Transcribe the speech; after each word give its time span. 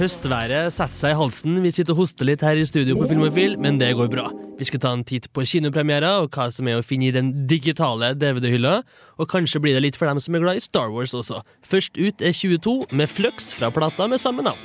Høstværet 0.00 0.72
setter 0.72 0.96
seg 0.96 1.12
i 1.12 1.16
halsen. 1.18 1.58
Vi 1.60 1.70
sitter 1.76 1.92
og 1.92 1.98
hoster 2.06 2.24
litt 2.24 2.40
her 2.40 2.56
i 2.56 2.62
studio 2.64 2.94
på 2.96 3.04
Filmofil, 3.10 3.58
men 3.60 3.76
det 3.76 3.90
går 3.98 4.08
bra. 4.08 4.30
Vi 4.56 4.64
skal 4.64 4.80
ta 4.80 4.94
en 4.96 5.02
titt 5.04 5.26
på 5.36 5.44
kinopremierer 5.44 6.22
og 6.22 6.32
hva 6.32 6.46
som 6.48 6.70
er 6.72 6.78
å 6.80 6.84
finne 6.86 7.10
i 7.10 7.12
den 7.12 7.28
digitale 7.50 8.14
DVD-hylla. 8.16 8.78
Og 9.20 9.28
kanskje 9.28 9.60
blir 9.60 9.76
det 9.76 9.82
litt 9.84 9.98
for 10.00 10.08
dem 10.08 10.16
som 10.24 10.32
er 10.32 10.40
glad 10.40 10.56
i 10.56 10.64
Star 10.64 10.88
Wars 10.94 11.12
også. 11.12 11.42
Først 11.68 12.00
ut 12.00 12.24
er 12.24 12.32
22 12.32 12.88
med 12.96 13.12
Flux 13.12 13.52
fra 13.58 13.68
plata 13.68 14.08
med 14.08 14.24
samme 14.24 14.46
navn. 14.48 14.64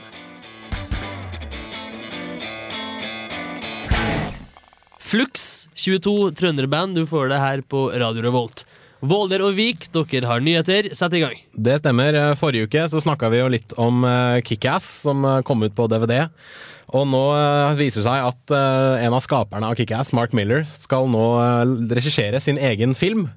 Flux 5.04 5.68
22 5.76 6.32
trønderband, 6.40 6.96
du 6.96 7.04
får 7.12 7.36
det 7.36 7.44
her 7.44 7.68
på 7.68 7.90
Radio 7.92 8.24
Revolt. 8.30 8.64
Våler 9.04 9.44
og 9.44 9.56
Vik, 9.58 9.90
dere 9.94 10.30
har 10.30 10.44
nyheter. 10.44 10.90
Sett 10.96 11.16
i 11.18 11.22
gang. 11.24 11.36
Det 11.52 11.80
stemmer. 11.82 12.16
Forrige 12.40 12.70
uke 12.70 12.86
så 12.92 13.02
snakka 13.04 13.30
vi 13.34 13.42
jo 13.42 13.52
litt 13.52 13.76
om 13.82 14.06
uh, 14.08 14.40
Kickass, 14.46 14.88
som 15.06 15.26
eh, 15.28 15.42
kom 15.46 15.64
ut 15.66 15.76
på 15.76 15.88
DVD. 15.92 16.26
Og 16.96 17.08
nå 17.10 17.24
uh, 17.36 17.76
viser 17.76 18.02
det 18.02 18.08
seg 18.08 18.28
at 18.30 18.54
en 18.56 19.16
av 19.16 19.24
skaperne 19.26 19.68
av 19.68 19.76
Kickass, 19.78 20.14
Mark 20.16 20.36
Miller, 20.38 20.64
skal 20.78 21.10
nå 21.12 21.26
regissere 21.92 22.40
sin 22.40 22.62
egen 22.62 22.96
film. 22.96 23.28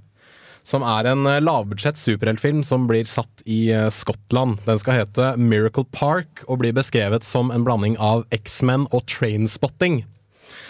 Som 0.69 0.85
er 0.85 1.09
en 1.09 1.25
lavbudsjett 1.25 1.97
superheltfilm 1.97 2.61
som 2.67 2.85
blir 2.91 3.09
satt 3.09 3.41
i 3.49 3.71
Skottland. 3.95 4.59
Den 4.67 4.81
skal 4.81 5.01
hete 5.01 5.31
Miracle 5.41 5.87
Park 5.97 6.43
og 6.45 6.61
blir 6.61 6.77
beskrevet 6.77 7.25
som 7.25 7.49
en 7.55 7.65
blanding 7.65 7.97
av 7.97 8.27
X-Men 8.37 8.85
og 8.93 9.07
Trainspotting. 9.09 10.03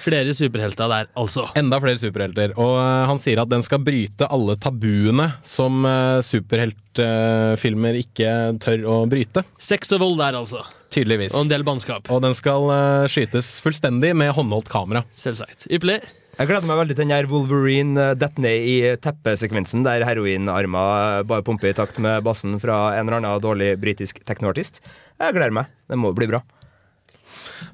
Flere 0.03 0.35
superhelter 0.37 0.91
der, 0.91 1.09
altså. 1.19 1.49
Enda 1.59 1.81
flere 1.83 2.01
superhelter. 2.01 2.55
Og 2.57 2.75
uh, 2.79 3.07
han 3.11 3.21
sier 3.23 3.43
at 3.43 3.51
den 3.51 3.65
skal 3.67 3.83
bryte 3.85 4.29
alle 4.33 4.59
tabuene 4.61 5.31
som 5.47 5.83
uh, 5.87 6.21
superheltfilmer 6.25 8.01
ikke 8.03 8.35
tør 8.63 8.87
å 8.89 9.01
bryte. 9.11 9.45
Sex 9.63 9.93
og 9.97 10.05
vold 10.05 10.23
der, 10.23 10.39
altså. 10.39 10.65
Tydeligvis. 10.95 11.35
Og 11.37 11.47
en 11.47 11.53
del 11.53 11.67
bannskap. 11.67 12.09
Og 12.15 12.23
den 12.25 12.37
skal 12.37 12.71
skytes 13.13 13.59
fullstendig 13.65 14.15
med 14.17 14.33
håndholdt 14.37 14.71
kamera. 14.73 15.05
Selvsagt. 15.17 15.69
Ypperlig. 15.69 16.01
Jeg 16.39 16.47
gleder 16.47 16.69
meg 16.71 16.77
veldig 16.79 16.95
til 16.95 17.03
den 17.03 17.11
her 17.11 17.27
Wolverine 17.27 18.03
detter 18.15 18.45
ned 18.45 18.67
i 18.71 18.75
teppesekvensen 19.03 19.83
der 19.83 20.05
heroinarmer 20.07 21.25
bare 21.27 21.43
pumper 21.43 21.73
i 21.73 21.75
takt 21.75 21.99
med 21.99 22.23
bassen 22.23 22.55
fra 22.63 22.93
en 22.95 23.09
eller 23.09 23.19
annen 23.19 23.43
dårlig 23.43 23.73
britisk 23.83 24.21
teknoartist. 24.23 24.79
Jeg 25.19 25.35
gleder 25.35 25.57
meg. 25.59 25.73
Det 25.91 25.99
må 25.99 26.13
bli 26.15 26.31
bra. 26.31 26.45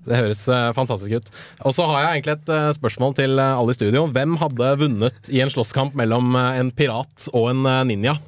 Det 0.05 0.19
høres 0.19 0.43
uh, 0.51 0.71
fantastisk 0.77 1.19
ut. 1.19 1.29
Og 1.65 1.75
så 1.77 1.87
har 1.89 2.03
jeg 2.03 2.19
egentlig 2.19 2.37
et 2.37 2.53
uh, 2.53 2.71
spørsmål 2.77 3.17
til 3.19 3.39
uh, 3.41 3.57
alle 3.57 3.75
i 3.75 3.79
studio. 3.79 4.05
Hvem 4.13 4.39
hadde 4.41 4.71
vunnet 4.81 5.31
i 5.33 5.41
en 5.45 5.53
slåsskamp 5.53 5.97
mellom 5.99 6.37
en 6.37 6.73
pirat 6.77 7.29
og 7.33 7.51
en 7.53 7.65
ninja? 7.89 8.19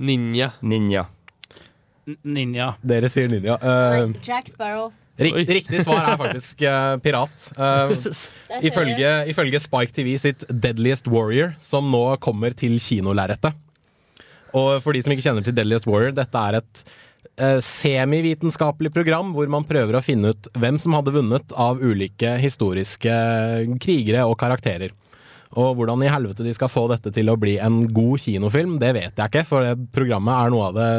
Ninja. 0.00 0.52
Ninja. 0.64 1.04
Ninja. 2.24 2.72
Dere 2.86 3.10
sier 3.12 3.28
ninja. 3.30 3.58
Jack 4.24 4.48
Sparrow. 4.52 4.90
Riktig, 5.20 5.52
riktig, 5.52 5.82
svar 5.84 6.06
er 6.08 6.16
faktisk 6.16 6.62
pirat. 7.04 7.50
Ifølge, 8.70 9.10
ifølge, 9.28 9.60
Spike 9.60 9.92
TV 9.92 10.14
sitt 10.16 10.46
Deadliest 10.48 11.10
Warrior, 11.12 11.52
som 11.60 11.90
nå 11.92 12.16
kommer 12.24 12.56
til 12.56 12.78
kinolerretet. 12.80 13.52
Og 14.56 14.78
for 14.80 14.96
de 14.96 15.04
som 15.04 15.12
ikke 15.12 15.26
kjenner 15.26 15.44
til 15.44 15.54
Deadliest 15.54 15.84
Warrior, 15.90 16.16
dette 16.16 16.46
er 16.48 16.62
et 16.62 16.82
semivitenskapelig 17.64 18.92
program 18.92 19.30
hvor 19.32 19.48
man 19.48 19.64
prøver 19.68 19.96
å 19.96 20.02
finne 20.04 20.34
ut 20.34 20.48
hvem 20.60 20.76
som 20.82 20.96
hadde 20.96 21.14
vunnet 21.14 21.54
av 21.56 21.80
ulike 21.80 22.34
historiske 22.40 23.14
krigere 23.80 24.26
og 24.28 24.36
karakterer. 24.40 24.92
Og 25.58 25.74
hvordan 25.78 26.04
i 26.04 26.10
helvete 26.12 26.44
de 26.46 26.52
skal 26.54 26.70
få 26.70 26.84
dette 26.92 27.10
til 27.14 27.30
å 27.32 27.38
bli 27.40 27.56
en 27.58 27.82
god 27.90 28.22
kinofilm, 28.22 28.76
det 28.82 28.92
vet 28.94 29.18
jeg 29.18 29.32
ikke, 29.32 29.46
for 29.48 29.66
det 29.66 29.90
programmet 29.94 30.36
er 30.36 30.52
noe 30.54 30.68
av 30.68 30.78
det 30.78 30.92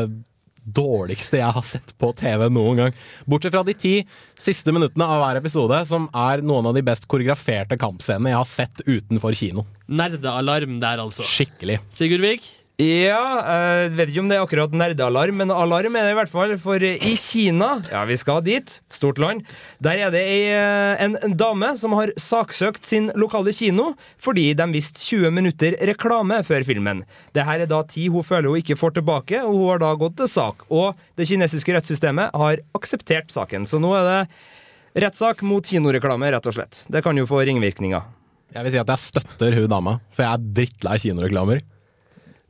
dårligste 0.62 1.40
jeg 1.40 1.56
har 1.56 1.66
sett 1.66 1.94
på 1.98 2.12
TV 2.18 2.46
noen 2.54 2.84
gang. 2.84 2.98
Bortsett 3.26 3.56
fra 3.56 3.64
de 3.66 3.74
ti 3.74 3.94
siste 4.40 4.74
minuttene 4.76 5.08
av 5.08 5.24
hver 5.24 5.40
episode, 5.40 5.80
som 5.90 6.08
er 6.14 6.44
noen 6.46 6.70
av 6.70 6.78
de 6.78 6.84
best 6.86 7.08
koreograferte 7.12 7.80
kampscenene 7.81 8.34
jeg 8.34 8.42
har 8.42 8.50
sett 8.50 8.84
utenfor 8.86 9.38
kino. 9.38 9.66
Nerdealarm 9.90 10.80
der, 10.84 11.02
altså. 11.02 11.26
Skikkelig. 11.28 11.81
Sigurd 11.96 12.28
Vik? 12.28 12.46
Ja, 12.81 13.25
jeg 13.46 13.92
vet 13.94 14.09
ikke 14.09 14.22
om 14.24 14.30
det 14.31 14.38
er 14.40 14.42
akkurat 14.42 14.72
nerdealarm, 14.74 15.36
men 15.38 15.52
alarm 15.53 15.94
er 16.00 16.08
det 16.08 16.14
i 16.16 16.18
hvert 16.18 16.31
fall. 16.31 16.53
For 16.58 16.81
i 16.81 17.14
Kina, 17.19 17.75
ja 17.92 18.00
vi 18.09 18.16
skal 18.18 18.40
dit, 18.46 18.72
stort 18.90 19.19
land, 19.22 19.44
der 19.84 20.00
er 20.08 20.14
det 20.14 20.24
eh, 20.25 21.03
en, 21.03 21.14
en 21.22 21.36
dame 21.38 21.69
som 21.78 21.94
har 21.94 22.09
saksøkt 22.18 22.88
sin 22.88 23.12
lokale 23.19 23.53
kino 23.53 23.92
fordi 24.22 24.47
de 24.58 24.66
viste 24.74 25.03
20 25.03 25.36
minutter 25.36 25.75
reklame 25.92 26.40
før 26.47 26.66
filmen. 26.66 27.03
Det 27.36 27.46
her 27.46 27.62
er 27.62 27.69
da 27.69 27.84
tid 27.86 28.09
hun 28.16 28.25
føler 28.25 28.50
hun 28.50 28.64
ikke 28.64 28.80
får 28.80 28.96
tilbake, 28.98 29.44
og 29.44 29.53
hun 29.59 29.69
har 29.75 29.84
da 29.84 29.92
gått 30.02 30.18
til 30.24 30.31
sak. 30.31 30.66
Og 30.74 30.98
det 31.19 31.28
kinesiske 31.30 31.75
rettssystemet 31.75 32.34
har 32.34 32.63
akseptert 32.78 33.30
saken. 33.36 33.69
Så 33.69 33.81
nå 33.84 33.94
er 34.00 34.08
det 34.09 35.03
rettssak 35.06 35.46
mot 35.46 35.62
kinoreklame, 35.62 36.34
rett 36.34 36.50
og 36.50 36.58
slett. 36.58 36.88
Det 36.90 37.03
kan 37.06 37.19
jo 37.19 37.30
få 37.30 37.44
ringvirkninger. 37.46 38.09
Jeg 38.56 38.66
vil 38.66 38.74
si 38.74 38.81
at 38.81 38.90
jeg 38.96 39.06
støtter 39.06 39.59
hun 39.59 39.69
dama, 39.72 40.00
for 40.16 40.25
jeg 40.25 40.34
er 40.34 40.50
drittlei 40.58 40.98
kinoreklamer. 41.06 41.62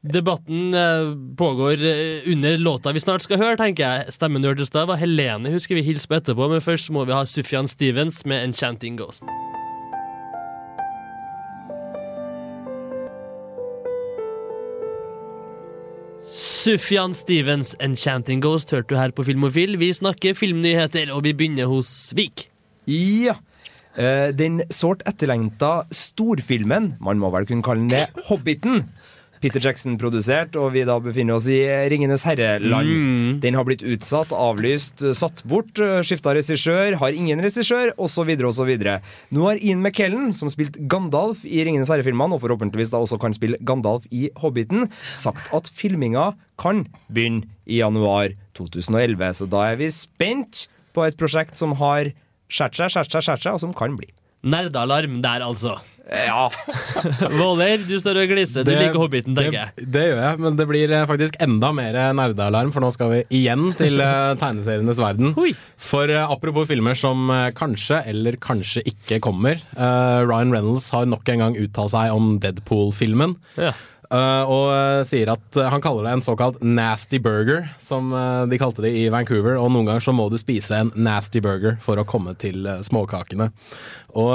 Debatten 0.01 0.73
eh, 0.73 1.35
pågår 1.38 1.84
eh, 1.84 2.31
under 2.34 2.57
låta 2.57 2.91
vi 2.91 3.00
snart 3.00 3.22
skal 3.22 3.38
høre, 3.38 3.57
tenker 3.59 3.85
jeg. 3.85 4.13
Stemmen 4.16 4.41
du 4.41 4.47
hørte 4.50 4.66
i 4.66 4.69
stad, 4.69 4.88
var 4.89 4.97
Helene. 4.97 5.51
Husker 5.53 5.78
vi 5.78 5.84
hilse 5.85 6.09
på 6.09 6.17
etterpå, 6.17 6.47
men 6.50 6.63
først 6.63 6.89
må 6.89 7.06
vi 7.06 7.13
ha 7.13 7.22
Sufjan 7.29 7.69
Stevens 7.69 8.23
med 8.25 8.41
'Enchanting 8.41 8.97
Ghost'. 8.97 9.29
Sufjan 16.25 17.13
Stevens' 17.13 17.75
'Enchanting 17.78 18.41
Ghost' 18.41 18.73
hørte 18.73 18.89
du 18.89 18.97
her 18.97 19.13
på 19.13 19.23
Filmofil. 19.23 19.78
Vi 19.78 19.94
snakker 19.94 20.33
filmnyheter, 20.33 21.13
og 21.13 21.23
vi 21.29 21.33
begynner 21.33 21.69
hos 21.69 22.13
Vik. 22.18 22.50
Ja. 22.89 23.38
Eh, 24.00 24.31
den 24.33 24.62
sårt 24.72 25.01
etterlengta 25.06 25.83
storfilmen, 25.91 26.95
man 27.03 27.19
må 27.19 27.29
vel 27.29 27.45
kunne 27.45 27.62
kalle 27.62 27.85
den 27.85 27.89
det, 27.89 28.07
'Hobbiten', 28.25 28.85
Peter 29.41 29.63
Jackson-produsert, 29.63 30.56
og 30.59 30.75
vi 30.75 30.84
da 30.88 30.97
befinner 31.02 31.40
oss 31.40 31.47
i 31.50 31.59
Ringenes 31.91 32.25
herre-land. 32.28 32.91
Mm. 32.91 33.40
Den 33.44 33.57
har 33.57 33.66
blitt 33.68 33.81
utsatt, 33.81 34.34
avlyst, 34.35 35.02
satt 35.18 35.41
bort, 35.50 35.81
skifta 36.06 36.35
regissør, 36.38 37.00
har 37.02 37.18
ingen 37.18 37.41
regissør, 37.41 37.91
osv., 38.01 38.30
osv. 38.51 38.72
Nå 39.34 39.47
har 39.47 39.62
Ian 39.62 39.81
McKellen, 39.81 40.30
som 40.38 40.51
spilte 40.53 40.85
Gandalf 40.91 41.41
i 41.47 41.66
Ringenes 41.66 41.90
herre-filmene, 41.91 42.38
og 42.38 42.46
forhåpentligvis 42.46 42.94
da 42.94 43.01
også 43.01 43.19
kan 43.22 43.35
spille 43.38 43.59
Gandalf 43.66 44.06
i 44.13 44.30
Hobbiten, 44.44 44.88
sagt 45.18 45.50
at 45.56 45.72
filminga 45.74 46.31
kan 46.62 46.85
begynne 47.09 47.50
i 47.66 47.81
januar 47.81 48.35
2011. 48.57 49.41
Så 49.41 49.50
da 49.50 49.72
er 49.72 49.81
vi 49.81 49.90
spent 49.94 50.68
på 50.96 51.06
et 51.07 51.18
prosjekt 51.19 51.57
som 51.57 51.75
har 51.81 52.13
skjært 52.51 52.78
seg, 52.78 52.94
skjært 52.94 53.16
seg, 53.16 53.25
skjært 53.25 53.46
seg, 53.46 53.56
og 53.56 53.63
som 53.63 53.75
kan 53.78 53.96
bli. 53.97 54.12
Nerdealarm 54.41 55.19
der, 55.22 55.44
altså. 55.46 55.78
Ja. 56.12 56.50
Våler, 57.40 57.84
du 57.88 57.94
står 58.02 58.24
og 58.24 58.31
gliser. 58.34 58.66
Du 58.68 58.72
liker 58.74 58.97
Hobbiten, 59.00 59.35
tenker 59.38 59.56
jeg. 59.56 59.74
Det, 59.78 59.85
det, 59.94 60.06
gjør 60.09 60.22
jeg, 60.25 60.40
men 60.44 60.57
det 60.59 60.66
blir 60.68 60.94
eh, 60.97 61.06
faktisk 61.07 61.38
enda 61.44 61.69
mer 61.78 62.00
nerdealarm, 62.18 62.74
for 62.74 62.84
nå 62.84 62.90
skal 62.96 63.13
vi 63.13 63.22
igjen 63.41 63.69
til 63.80 64.01
uh, 64.01 64.34
tegneserienes 64.41 65.00
verden. 65.01 65.35
Oi. 65.40 65.53
For 65.80 66.12
uh, 66.12 66.25
apropos 66.34 66.68
filmer 66.72 66.97
som 67.00 67.30
uh, 67.31 67.51
kanskje 67.56 68.01
eller 68.12 68.40
kanskje 68.41 68.84
ikke 68.91 69.22
kommer. 69.24 69.62
Ryan 69.78 70.51
Reynolds 70.53 70.90
har 70.96 71.07
nok 71.09 71.30
en 71.31 71.46
gang 71.46 71.56
uttalt 71.62 71.94
seg 71.94 72.12
om 72.16 72.34
Deadpool-filmen. 72.41 73.38
Ja. 73.62 73.72
Uh, 74.12 74.44
og 74.44 74.66
uh, 74.76 75.02
sier 75.08 75.30
at 75.32 75.56
uh, 75.56 75.70
han 75.72 75.80
kaller 75.84 76.04
det 76.04 76.16
en 76.18 76.24
såkalt 76.26 76.58
nasty 76.60 77.16
burger, 77.24 77.69
som 77.80 78.12
de 78.52 78.58
kalte 78.60 78.84
det 78.84 78.92
i 78.98 79.06
Vancouver. 79.13 79.56
Og 79.56 79.72
noen 79.72 79.88
ganger 79.88 80.04
så 80.04 80.13
må 80.16 80.28
du 80.31 80.38
spise 80.42 80.81
en 80.84 80.92
nasty 81.00 81.40
burger 81.44 81.78
for 81.84 82.02
å 82.02 82.06
komme 82.08 82.34
til 82.42 82.68
småkakene. 82.84 83.52
Og, 84.12 84.34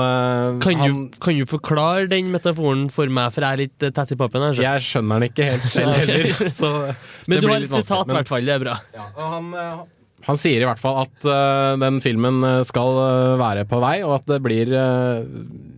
kan, 0.65 0.81
han, 0.81 0.95
du, 1.13 1.19
kan, 1.21 1.37
du, 1.37 1.45
forklare 1.51 2.07
den 2.09 2.31
metaforen 2.33 2.87
for 2.93 3.11
meg, 3.13 3.35
for 3.35 3.45
jeg 3.45 3.59
er 3.59 3.63
litt 3.67 3.89
tett 3.99 4.15
i 4.15 4.19
pappen? 4.19 4.47
Her, 4.47 4.63
jeg 4.65 4.87
skjønner 4.87 5.21
den 5.21 5.35
ikke 5.35 5.51
helt 5.51 5.69
selv 5.69 5.93
heller. 6.01 6.97
Men 7.29 7.45
du 7.45 7.51
har 7.53 7.69
et 7.69 7.77
sitat, 7.77 8.09
i 8.09 8.19
hvert 8.21 8.33
fall. 8.33 8.49
Det 8.49 8.57
er 8.57 8.65
bra. 8.65 8.79
Ja, 8.97 9.11
og 9.13 9.35
han, 9.35 9.53
han 10.27 10.39
sier 10.41 10.63
i 10.63 10.67
hvert 10.67 10.83
fall 10.83 10.99
at 11.05 11.27
uh, 11.29 11.77
den 11.79 12.01
filmen 12.03 12.43
skal 12.67 12.99
uh, 12.99 13.39
være 13.39 13.63
på 13.71 13.79
vei, 13.83 14.01
og 14.03 14.19
at 14.19 14.29
det 14.31 14.41
blir 14.43 14.73
uh, 14.75 15.23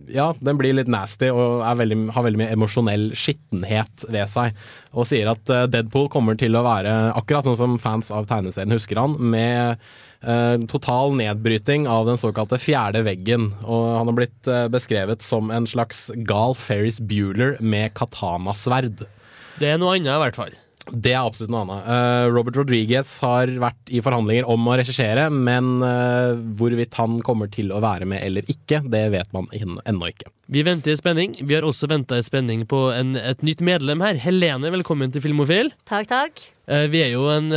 Ja, 0.09 0.31
den 0.41 0.57
blir 0.57 0.73
litt 0.73 0.89
nasty 0.89 1.29
og 1.29 1.61
veldig, 1.77 1.99
har 2.15 2.25
veldig 2.25 2.41
mye 2.41 2.53
emosjonell 2.55 3.11
skittenhet 3.13 4.07
ved 4.09 4.25
seg. 4.31 4.57
Og 4.97 5.05
sier 5.05 5.29
at 5.29 5.51
Deadpool 5.69 6.07
kommer 6.09 6.33
til 6.39 6.57
å 6.57 6.63
være 6.65 6.95
akkurat 7.13 7.45
sånn 7.45 7.59
som 7.59 7.75
fans 7.81 8.09
av 8.09 8.25
tegneserien 8.29 8.73
husker 8.73 8.97
han, 8.97 9.19
med 9.21 9.77
total 10.67 11.13
nedbryting 11.15 11.85
av 11.87 12.09
den 12.09 12.17
såkalte 12.19 12.57
fjerde 12.59 13.03
veggen. 13.05 13.51
Og 13.61 13.85
han 13.99 14.09
har 14.09 14.17
blitt 14.17 14.49
beskrevet 14.73 15.21
som 15.23 15.53
en 15.53 15.69
slags 15.69 16.07
gal 16.27 16.57
Ferris 16.57 16.97
Bueller 16.97 17.59
med 17.61 17.93
katanasverd. 17.95 19.05
Det 19.61 19.69
er 19.69 19.77
noe 19.77 19.93
annet, 19.99 20.09
i 20.17 20.23
hvert 20.25 20.41
fall. 20.41 20.57
Det 20.91 21.13
er 21.13 21.21
absolutt 21.21 21.51
noe 21.53 21.63
annet. 21.65 21.87
Uh, 21.87 22.25
Robert 22.33 22.57
Rodriguez 22.59 23.09
har 23.23 23.51
vært 23.61 23.91
i 23.93 24.01
forhandlinger 24.03 24.47
om 24.49 24.67
å 24.69 24.75
regissere, 24.79 25.27
men 25.33 25.83
uh, 25.83 26.35
hvorvidt 26.59 26.97
han 26.99 27.19
kommer 27.25 27.51
til 27.51 27.73
å 27.73 27.81
være 27.83 28.07
med 28.09 28.23
eller 28.25 28.47
ikke, 28.51 28.81
det 28.89 29.03
vet 29.13 29.31
man 29.35 29.49
ennå 29.53 30.09
ikke. 30.11 30.31
Vi 30.49 30.63
venter 30.65 30.95
i 30.95 30.97
spenning. 30.97 31.35
Vi 31.45 31.53
har 31.53 31.67
også 31.67 31.89
venta 31.91 32.17
i 32.17 32.25
spenning 32.25 32.63
på 32.69 32.87
en, 32.93 33.13
et 33.19 33.43
nytt 33.45 33.61
medlem 33.65 34.01
her. 34.05 34.17
Helene, 34.21 34.71
velkommen 34.73 35.13
til 35.13 35.23
Filmofil. 35.25 35.73
Takk, 35.89 36.09
takk. 36.09 36.41
Uh, 36.69 36.87
vi 36.89 37.03
er 37.05 37.13
jo 37.13 37.27
en 37.33 37.51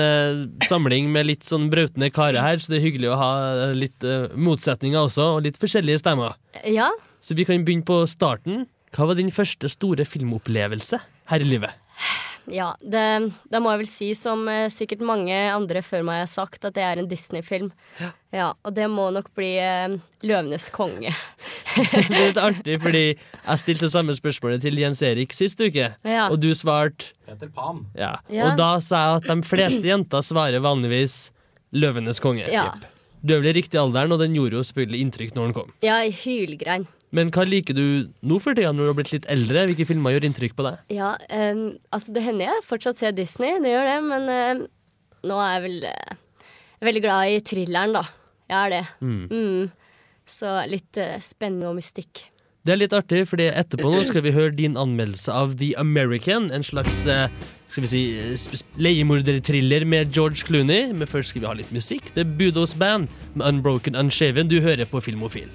samling 0.69 1.09
med 1.13 1.29
litt 1.31 1.49
sånn 1.49 1.71
brautende 1.73 2.11
karer 2.13 2.43
her, 2.45 2.61
så 2.61 2.73
det 2.73 2.81
er 2.81 2.87
hyggelig 2.89 3.13
å 3.13 3.21
ha 3.21 3.33
litt 3.77 4.05
motsetninger 4.37 5.01
også, 5.09 5.35
og 5.37 5.47
litt 5.47 5.61
forskjellige 5.61 6.03
stemmer. 6.05 6.37
Ja, 6.69 6.91
Så 7.23 7.37
vi 7.39 7.47
kan 7.47 7.63
begynne 7.65 7.87
på 7.87 8.01
starten. 8.11 8.67
Hva 8.93 9.07
var 9.09 9.17
din 9.17 9.31
første 9.33 9.71
store 9.73 10.05
filmopplevelse 10.05 10.99
her 11.31 11.45
i 11.45 11.47
livet? 11.49 11.79
Ja 12.51 12.73
det, 12.81 13.33
det 13.51 13.61
må 13.63 13.71
jeg 13.75 13.81
vel 13.83 13.89
si, 13.91 14.09
som 14.19 14.47
eh, 14.51 14.69
sikkert 14.73 15.01
mange 15.07 15.35
andre 15.53 15.83
før 15.83 16.03
meg 16.07 16.23
har 16.25 16.31
sagt, 16.31 16.65
at 16.65 16.75
det 16.75 16.83
er 16.83 16.99
en 17.03 17.09
Disney-film. 17.11 17.71
Ja. 18.33 18.55
og 18.65 18.73
det 18.75 18.87
må 18.89 19.11
nok 19.13 19.29
bli 19.37 19.51
eh, 19.61 19.99
'Løvenes 20.25 20.71
konge'. 20.73 21.13
Det 21.77 22.01
er 22.01 22.27
litt 22.29 22.41
artig, 22.41 22.79
fordi 22.83 23.05
jeg 23.49 23.59
stilte 23.63 23.89
samme 23.93 24.15
spørsmålet 24.17 24.63
til 24.65 24.79
Jens 24.81 25.03
Erik 25.03 25.33
sist 25.37 25.61
uke, 25.61 25.93
Ja. 26.05 26.29
og 26.31 26.41
du 26.41 26.51
svarte 26.55 27.13
Peter 27.27 27.49
Pan. 27.49 27.87
ja. 27.95 28.17
Ja. 28.29 28.51
Og 28.51 28.57
da 28.59 28.79
sa 28.81 29.03
jeg 29.05 29.23
at 29.23 29.31
de 29.31 29.43
fleste 29.47 29.87
jenter 29.87 30.21
svarer 30.25 30.61
vanligvis 30.65 31.31
'Løvenes 31.73 32.21
konge'. 32.21 32.49
Ja. 32.53 32.73
Du 33.23 33.37
er 33.37 33.41
vel 33.41 33.53
i 33.53 33.61
riktig 33.61 33.79
alderen, 33.79 34.11
og 34.13 34.19
den 34.19 34.35
gjorde 34.35 34.59
jo 34.59 34.65
selvfølgelig 34.67 35.01
inntrykk 35.01 35.35
når 35.37 35.45
den 35.47 35.55
kom. 35.55 35.69
Ja, 35.87 36.01
i 36.03 36.11
hylgrein. 36.11 36.89
Men 37.13 37.29
hva 37.35 37.45
liker 37.45 37.77
du 37.77 37.85
nå 38.25 38.39
for 38.41 38.57
tida, 38.57 38.73
når 38.73 38.87
du 38.87 38.91
har 38.91 38.99
blitt 38.99 39.13
litt 39.13 39.29
eldre? 39.33 39.67
Hvilke 39.69 39.87
filmer 39.89 40.15
gjør 40.15 40.29
inntrykk 40.31 40.57
på 40.57 40.67
deg? 40.67 40.81
Ja, 40.97 41.13
um, 41.29 41.65
altså 41.93 42.15
det 42.17 42.25
hender 42.25 42.49
jeg 42.49 42.67
fortsatt 42.67 42.99
ser 43.01 43.17
Disney, 43.17 43.59
det 43.61 43.75
gjør 43.75 43.89
det, 43.91 43.97
men 44.09 44.29
eh, 44.33 44.65
nå 45.29 45.39
er 45.45 45.55
jeg 45.55 45.65
vel 45.67 45.89
uh, 45.93 46.51
veldig 46.89 47.05
glad 47.05 47.35
i 47.35 47.41
thrilleren, 47.53 47.97
da. 48.01 48.07
Jeg 48.53 48.59
er 48.59 48.73
det. 48.75 48.85
Mm. 49.05 49.73
Så 50.29 50.55
litt 50.73 51.01
uh, 51.01 51.19
spennende 51.25 51.69
og 51.71 51.77
mystikk. 51.81 52.25
Det 52.63 52.77
er 52.77 52.79
litt 52.79 52.95
artig, 52.95 53.25
fordi 53.27 53.49
etterpå 53.51 53.91
nå 53.91 54.05
skal 54.07 54.23
vi 54.23 54.33
høre 54.37 54.55
din 54.55 54.79
anmeldelse 54.79 55.35
av 55.35 55.57
The 55.59 55.73
American. 55.83 56.47
En 56.55 56.63
slags 56.63 57.03
uh, 57.11 57.27
skal 57.73 57.87
vi 57.87 57.91
si, 57.91 58.03
eh, 58.21 58.63
leiemorderthriller 58.77 59.85
med 59.85 60.13
George 60.15 60.47
Clooney. 60.47 60.93
Men 60.93 61.09
først 61.09 61.33
skal 61.33 61.43
vi 61.43 61.51
ha 61.51 61.59
litt 61.59 61.73
musikk. 61.75 62.15
Det 62.15 62.27
er 62.27 62.37
Budos 62.39 62.75
Band 62.75 63.09
med 63.35 63.47
Unbroken 63.47 63.97
Unshaven. 63.97 64.49
Du 64.49 64.61
hører 64.61 64.85
på 64.85 65.01
Filmofil. 65.01 65.49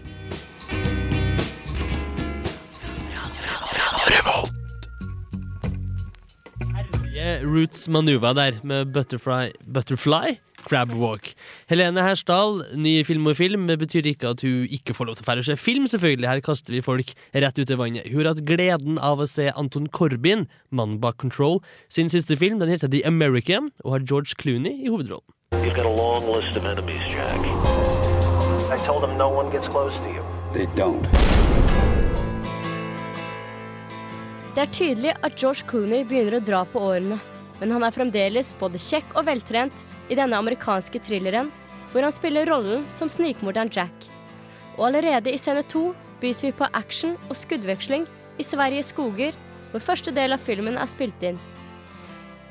Roots 7.47 7.87
Manuva 7.87 8.33
der 8.35 8.59
med 8.67 8.91
Butterfly, 8.93 9.51
Butterfly 9.63 10.37
Crab 10.67 10.91
Walk. 10.91 11.31
Helene 11.69 12.03
Hersdal, 12.03 12.63
ny 12.75 13.03
Filmofil, 13.07 13.55
det 13.69 13.77
betyr 13.79 14.09
ikke 14.11 14.33
at 14.33 14.43
hun 14.43 14.65
ikke 14.73 14.95
får 14.97 15.07
lov 15.07 15.17
til 15.17 15.23
å 15.23 15.27
fære 15.29 15.45
seg 15.47 15.61
film, 15.61 15.85
selvfølgelig. 15.87 16.27
Her 16.27 16.43
kaster 16.43 16.75
vi 16.75 16.83
folk 16.83 17.13
rett 17.31 17.61
ut 17.61 17.71
i 17.71 17.77
vannet. 17.79 18.09
Hun 18.11 18.23
har 18.25 18.33
hatt 18.33 18.43
gleden 18.47 18.99
av 18.99 19.23
å 19.23 19.29
se 19.29 19.47
Anton 19.55 19.87
Corbin, 19.87 20.47
mannen 20.75 20.99
bak 21.03 21.21
Control, 21.23 21.61
sin 21.93 22.11
siste 22.11 22.35
film. 22.35 22.59
Den 22.59 22.73
heter 22.73 22.91
The 22.91 23.05
American 23.07 23.71
og 23.85 23.95
har 23.95 24.07
George 24.09 24.35
Clooney 24.41 24.83
i 24.83 24.91
hovedrollen. 24.91 25.23
You've 25.55 25.75
got 25.75 25.85
a 25.85 25.95
long 25.95 26.27
list 26.27 26.57
of 26.57 26.65
enemies, 26.65 27.01
Jack. 27.07 27.39
I 28.67 28.77
told 28.85 29.03
them 29.03 29.17
no 29.17 29.29
one 29.29 29.51
gets 29.51 29.67
close 29.71 29.95
to 30.03 30.09
you. 30.11 30.23
They 30.53 30.67
don't. 30.75 31.07
Det 34.57 34.63
er 34.65 34.71
tydelig 34.73 35.11
at 35.23 35.35
George 35.37 35.63
Clooney 35.69 36.03
begynner 36.03 36.39
å 36.39 36.43
dra 36.43 36.63
på 36.65 36.81
årene, 36.81 37.19
men 37.59 37.73
han 37.73 37.85
er 37.85 37.95
fremdeles 37.95 38.53
både 38.59 38.81
kjekk 38.81 39.15
og 39.17 39.27
veltrent 39.29 39.83
i 40.11 40.17
denne 40.17 40.37
amerikanske 40.37 41.01
thrilleren, 41.05 41.49
hvor 41.91 42.05
han 42.05 42.13
spiller 42.13 42.49
rollen 42.49 42.85
som 42.93 43.09
snikmorderen 43.11 43.71
Jack. 43.73 44.07
Og 44.77 44.89
allerede 44.89 45.33
i 45.33 45.39
scene 45.41 45.63
to 45.71 45.89
bys 46.21 46.43
vi 46.45 46.53
på 46.55 46.69
action 46.77 47.15
og 47.29 47.37
skuddveksling 47.37 48.05
i 48.37 48.45
Sveriges 48.45 48.91
skoger, 48.93 49.35
hvor 49.71 49.83
første 49.83 50.13
del 50.13 50.35
av 50.35 50.43
filmen 50.43 50.77
er 50.77 50.89
spilt 50.89 51.23
inn. 51.25 51.39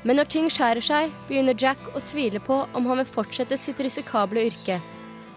Men 0.03 0.19
når 0.19 0.29
ting 0.31 0.51
skjærer 0.51 0.83
seg, 0.83 1.13
begynner 1.27 1.57
Jack 1.57 1.81
å 1.95 2.03
tvile 2.05 2.39
på 2.43 2.61
om 2.77 2.85
han 2.87 3.01
vil 3.01 3.09
fortsette 3.09 3.57
sitt 3.59 3.79
risikable 3.83 4.45
yrke. 4.47 4.77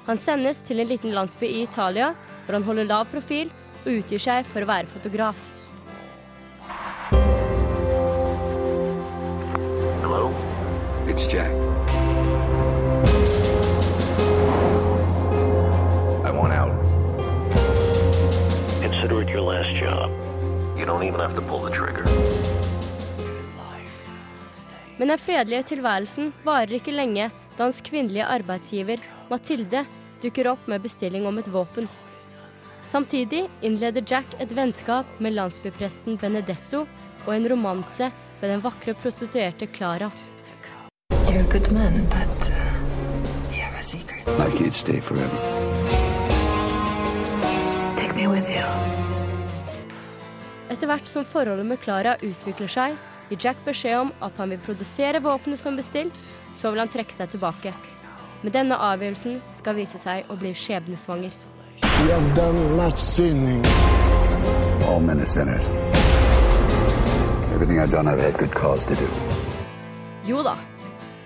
Han 0.07 0.21
sendes 0.21 0.61
til 0.67 0.83
en 0.83 0.91
liten 0.91 1.15
landsby 1.15 1.49
i 1.49 1.65
Italia, 1.65 2.13
hvor 2.45 2.59
han 2.59 2.67
holder 2.67 2.89
lav 2.91 3.09
profil 3.11 3.51
og 3.85 3.93
utgir 3.97 4.23
seg 4.23 4.47
for 4.51 4.63
å 4.63 4.71
være 4.71 4.91
fotograf. 4.91 5.60
Hello? 10.11 10.35
It's 11.07 11.25
Jack. 11.33 11.55
I 16.27 16.31
want 16.39 16.53
out. 16.53 16.75
Consider 18.83 19.23
it 19.23 19.29
your 19.29 19.43
last 19.43 19.71
job. 19.79 20.11
You 20.77 20.85
don't 20.85 21.05
even 21.05 21.21
have 21.21 21.35
to 21.37 21.43
pull 21.43 21.61
the 21.63 21.71
trigger. 21.71 22.05
Men 24.97 25.09
den 25.09 25.19
fredelige 25.19 25.63
tilværelsen 25.63 26.33
varer 26.45 26.75
ikke 26.81 26.91
lenge 26.91 27.29
da 27.57 27.63
hans 27.69 27.79
kvinnelige 27.81 28.27
arbeidsgiver, 28.27 28.99
Mathilde, 29.31 29.85
dukker 30.25 30.51
opp 30.51 30.67
med 30.67 30.83
bestilling 30.83 31.27
om 31.27 31.39
et 31.39 31.53
våpen. 31.53 31.87
Samtidig 32.87 33.45
innleder 33.63 34.03
Jack 34.03 34.35
et 34.41 34.57
vennskap 34.57 35.07
med 35.21 35.39
landsbypresten 35.39 36.19
Benedetto 36.19 36.83
og 37.29 37.33
en 37.37 37.49
romanse 37.55 38.11
med 38.41 38.51
den 38.51 38.61
vakre 38.61 38.95
prostituerte 38.95 39.67
Clara. 39.67 40.11
You're 41.29 41.41
a 41.41 41.53
good 41.53 41.73
man, 41.73 42.07
but 42.11 42.49
uh, 42.49 42.55
you 43.53 43.63
have 43.63 43.79
a 43.79 43.83
secret. 43.83 44.29
I 44.29 44.51
can't 44.59 44.75
stay 44.75 45.01
forever. 45.01 45.37
Take 47.97 48.17
me 48.17 48.27
with 48.27 48.51
you. 48.51 48.65
Etter 50.71 50.87
hvert 50.87 51.09
som 51.09 51.25
forholdet 51.25 51.67
med 51.67 51.81
Clara 51.83 52.17
utvikler 52.23 52.71
seg, 52.71 52.97
gir 53.31 53.39
Jack 53.45 53.65
beskjed 53.65 53.99
om 54.01 54.13
at 54.23 54.39
han 54.39 54.51
vil 54.51 54.63
produsere 54.65 55.21
våpenet 55.23 55.61
som 55.61 55.77
bestilt, 55.77 56.17
så 56.55 56.71
vil 56.71 56.83
han 56.83 56.91
trekke 56.91 57.15
seg 57.15 57.31
tilbake. 57.31 57.75
Men 58.43 58.55
denne 58.55 58.79
avgjørelsen 58.79 59.41
skal 59.55 59.77
vise 59.77 60.01
seg 60.01 60.31
å 60.31 60.39
bli 60.41 60.55
skjebnesvanger. 60.57 61.35
We 61.83 62.13
have 62.13 62.35
done 62.35 62.77
much 62.77 62.99
sinning. 62.99 63.65
All 64.89 65.01
men 65.01 65.21
are 65.21 65.27
sinners. 65.27 65.69
Done. 67.61 68.13
Jo 70.25 70.39
da, 70.41 70.55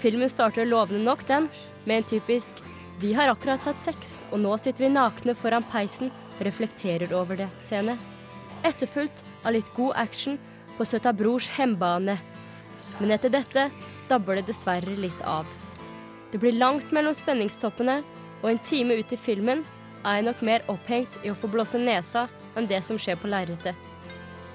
filmen 0.02 0.28
starter 0.28 0.66
lovende 0.66 1.04
nok, 1.04 1.20
den, 1.28 1.46
med 1.84 1.96
en 1.96 2.06
typisk 2.10 2.54
'vi 2.98 3.12
har 3.14 3.28
akkurat 3.28 3.62
hatt 3.62 3.78
sex, 3.78 4.24
og 4.32 4.40
nå 4.40 4.56
sitter 4.58 4.84
vi 4.84 4.88
nakne 4.90 5.34
foran 5.34 5.62
peisen 5.62 6.10
reflekterer 6.40 7.12
over 7.14 7.36
det'-scene. 7.36 7.94
Etterfulgt 8.64 9.22
av 9.44 9.52
litt 9.52 9.70
god 9.76 9.92
action 9.94 10.38
på 10.76 10.84
Søta 10.84 11.12
Brors 11.12 11.48
hembane. 11.48 12.18
Men 12.98 13.10
etter 13.10 13.30
dette 13.30 13.70
dabber 14.08 14.34
det 14.34 14.46
dessverre 14.46 14.96
litt 14.96 15.22
av. 15.22 15.46
Det 16.32 16.40
blir 16.40 16.58
langt 16.58 16.90
mellom 16.90 17.14
spenningstoppene, 17.14 18.02
og 18.42 18.50
en 18.50 18.58
time 18.58 18.98
ut 18.98 19.12
i 19.12 19.16
filmen 19.16 19.64
er 20.04 20.14
jeg 20.16 20.24
nok 20.24 20.42
mer 20.42 20.66
opphengt 20.66 21.22
i 21.22 21.30
å 21.30 21.38
få 21.38 21.46
blåse 21.46 21.78
nesa 21.78 22.28
enn 22.56 22.66
det 22.66 22.82
som 22.82 22.98
skjer 22.98 23.16
på 23.16 23.30
lerretet. 23.30 23.76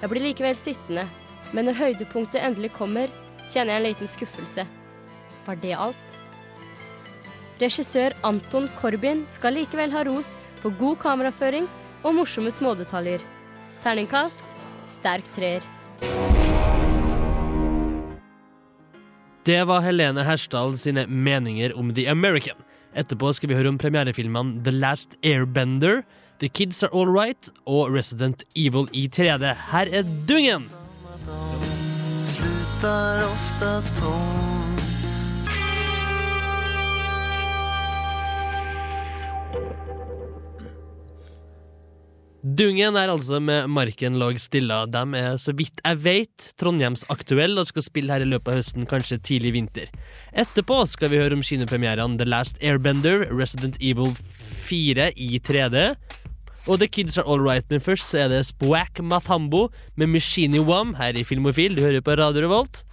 Jeg 0.00 0.10
blir 0.10 0.22
likevel 0.22 0.56
sittende, 0.56 1.08
men 1.52 1.66
når 1.66 1.78
høydepunktet 1.80 2.42
endelig 2.42 2.72
kommer, 2.76 3.10
kjenner 3.50 3.74
jeg 3.74 3.80
en 3.80 3.88
liten 3.88 4.10
skuffelse. 4.10 4.66
Var 5.46 5.58
det 5.62 5.74
alt? 5.74 6.20
Regissør 7.60 8.14
Anton 8.24 8.70
Corbin 8.78 9.26
skal 9.28 9.58
likevel 9.58 9.92
ha 9.92 10.04
ros 10.08 10.36
for 10.62 10.72
god 10.80 11.00
kameraføring 11.02 11.66
og 12.04 12.16
morsomme 12.16 12.52
smådetaljer. 12.54 13.24
Terningkast 13.84 14.46
sterk 14.92 15.26
treer. 15.36 15.64
Det 19.44 19.60
var 19.66 19.84
Helene 19.84 20.24
Hersdal 20.24 20.76
sine 20.78 21.06
meninger 21.08 21.72
om 21.76 21.94
The 21.96 22.06
American. 22.12 22.58
Etterpå 22.96 23.32
skal 23.36 23.50
vi 23.50 23.56
høre 23.56 23.70
om 23.72 23.78
premierefilmene 23.80 24.60
The 24.64 24.74
Last 24.74 25.16
Airbender, 25.24 26.02
The 26.40 26.48
Kids 26.48 26.82
Are 26.82 26.92
All 26.96 27.08
Right 27.08 27.52
og 27.66 27.92
Resident 27.94 28.44
Evil 28.56 28.88
i 28.92 29.08
3D. 29.08 29.54
Her 29.72 29.90
er 29.92 30.04
Dungen! 30.28 30.79
Dungen 42.60 42.96
er 42.96 43.10
altså 43.12 43.36
med 43.44 43.68
Marken 43.68 44.16
lag 44.16 44.38
stilla. 44.40 44.86
De 44.88 45.02
er, 45.18 45.36
så 45.36 45.52
vidt 45.52 45.82
jeg 45.84 46.00
vet, 46.06 46.46
Trondheims 46.56 47.04
aktuelle 47.12 47.60
og 47.60 47.68
skal 47.68 47.84
spille 47.84 48.16
her 48.16 48.24
i 48.24 48.30
løpet 48.30 48.48
av 48.48 48.62
høsten, 48.62 48.88
kanskje 48.88 49.20
tidlig 49.28 49.52
vinter. 49.58 49.92
Etterpå 50.32 50.80
skal 50.88 51.12
vi 51.12 51.20
høre 51.20 51.36
om 51.36 51.44
kinopremierene 51.44 52.16
The 52.16 52.24
Last 52.32 52.56
Airbender, 52.64 53.26
Resident 53.28 53.76
Evil 53.84 54.16
4 54.70 55.12
i 55.20 55.36
3D 55.36 55.90
og 56.68 56.80
The 56.80 56.88
Kids 56.88 57.18
Are 57.18 57.28
Alright, 57.28 57.66
men 57.70 57.80
først 57.80 58.10
så 58.12 58.24
er 58.24 58.28
det 58.32 58.44
Spwack 58.50 59.00
Mathambo 59.00 59.68
med 59.96 60.12
Mishini 60.12 60.60
Wam 60.60 60.94
her 60.98 61.16
i 61.16 61.24
Filmofil. 61.24 61.76
Du 61.76 61.82
hører 61.82 62.04
på 62.04 62.18
Radio 62.20 62.48
Revolt. 62.48 62.84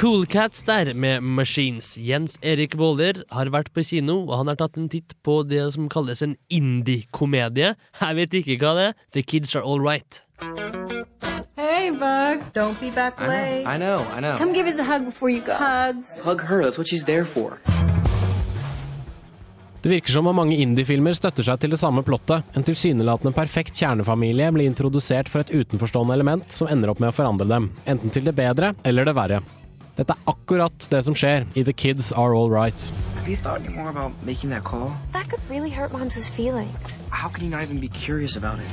Cool 0.00 0.24
Cats 0.26 0.62
der 0.62 0.94
med 0.94 1.20
Machines. 1.20 1.98
Jens 1.98 2.38
Erik 2.40 2.72
Våler 2.80 3.20
har 3.36 3.50
vært 3.52 3.68
på 3.76 3.84
kino, 3.84 4.22
og 4.30 4.38
han 4.40 4.48
har 4.48 4.56
tatt 4.56 4.80
en 4.80 4.88
titt 4.88 5.12
på 5.20 5.42
det 5.44 5.66
som 5.76 5.90
kalles 5.92 6.24
en 6.24 6.38
indie-komedie. 6.48 7.74
Jeg 8.00 8.16
vet 8.22 8.40
ikke 8.40 8.56
hva 8.64 8.76
det 8.78 8.88
er. 8.88 9.00
The 9.12 9.28
Kids 9.28 9.52
Are 9.52 9.66
All 9.68 9.84
Right. 9.84 10.24
Bug. 11.98 12.44
Don't 12.52 12.78
be 12.80 12.90
back 12.90 13.20
late. 13.20 13.66
I 13.66 13.76
know, 13.76 13.98
I 14.16 14.20
know. 14.20 14.36
Come 14.38 14.52
give 14.52 14.66
us 14.66 14.78
a 14.78 14.84
hug 14.84 15.04
before 15.04 15.30
you 15.30 15.40
go. 15.40 15.54
Hugs. 15.54 16.18
Hug 16.22 16.40
her, 16.42 16.62
that's 16.62 16.78
what 16.78 16.88
she's 16.88 17.04
there 17.04 17.24
for. 17.24 17.58
Det 19.82 19.88
virker 19.88 20.12
som 20.12 20.26
om 20.26 20.36
mange 20.36 20.56
indiefilmer 20.60 21.14
støtter 21.16 21.46
seg 21.46 21.60
til 21.62 21.72
det 21.72 21.78
samme 21.80 22.02
plottet. 22.04 22.44
En 22.52 22.64
tilsynelatende 22.66 23.32
perfekt 23.32 23.78
kjernefamilie 23.80 24.50
blir 24.52 24.68
introdusert 24.68 25.30
for 25.32 25.40
et 25.40 25.52
utenforstående 25.54 26.12
element 26.18 26.52
som 26.52 26.68
ender 26.68 26.92
opp 26.92 27.00
med 27.00 27.14
å 27.14 27.16
forandre 27.16 27.48
dem, 27.48 27.70
enten 27.88 28.12
til 28.12 28.28
det 28.28 28.36
bedre 28.36 28.74
eller 28.84 29.08
det 29.08 29.16
verre. 29.16 29.40
Dette 29.96 30.12
er 30.12 30.28
akkurat 30.32 30.86
det 30.92 31.00
som 31.04 31.16
skjer 31.16 31.48
i 31.56 31.64
The 31.64 31.72
Kids 31.72 32.12
Are 32.12 32.36
All 32.36 32.52
Right. 32.52 32.76
Have 33.16 33.28
you 33.28 33.36
thought 33.36 33.64
any 33.64 33.72
more 33.72 33.88
about 33.88 34.12
making 34.24 34.50
that 34.50 34.64
call? 34.64 34.92
That 35.12 35.28
could 35.28 35.40
really 35.48 35.70
hurt 35.70 35.92
Mom's 35.92 36.28
feelings. 36.28 36.92
How 37.10 37.28
can 37.28 37.44
you 37.44 37.50
not 37.50 37.62
even 37.62 37.80
be 37.80 37.88
curious 37.88 38.36
about 38.36 38.60
it? 38.60 38.68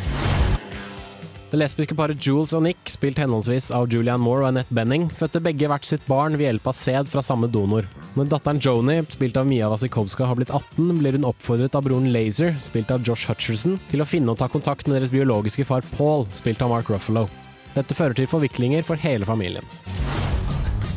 Det 1.47 1.55
lesbiske 1.55 1.95
paret 1.95 2.19
Jules 2.19 2.51
og 2.57 2.65
Nick, 2.65 2.89
spilt 2.91 3.21
henholdsvis 3.21 3.69
av 3.71 3.85
Julianne 3.87 4.19
Moore 4.19 4.41
og 4.41 4.49
Annette 4.49 4.75
Benning, 4.75 5.05
fødte 5.15 5.39
begge 5.39 5.69
hvert 5.71 5.85
sitt 5.87 6.03
barn 6.09 6.35
ved 6.35 6.43
hjelp 6.49 6.65
av 6.67 6.75
sæd 6.75 7.07
fra 7.07 7.21
samme 7.23 7.47
donor. 7.47 7.85
Når 8.19 8.27
datteren 8.33 8.59
Joni, 8.59 8.97
spilt 9.13 9.39
av 9.39 9.47
Mia 9.47 9.69
Wasikowska, 9.71 10.27
har 10.27 10.35
blitt 10.35 10.51
18, 10.51 10.97
blir 10.99 11.15
hun 11.15 11.27
oppfordret 11.29 11.77
av 11.79 11.85
broren 11.87 12.11
Laser, 12.11 12.57
spilt 12.59 12.91
av 12.91 12.99
Josh 13.07 13.31
Hutcherson, 13.31 13.77
til 13.87 14.03
å 14.03 14.07
finne 14.09 14.33
og 14.33 14.41
ta 14.41 14.49
kontakt 14.51 14.89
med 14.89 14.97
deres 14.97 15.13
biologiske 15.13 15.63
far 15.69 15.87
Paul, 15.95 16.27
spilt 16.35 16.59
av 16.65 16.73
Mark 16.73 16.91
Ruffalo. 16.91 17.29
Dette 17.77 17.95
fører 17.95 18.17
til 18.19 18.27
forviklinger 18.27 18.83
for 18.83 18.99
hele 18.99 19.23
familien. 19.23 19.63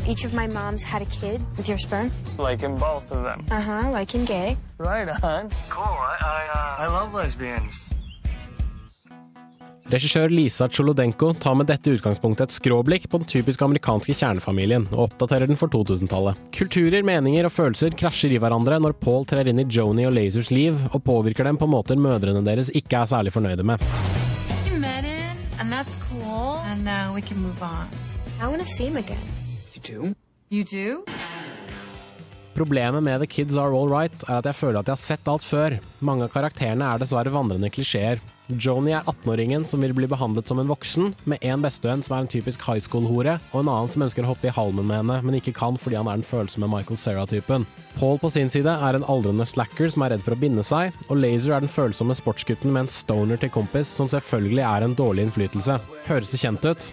Each 0.08 0.24
of 0.26 0.34
my 0.34 0.48
moms 0.48 0.82
had 0.82 1.00
a 1.02 1.06
kid 1.06 1.38
with 1.56 1.68
your 1.68 1.78
sperm. 1.78 2.10
Liking 2.40 2.74
both 2.74 3.12
of 3.12 3.22
them. 3.22 3.46
Uh 3.52 3.60
huh, 3.60 3.92
like 3.92 4.16
in 4.18 4.24
gay. 4.24 4.56
Right 4.78 5.06
on. 5.22 5.50
Cool. 5.70 5.94
I 5.94 6.16
I, 6.18 6.42
uh, 6.50 6.82
I 6.82 6.86
love 6.88 7.14
lesbians. 7.14 7.84
Regissør 9.90 10.30
Lisa 10.30 10.68
Cholodenko 10.70 11.32
tar 11.34 11.56
med 11.58 11.66
dette 11.66 11.90
utgangspunktet 11.90 12.46
et 12.46 12.54
skråblikk 12.54 13.08
på 13.10 13.18
den 13.18 13.26
typisk 13.26 13.64
amerikanske 13.66 14.14
kjernefamilien, 14.14 14.84
og 14.92 15.08
oppdaterer 15.08 15.50
den 15.50 15.58
for 15.58 15.72
2000-tallet. 15.72 16.38
Kulturer, 16.54 17.02
meninger 17.02 17.48
og 17.48 17.50
følelser 17.50 17.96
krasjer 17.98 18.36
i 18.36 18.38
hverandre 18.38 18.78
når 18.78 18.94
Paul 19.02 19.26
trer 19.26 19.50
inn 19.50 19.58
i 19.58 19.66
Joni 19.66 20.06
og 20.06 20.14
Lasers 20.14 20.52
liv, 20.54 20.78
og 20.94 21.02
påvirker 21.02 21.50
dem 21.50 21.58
på 21.58 21.66
måter 21.66 21.98
mødrene 21.98 22.44
deres 22.46 22.70
ikke 22.70 23.02
er 23.02 23.10
særlig 23.10 23.34
fornøyde 23.34 23.66
med. 23.66 23.82
You 24.70 24.78
met 24.78 25.02
him, 25.02 25.34
and 25.58 25.74
that's 25.74 25.98
cool. 26.06 26.62
And 26.70 26.86
now 26.86 27.10
we 27.12 27.20
can 27.20 27.42
move 27.42 27.58
on. 27.58 27.90
I 28.38 28.46
want 28.46 28.62
to 28.62 28.70
see 28.70 28.86
him 28.86 28.96
again. 28.96 29.18
You 29.74 29.82
do? 29.82 30.14
You 30.54 30.62
do? 30.62 31.02
Problemet 32.54 33.02
med 33.02 33.18
The 33.18 33.26
Kids 33.26 33.56
Are 33.56 33.74
All 33.74 33.90
Right 33.90 34.22
er 34.28 34.38
at 34.38 34.46
jeg 34.46 34.54
føler 34.54 34.84
at 34.84 34.86
jeg 34.86 34.94
har 34.94 35.02
sett 35.02 35.28
alt 35.30 35.42
før. 35.42 35.80
Mange 35.98 36.30
av 36.30 36.30
karakterene 36.30 36.86
er 36.86 37.02
dessverre 37.02 37.34
vandrende 37.34 37.74
klisjeer. 37.74 38.22
Joni 38.58 38.94
er 38.96 39.06
18-åringen 39.06 39.64
som 39.68 39.82
vil 39.84 39.94
bli 39.96 40.08
behandlet 40.10 40.48
som 40.50 40.58
en 40.62 40.70
voksen, 40.70 41.12
med 41.30 41.44
en 41.46 41.62
bestevenn 41.62 42.02
som 42.02 42.16
er 42.16 42.24
en 42.24 42.30
typisk 42.30 42.62
high 42.66 42.82
school-hore, 42.82 43.36
og 43.52 43.58
en 43.62 43.70
annen 43.70 43.90
som 43.92 44.04
ønsker 44.06 44.26
å 44.26 44.32
hoppe 44.32 44.50
i 44.50 44.54
halmen 44.54 44.88
med 44.88 45.02
henne, 45.02 45.18
men 45.26 45.38
ikke 45.38 45.54
kan 45.56 45.78
fordi 45.80 45.98
han 46.00 46.10
er 46.10 46.20
den 46.20 46.26
følsomme 46.26 46.70
Michael 46.70 46.98
Cera-typen. 47.00 47.66
Paul 47.98 48.20
på 48.22 48.30
sin 48.32 48.50
side 48.52 48.72
er 48.72 48.98
en 48.98 49.06
aldrende 49.10 49.46
slacker 49.48 49.92
som 49.92 50.06
er 50.06 50.14
redd 50.14 50.24
for 50.26 50.36
å 50.36 50.40
binde 50.40 50.64
seg, 50.66 50.96
og 51.08 51.20
Laser 51.22 51.56
er 51.56 51.64
den 51.64 51.72
følsomme 51.72 52.16
sportsgutten 52.18 52.72
med 52.72 52.86
en 52.86 52.94
stoner 52.94 53.40
til 53.40 53.52
kompis, 53.54 53.90
som 53.90 54.10
selvfølgelig 54.10 54.64
er 54.66 54.86
en 54.86 54.96
dårlig 54.98 55.28
innflytelse. 55.28 55.78
Høres 56.08 56.34
det 56.34 56.42
kjent 56.42 56.66
ut? 56.66 56.90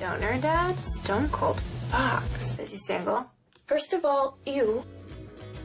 Donor 0.00 0.40
dad? 0.42 0.74
Stone 0.82 1.28
cold 1.30 1.62
fox. 1.90 2.58
Is 2.58 2.72
he 2.72 2.78
single? 2.78 3.24
First 3.66 3.92
of 3.92 4.04
all, 4.04 4.36
you. 4.44 4.82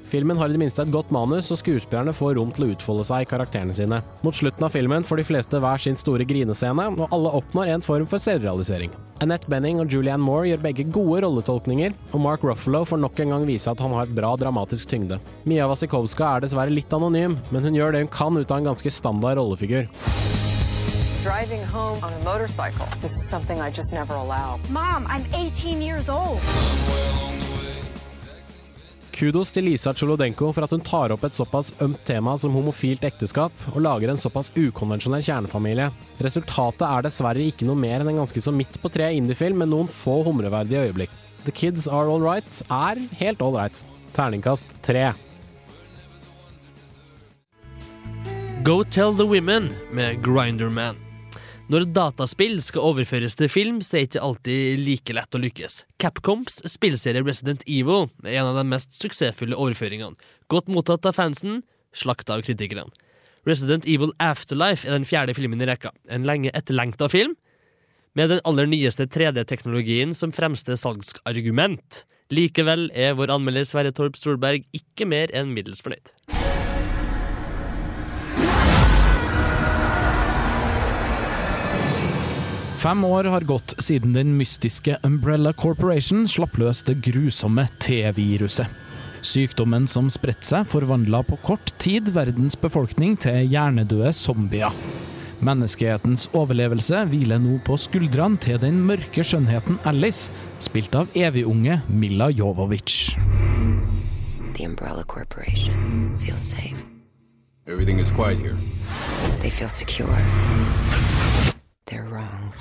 Filmen 0.09 0.39
har 0.41 0.49
i 0.49 0.55
det 0.55 0.57
minste 0.57 0.81
et 0.81 0.89
godt 0.89 1.11
manus, 1.13 1.51
og 1.53 1.59
skuespillerne 1.59 2.15
får 2.17 2.33
rom 2.39 2.49
til 2.55 2.65
å 2.65 2.69
utfolde 2.73 3.03
seg 3.05 3.21
i 3.21 3.29
karakterene 3.29 3.75
sine. 3.77 3.99
Mot 4.25 4.33
slutten 4.33 4.65
av 4.65 4.73
filmen 4.73 5.03
får 5.05 5.21
de 5.21 5.25
fleste 5.27 5.59
hver 5.61 5.83
sin 5.83 5.99
store 5.99 6.25
grinescene, 6.25 6.87
og 6.97 7.13
alle 7.13 7.33
oppnår 7.37 7.75
en 7.75 7.85
form 7.85 8.07
for 8.09 8.21
selvrealisering. 8.23 8.89
Annette 9.21 9.51
Benning 9.51 9.81
og 9.83 9.93
Julianne 9.93 10.25
Moore 10.25 10.47
gjør 10.49 10.63
begge 10.63 10.87
gode 10.89 11.21
rolletolkninger, 11.27 11.93
og 12.09 12.23
Mark 12.23 12.45
Ruffalo 12.47 12.81
får 12.89 13.03
nok 13.03 13.21
en 13.21 13.35
gang 13.35 13.45
vise 13.45 13.69
at 13.69 13.83
han 13.83 13.93
har 13.93 14.07
et 14.07 14.15
bra 14.17 14.33
dramatisk 14.39 14.89
tyngde. 14.89 15.19
Mia 15.45 15.67
Wasikowska 15.69 16.25
er 16.31 16.47
dessverre 16.47 16.73
litt 16.73 16.95
anonym, 16.95 17.37
men 17.53 17.67
hun 17.67 17.77
gjør 17.77 17.93
det 17.93 18.05
hun 18.07 18.13
kan 18.15 18.39
ut 18.39 18.49
av 18.49 18.63
en 18.63 18.71
ganske 18.71 18.93
standard 18.95 19.37
rollefigur. 19.37 19.85
Driving 21.21 21.61
home 21.65 22.01
on 22.01 22.13
a 22.13 22.23
motorcycle. 22.23 22.87
This 23.01 23.11
is 23.11 23.29
something 23.29 23.61
I 23.61 23.69
just 23.69 23.93
never 23.93 24.15
allow. 24.15 24.57
Mom, 24.71 25.05
I'm 25.05 25.25
18 25.35 25.83
years 25.83 26.09
old. 26.09 26.39
Kudos 29.19 29.49
til 29.51 29.65
Lisa 29.67 29.91
Cholodenko 29.91 30.53
for 30.55 30.63
at 30.63 30.71
hun 30.71 30.83
tar 30.85 31.11
opp 31.11 31.25
et 31.27 31.35
såpass 31.35 31.73
ømt 31.83 31.99
tema 32.07 32.37
som 32.39 32.53
homofilt 32.55 33.03
ekteskap, 33.03 33.51
og 33.73 33.81
lager 33.83 34.13
en 34.13 34.21
såpass 34.21 34.47
ukonvensjonell 34.55 35.25
kjernefamilie. 35.25 35.89
Resultatet 36.23 36.85
er 36.87 37.03
dessverre 37.03 37.47
ikke 37.51 37.67
noe 37.67 37.75
mer 37.75 37.99
enn 37.99 38.13
en 38.13 38.21
ganske 38.21 38.39
så 38.39 38.53
midt 38.55 38.79
på 38.79 38.91
treet 38.93 39.19
indiefilm 39.19 39.59
med 39.59 39.73
noen 39.73 39.91
få 39.91 40.21
humreverdige 40.23 40.85
øyeblikk. 40.87 41.17
The 41.43 41.51
Kids 41.51 41.89
Are 41.91 42.07
All 42.07 42.23
Right 42.23 42.61
er 42.71 43.03
helt 43.19 43.43
all 43.43 43.59
right. 43.59 43.83
Terningkast 44.15 44.71
tre. 44.87 45.09
Go 48.63 48.83
Tell 48.87 49.11
the 49.11 49.27
Women 49.27 49.73
med 49.91 50.23
Grinderman. 50.23 51.08
Når 51.69 51.83
dataspill 51.93 52.55
skal 52.65 52.81
overføres 52.81 53.35
til 53.37 53.49
film, 53.51 53.75
så 53.85 53.99
er 53.99 54.01
det 54.01 54.07
ikke 54.07 54.21
alltid 54.25 54.79
like 54.81 55.13
lett 55.13 55.35
å 55.37 55.41
lykkes. 55.43 55.75
Capcoms 56.01 56.55
spillserie 56.65 57.21
Resident 57.21 57.61
Evil 57.69 58.07
er 58.23 58.39
en 58.39 58.49
av 58.49 58.57
de 58.57 58.63
mest 58.71 58.97
suksessfulle 58.97 59.53
overføringene. 59.53 60.17
Godt 60.49 60.71
mottatt 60.73 61.05
av 61.05 61.13
fansen, 61.19 61.61
slakta 61.93 62.39
av 62.39 62.41
kritikerne. 62.47 62.89
Resident 63.45 63.85
Evil 63.85 64.15
Afterlife 64.17 64.89
er 64.89 64.97
den 64.97 65.05
fjerde 65.05 65.37
filmen 65.37 65.61
i 65.61 65.69
rekka. 65.69 65.93
En 66.09 66.25
lenge 66.25 66.49
etterlengta 66.57 67.05
film, 67.13 67.37
med 68.17 68.33
den 68.33 68.41
aller 68.49 68.65
nyeste 68.65 69.05
3D-teknologien 69.05 70.17
som 70.17 70.33
fremste 70.33 70.73
salgsargument. 70.73 72.01
Likevel 72.33 72.89
er 72.97 73.13
vår 73.13 73.37
anmelder 73.37 73.69
Sverre 73.69 73.93
Torp 73.93 74.17
Solberg 74.17 74.65
ikke 74.73 75.05
mer 75.05 75.29
enn 75.37 75.53
middels 75.53 75.85
fornøyd. 75.85 76.15
Fem 82.79 83.03
år 83.03 83.23
har 83.23 83.41
gått 83.41 83.73
siden 83.83 84.13
den 84.13 84.37
mystiske 84.37 84.97
Umbrella 85.03 85.51
Corporation 85.53 86.21
slapp 86.31 86.53
løs 86.61 86.79
det 86.87 87.01
grusomme 87.03 87.65
T-viruset. 87.83 88.71
Sykdommen 89.19 89.83
som 89.91 90.07
spredte 90.07 90.47
seg, 90.47 90.63
forvandla 90.71 91.19
på 91.27 91.35
kort 91.43 91.73
tid 91.83 92.07
verdens 92.15 92.55
befolkning 92.55 93.17
til 93.19 93.49
hjernedøde 93.51 94.13
zombier. 94.15 94.71
Menneskehetens 95.43 96.29
overlevelse 96.31 97.03
hviler 97.11 97.43
nå 97.43 97.57
på 97.67 97.75
skuldrene 97.75 98.39
til 98.39 98.63
den 98.63 98.79
mørke 98.87 99.27
skjønnheten 99.27 99.81
Alice, 99.83 100.31
spilt 100.63 100.95
av 100.95 101.11
evigunge 101.19 101.81
Milla 101.91 102.31
Jovovic. 102.31 103.17
The 104.55 104.71
Umbrella 104.71 105.03
Corporation 105.03 106.15
feels 106.23 106.47
safe. 106.55 106.87
Everything 107.67 107.99
is 107.99 108.09
quiet 108.09 108.39
here. 108.39 108.55
They 109.41 109.49
feel 109.49 109.67
secure. 109.67 110.15
They're 111.89 112.05
wrong. 112.05 112.53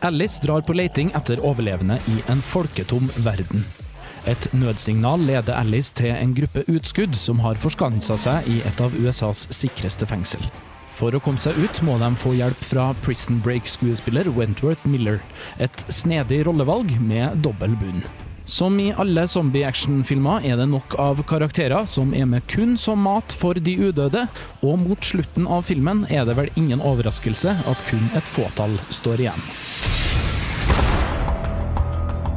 Alice 0.00 0.40
drar 0.42 0.60
på 0.60 0.74
leiting 0.74 1.12
etter 1.14 1.38
overlevende 1.42 2.00
i 2.10 2.16
en 2.30 2.42
folketom 2.42 3.06
verden. 3.22 3.62
Et 4.26 4.48
nødsignal 4.52 5.22
leder 5.22 5.54
Alice 5.54 5.94
til 5.94 6.10
en 6.10 6.34
gruppe 6.34 6.64
utskudd 6.66 7.14
som 7.14 7.44
har 7.46 7.58
forskansa 7.62 8.18
seg 8.18 8.50
i 8.50 8.58
et 8.66 8.82
av 8.82 8.94
USAs 8.98 9.46
sikreste 9.54 10.08
fengsel. 10.10 10.42
For 10.96 11.14
å 11.14 11.22
komme 11.22 11.38
seg 11.38 11.58
ut 11.62 11.82
må 11.86 11.98
de 12.02 12.10
få 12.18 12.34
hjelp 12.34 12.62
fra 12.72 12.88
Prison 13.06 13.38
Break-skuespiller 13.44 14.32
Wentworth 14.34 14.86
Miller. 14.88 15.22
Et 15.62 15.86
snedig 15.92 16.42
rollevalg 16.48 16.96
med 16.98 17.38
dobbel 17.46 17.78
bunn. 17.78 18.02
Som 18.46 18.80
i 18.80 18.92
alle 18.94 19.24
zombie-actionfilmer 19.28 20.44
er 20.46 20.54
det 20.60 20.68
nok 20.70 20.94
av 21.02 21.18
karakterer 21.26 21.82
som 21.90 22.12
er 22.14 22.28
med 22.30 22.44
kun 22.46 22.76
som 22.78 23.00
mat 23.02 23.32
for 23.34 23.58
de 23.58 23.72
udøde, 23.88 24.22
og 24.62 24.78
mot 24.78 25.02
slutten 25.02 25.48
av 25.50 25.64
filmen 25.66 26.04
er 26.14 26.22
det 26.28 26.36
vel 26.38 26.52
ingen 26.54 26.78
overraskelse 26.78 27.56
at 27.66 27.82
kun 27.88 28.06
et 28.14 28.30
fåtall 28.30 28.78
står 28.94 29.24
igjen. 29.24 29.42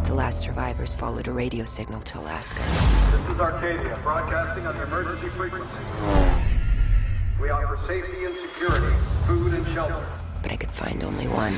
The 0.09 0.17
last 0.17 0.41
survivors 0.41 0.95
followed 0.97 1.27
a 1.27 1.31
radio 1.31 1.63
signal 1.65 2.01
to 2.01 2.17
Alaska. 2.19 2.65
This 3.13 3.35
is 3.35 3.39
Arcadia, 3.39 3.99
broadcasting 4.01 4.65
on 4.65 4.73
the 4.81 4.89
emergency 4.89 5.29
frequency. 5.37 5.83
We 7.39 7.51
offer 7.51 7.77
safety 7.85 8.25
and 8.25 8.33
security, 8.49 8.95
food 9.29 9.53
and 9.53 9.65
shelter. 9.75 10.01
But 10.41 10.53
I 10.53 10.57
could 10.57 10.73
find 10.73 11.03
only 11.03 11.27
one. 11.27 11.53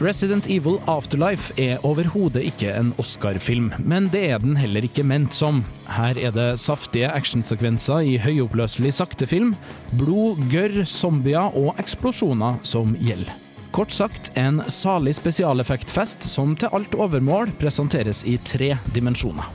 Resident 0.00 0.46
Evil 0.48 0.78
Afterlife 0.88 1.52
er 1.60 1.82
overhodet 1.84 2.40
ikke 2.48 2.70
en 2.72 2.94
Oscar-film, 2.98 3.66
men 3.84 4.06
det 4.08 4.22
er 4.32 4.38
den 4.40 4.54
heller 4.56 4.86
ikke 4.86 5.04
ment 5.04 5.34
som. 5.36 5.58
Her 5.92 6.16
er 6.16 6.32
det 6.32 6.46
saftige 6.62 7.10
actionsekvenser 7.12 8.06
i 8.08 8.14
høyoppløselig 8.16 8.94
sakte 8.96 9.28
film, 9.28 9.52
blod, 10.00 10.40
gørr, 10.48 10.86
zombier 10.88 11.52
og 11.52 11.76
eksplosjoner 11.82 12.62
som 12.64 12.94
gjelder. 12.96 13.34
Kort 13.76 13.92
sagt 13.92 14.32
en 14.40 14.62
salig 14.72 15.18
spesialeffektfest 15.20 16.24
som 16.32 16.56
til 16.56 16.72
alt 16.72 16.96
overmål 16.96 17.52
presenteres 17.60 18.24
i 18.24 18.38
tre 18.40 18.72
dimensjoner. 18.96 19.52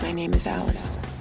My 0.00 0.16
name 0.16 0.32
is 0.34 0.46
Alice. 0.46 1.15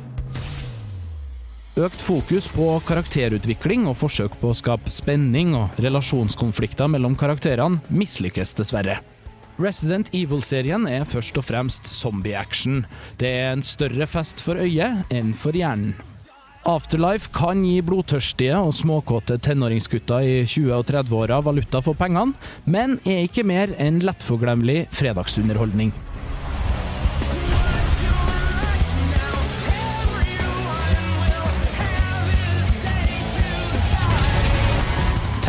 Økt 1.76 2.00
fokus 2.00 2.46
på 2.48 2.70
karakterutvikling 2.88 3.84
og 3.90 3.98
forsøk 4.00 4.38
på 4.40 4.54
å 4.54 4.56
skape 4.56 4.94
spenning 4.96 5.52
og 5.60 5.76
relasjonskonflikter 5.84 6.88
mellom 6.88 7.18
karakterene 7.20 7.82
mislykkes 7.92 8.56
dessverre. 8.56 9.02
Resident 9.60 10.08
Evil-serien 10.16 10.88
er 10.88 11.04
først 11.04 11.36
og 11.36 11.44
fremst 11.50 11.92
zombie-action. 11.92 12.86
Det 13.20 13.28
er 13.42 13.52
en 13.52 13.64
større 13.64 14.08
fest 14.08 14.40
for 14.46 14.56
øyet 14.64 15.12
enn 15.12 15.36
for 15.36 15.52
hjernen. 15.52 15.98
Afterlife 16.66 17.28
kan 17.36 17.60
gi 17.68 17.84
blodtørstige 17.84 18.56
og 18.56 18.72
småkåte 18.74 19.36
tenåringsgutter 19.44 20.24
i 20.24 20.38
20- 20.48 20.72
og 20.80 20.88
30-åra 20.88 21.44
valuta 21.44 21.84
for 21.84 22.00
pengene, 22.00 22.40
men 22.64 23.02
er 23.04 23.28
ikke 23.28 23.44
mer 23.44 23.76
enn 23.84 24.00
lettforglemmelig 24.00 24.86
fredagsunderholdning. 24.96 25.92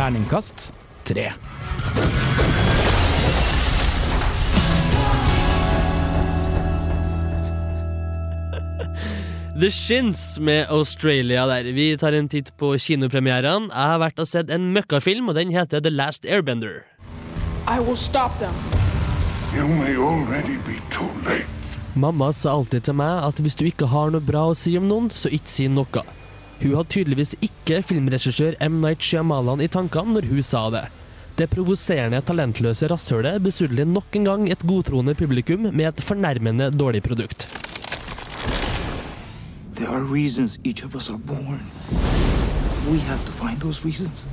Terningkast 0.07 0.73
tre. 1.05 1.33
The 9.61 9.71
Shins 9.71 10.39
med 10.39 10.67
Australia 10.71 11.47
der. 11.47 11.73
Vi 11.73 11.97
tar 11.99 12.13
en 12.13 12.29
titt 12.29 12.53
på 12.57 12.77
kinopremierene. 12.79 13.67
Jeg 13.67 13.75
har 13.75 13.99
vært 13.99 14.23
og 14.23 14.29
sett 14.31 14.53
en 14.55 14.69
møkkafilm, 14.77 15.27
og 15.27 15.35
den 15.35 15.51
heter 15.51 15.83
The 15.83 15.91
Last 15.91 16.23
Airbender. 16.23 16.85
I 17.67 17.81
will 17.83 17.99
stop 17.99 18.39
them. 18.39 18.55
You 19.57 19.67
may 19.67 19.97
already 19.97 20.61
be 20.69 20.79
too 20.95 21.11
late. 21.27 21.51
Mamma 21.97 22.31
sa 22.31 22.55
alltid 22.55 22.87
til 22.87 22.95
meg 22.95 23.27
at 23.27 23.43
hvis 23.43 23.59
du 23.59 23.67
ikke 23.67 23.91
har 23.91 24.15
noe 24.15 24.23
bra 24.23 24.53
å 24.53 24.55
si 24.55 24.77
om 24.79 24.87
noen, 24.87 25.11
så 25.11 25.35
ikke 25.35 25.51
si 25.51 25.67
noe. 25.67 26.07
Hun 26.63 26.73
hadde 26.73 26.93
tydeligvis 26.95 27.35
ikke 27.45 27.83
filmregissør 27.85 28.57
M. 28.65 28.79
Night 28.81 29.05
Shyamalan 29.05 29.61
i 29.61 29.69
tankene 29.69 30.17
når 30.17 30.29
hun 30.31 30.43
sa 30.47 30.63
det. 30.73 30.87
Det 31.37 31.51
provoserende, 31.53 32.23
talentløse 32.25 32.89
rasshølet 32.89 33.43
besudler 33.45 33.85
nok 33.85 34.17
en 34.17 34.25
gang 34.25 34.47
et 34.49 34.65
godtroende 34.65 35.15
publikum 35.15 35.69
med 35.69 35.91
et 35.91 36.01
fornærmende 36.01 36.71
dårlig 36.73 37.03
produkt. 37.05 37.45
There 39.77 39.93
are 39.93 40.05
reasons 40.05 40.59
each 40.65 40.83
of 40.87 40.97
us 40.97 41.11
are 41.11 41.19
born. 41.19 41.61
We 42.91 42.99
have 43.01 43.23
to 43.27 43.33
find 43.33 43.61
those 43.61 43.85
reasons. 43.85 44.27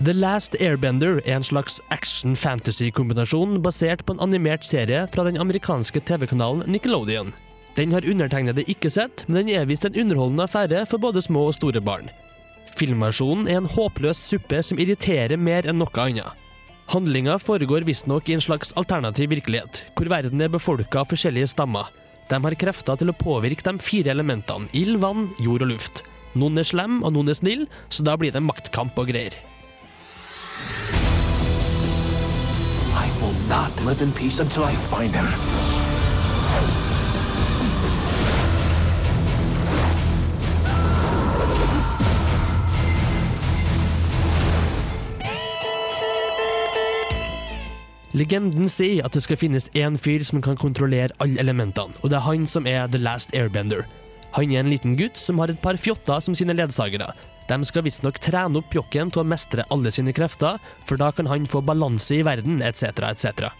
The 0.00 0.14
Last 0.16 0.54
Airbender 0.56 1.18
er 1.26 1.34
en 1.36 1.44
slags 1.44 1.74
action-fantasy-kombinasjon 1.92 3.58
basert 3.60 4.00
på 4.08 4.14
en 4.14 4.22
animert 4.24 4.64
serie 4.64 5.02
fra 5.12 5.26
den 5.26 5.36
amerikanske 5.36 6.00
TV-kanalen 6.08 6.64
Nickelodeon. 6.72 7.34
Den 7.76 7.92
har 7.92 8.06
undertegnede 8.08 8.64
ikke 8.64 8.88
sett, 8.88 9.26
men 9.28 9.42
den 9.42 9.50
er 9.58 9.68
visst 9.68 9.84
en 9.84 9.98
underholdende 10.00 10.46
affære 10.46 10.86
for 10.88 11.04
både 11.04 11.20
små 11.20 11.42
og 11.50 11.58
store 11.58 11.82
barn. 11.84 12.08
Filmversjonen 12.80 13.44
er 13.44 13.60
en 13.60 13.68
håpløs 13.68 14.22
suppe 14.30 14.62
som 14.64 14.80
irriterer 14.80 15.36
mer 15.36 15.68
enn 15.68 15.76
noe 15.82 15.92
annet. 16.00 16.32
Handlinga 16.94 17.36
foregår 17.36 17.84
visstnok 17.84 18.32
i 18.32 18.38
en 18.38 18.46
slags 18.46 18.72
alternativ 18.80 19.28
virkelighet, 19.34 19.84
hvor 19.92 20.08
verden 20.08 20.40
er 20.40 20.48
befolka 20.48 21.04
av 21.04 21.12
forskjellige 21.12 21.52
stammer. 21.52 21.92
De 22.32 22.40
har 22.40 22.56
krefter 22.56 22.96
til 22.96 23.12
å 23.12 23.18
påvirke 23.20 23.68
de 23.68 23.76
fire 23.84 24.16
elementene 24.16 24.72
ild, 24.72 24.96
vann, 25.04 25.28
jord 25.44 25.68
og 25.68 25.74
luft. 25.76 26.06
Noen 26.32 26.56
er 26.56 26.72
slem, 26.72 27.02
og 27.04 27.12
noen 27.18 27.28
er 27.28 27.36
snill, 27.36 27.68
så 27.92 28.08
da 28.08 28.16
blir 28.16 28.32
det 28.32 28.46
maktkamp 28.48 28.96
og 28.96 29.12
greier. 29.12 29.36
Will 33.20 33.36
not 33.48 33.70
live 33.84 34.02
in 34.02 34.12
peace 34.12 34.40
until 34.40 34.64
I 34.64 34.74
find 34.74 35.14
him. 35.14 35.26
Legenden 48.10 48.66
sier 48.68 49.04
at 49.06 49.14
det 49.14 49.22
skal 49.22 49.38
finnes 49.38 49.68
én 49.78 49.94
fyr 49.94 50.24
som 50.26 50.42
kan 50.42 50.58
kontrollere 50.58 51.14
alle 51.22 51.38
elementene, 51.38 51.94
og 52.02 52.10
det 52.10 52.18
er 52.18 52.26
han 52.26 52.46
som 52.46 52.66
er 52.66 52.88
The 52.90 52.98
Last 52.98 53.30
Airbender. 53.34 53.84
Han 54.34 54.50
er 54.50 54.64
en 54.64 54.70
liten 54.70 54.96
gutt 54.98 55.18
som 55.18 55.38
har 55.38 55.50
et 55.50 55.62
par 55.62 55.78
fjotter 55.78 56.18
som 56.20 56.34
sine 56.34 56.54
ledsagere. 56.58 57.12
De 57.50 57.58
skal 57.66 57.82
visstnok 57.82 58.20
trene 58.22 58.60
opp 58.60 58.68
pjokken 58.70 59.10
til 59.10 59.24
å 59.24 59.26
mestre 59.26 59.64
alle 59.74 59.90
sine 59.90 60.14
krefter, 60.14 60.60
for 60.86 61.00
da 61.00 61.10
kan 61.10 61.26
han 61.26 61.48
få 61.50 61.64
balanse 61.66 62.20
i 62.20 62.22
verden, 62.26 62.60
etc., 62.62 63.02
etc. 63.10 63.50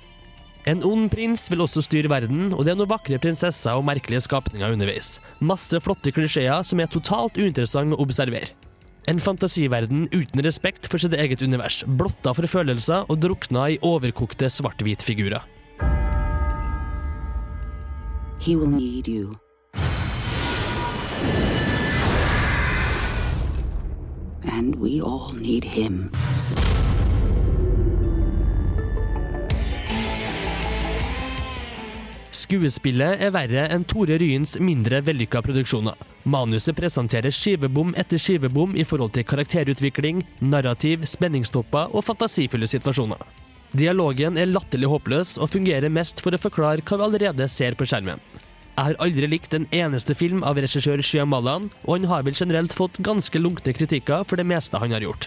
En 0.70 0.85
ond 0.87 1.09
prins 1.11 1.48
vil 1.50 1.64
også 1.64 1.83
styre 1.83 2.11
verden, 2.12 2.53
og 2.53 2.66
det 2.66 2.74
er 2.74 2.79
noen 2.79 2.92
vakre 2.92 3.18
prinsesser 3.18 3.74
og 3.74 3.87
merkelige 3.88 4.22
skapninger 4.29 4.76
underveis. 4.76 5.16
Masse 5.40 5.81
flotte 5.83 6.12
klisjeer 6.14 6.62
som 6.68 6.83
er 6.83 6.92
totalt 6.92 7.40
uinteressante 7.40 7.96
å 7.96 8.05
observere. 8.05 8.53
En 9.09 9.18
fantasiverden 9.18 10.05
uten 10.12 10.44
respekt 10.44 10.87
for 10.87 11.00
sitt 11.00 11.16
eget 11.16 11.42
univers, 11.42 11.83
blotta 11.88 12.37
for 12.37 12.46
følelser 12.46 13.09
og 13.09 13.22
drukna 13.24 13.70
i 13.72 13.81
overkokte 13.83 14.53
svart-hvit-figurer. 14.53 15.48
He 18.40 18.57
will 18.57 18.70
need 18.70 19.09
you. 19.09 19.37
And 24.44 24.76
we 24.76 25.00
all 25.00 25.33
need 25.35 25.64
him. 25.64 26.11
Skuespillet 32.31 33.20
er 33.20 33.31
verre 33.35 33.66
enn 33.70 33.85
Tore 33.87 34.16
Ryens 34.18 34.57
mindre 34.59 35.03
vellykka 35.07 35.42
produksjoner. 35.44 35.94
Manuset 36.24 36.74
presenterer 36.76 37.33
skivebom 37.35 37.92
etter 38.00 38.18
skivebom 38.18 38.74
i 38.74 38.85
forhold 38.85 39.14
til 39.14 39.26
karakterutvikling, 39.29 40.24
narrativ, 40.40 41.05
spenningstopper 41.07 41.94
og 41.94 42.05
fantasifulle 42.09 42.68
situasjoner. 42.70 43.22
Dialogen 43.70 44.38
er 44.40 44.50
latterlig 44.50 44.90
håpløs 44.90 45.37
og 45.38 45.53
fungerer 45.53 45.92
mest 45.92 46.24
for 46.24 46.35
å 46.35 46.42
forklare 46.42 46.83
hva 46.83 46.98
vi 46.98 47.07
allerede 47.07 47.46
ser 47.53 47.79
på 47.79 47.87
skjermen. 47.87 48.18
Jeg 48.80 48.94
har 48.94 49.02
aldri 49.04 49.26
likt 49.28 49.52
en 49.52 49.66
eneste 49.76 50.14
film 50.16 50.38
av 50.40 50.56
regissør 50.56 51.02
Shyamalan, 51.04 51.66
og 51.84 51.98
han 51.98 52.06
har 52.08 52.22
vel 52.24 52.32
generelt 52.32 52.72
fått 52.72 52.94
ganske 53.04 53.36
lunkne 53.36 53.74
kritikker 53.76 54.22
for 54.24 54.40
det 54.40 54.46
meste 54.48 54.80
han 54.80 54.94
har 54.96 55.04
gjort. 55.04 55.26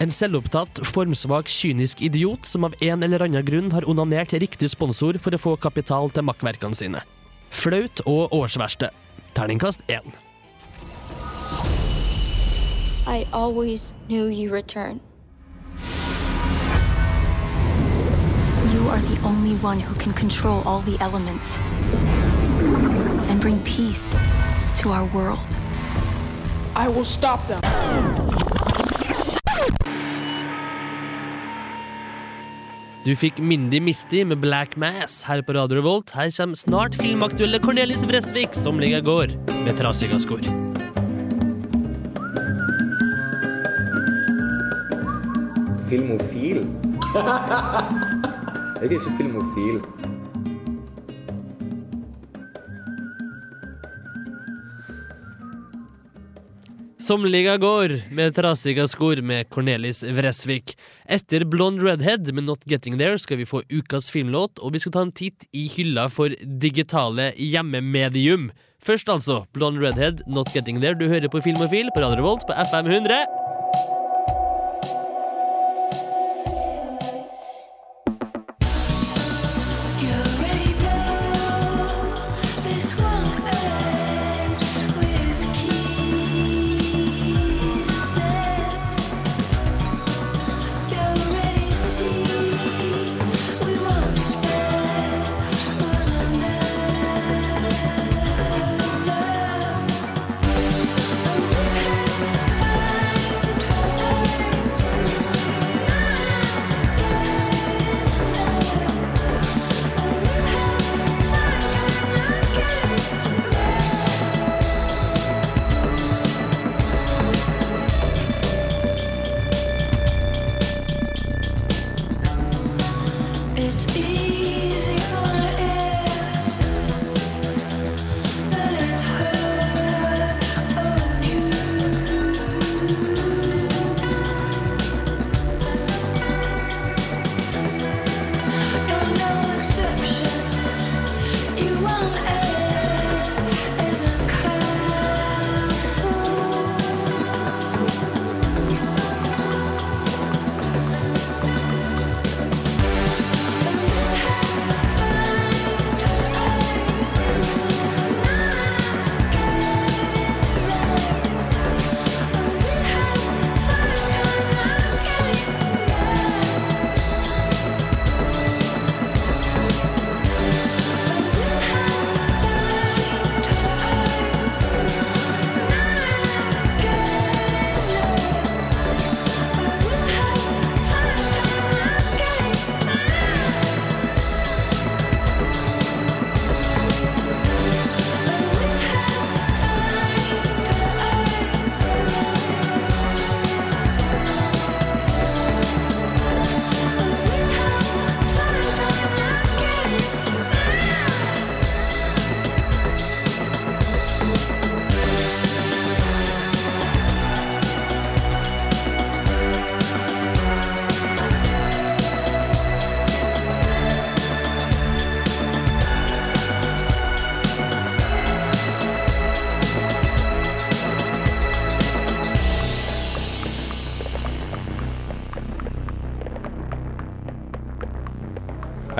En 0.00 0.08
selvopptatt, 0.08 0.80
formsvak, 0.80 1.44
kynisk 1.52 2.00
idiot 2.00 2.48
som 2.48 2.64
av 2.64 2.72
en 2.80 3.04
eller 3.04 3.26
annen 3.26 3.44
grunn 3.44 3.68
har 3.76 3.84
onanert 3.84 4.32
riktig 4.40 4.70
sponsor 4.72 5.20
for 5.20 5.36
å 5.36 5.42
få 5.42 5.52
kapital 5.60 6.08
til 6.08 6.24
makkverkene 6.24 6.78
sine. 6.78 7.04
Flaut 7.52 8.00
og 8.08 8.32
årsverste. 8.32 8.88
Terningkast 9.36 9.84
én. 9.92 10.16
I 13.04 13.28
always 13.30 13.92
knew 14.08 14.32
you 14.32 14.48
return. 14.48 15.02
You 18.72 18.88
are 18.88 19.04
the 19.04 19.20
only 19.20 19.60
one 19.60 19.80
who 19.80 19.94
can 20.00 20.14
control 20.14 20.62
all 20.64 20.80
the 20.80 20.96
elements 21.04 21.60
and 23.36 23.42
bring 23.42 23.58
peace 23.64 24.18
to 24.80 24.92
our 24.92 25.04
world. 25.14 25.50
I 26.74 26.88
will 26.88 27.04
stop 27.04 27.40
them. 27.48 27.60
Du 33.04 33.12
fikk 33.16 33.38
Mindy 33.38 33.80
Misty 33.80 34.24
med 34.24 34.40
Black 34.40 34.76
Mass 34.76 35.22
her 35.22 35.42
på 35.42 35.52
Radio 35.52 35.76
Revolt. 35.76 36.10
Her 36.10 36.30
kommer 36.30 36.56
snart 36.56 36.94
filmaktuelle 36.94 37.60
Cornelis 37.62 38.04
Vresvik, 38.04 38.54
som 38.56 38.80
ligger 38.80 38.98
i 38.98 39.06
går, 39.06 39.36
med 39.64 39.76
trasiga 39.78 40.18
skor. 40.18 40.42
Filmofil? 45.86 46.64
Jeg 48.76 48.88
er 48.88 48.90
ikke 48.90 49.16
filmofil. 49.20 49.80
Som 57.06 57.24
liga 57.24 57.52
går 57.56 57.92
med 58.10 58.34
trasige 58.34 58.82
skor 58.90 59.20
med 59.22 59.46
Cornelis 59.54 60.00
Vresvik. 60.02 60.72
Etter 61.06 61.44
Blonde 61.46 61.84
Redhead 61.84 62.32
med 62.34 62.48
Not 62.48 62.66
Getting 62.66 62.98
There 62.98 63.14
skal 63.22 63.38
vi 63.38 63.46
få 63.46 63.60
ukas 63.70 64.10
filmlåt, 64.10 64.58
og 64.58 64.74
vi 64.74 64.82
skal 64.82 64.96
ta 64.96 65.06
en 65.06 65.14
titt 65.14 65.46
i 65.54 65.68
hylla 65.70 66.08
for 66.10 66.34
digitale 66.66 67.30
hjemmemedium. 67.38 68.50
Først 68.82 69.06
altså 69.06 69.44
Blonde 69.54 69.86
Redhead, 69.86 70.26
Not 70.26 70.50
Getting 70.50 70.82
There. 70.82 70.98
Du 70.98 71.06
hører 71.06 71.30
på 71.30 71.46
Film 71.46 71.62
og 71.62 71.70
Fil 71.70 71.94
på 71.94 72.02
Radio 72.02 72.24
Revolt 72.24 72.50
på 72.50 72.58
FM 72.72 72.90
100. 72.90 73.45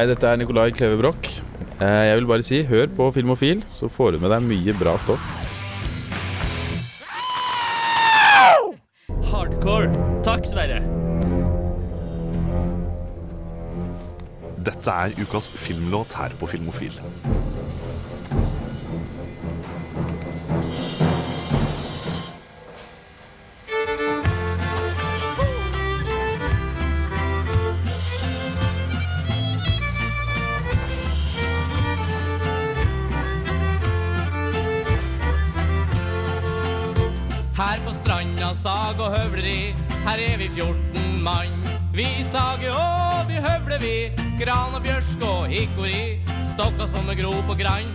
Hei, 0.07 0.13
dette 0.15 0.29
er 0.31 0.37
Nicolai 0.39 0.69
Kleve 0.71 1.01
Broch. 1.01 1.41
Eh, 1.83 2.05
Jeg 2.07 2.19
vil 2.21 2.27
bare 2.31 2.45
si, 2.47 2.61
hør 2.63 2.87
på 2.95 3.09
Filmofil, 3.11 3.65
så 3.75 3.89
får 3.91 4.13
du 4.15 4.19
med 4.23 4.31
deg 4.31 4.45
mye 4.47 4.75
bra 4.79 4.93
stoff. 5.03 5.25
Hardcore. 9.33 9.91
Takk, 10.23 10.47
Sverre. 10.47 10.79
Dette 14.71 14.95
er 14.95 15.19
ukas 15.27 15.51
filmlåt 15.51 16.15
her 16.21 16.39
på 16.39 16.47
Filmofil. 16.55 16.95
Her 40.07 40.21
er 40.23 40.37
vi 40.39 40.49
14 40.55 41.23
mann. 41.23 41.63
Vi 41.95 42.07
sager 42.31 42.75
og 42.79 43.29
vi 43.29 43.41
høvler 43.43 43.81
vi, 43.83 43.95
gran 44.39 44.75
og 44.77 44.83
bjørsk 44.85 45.23
og 45.27 45.49
hikori, 45.51 46.21
stokka 46.53 46.87
som 46.93 47.09
er 47.11 47.19
grop 47.19 47.51
og 47.51 47.59
grann. 47.59 47.91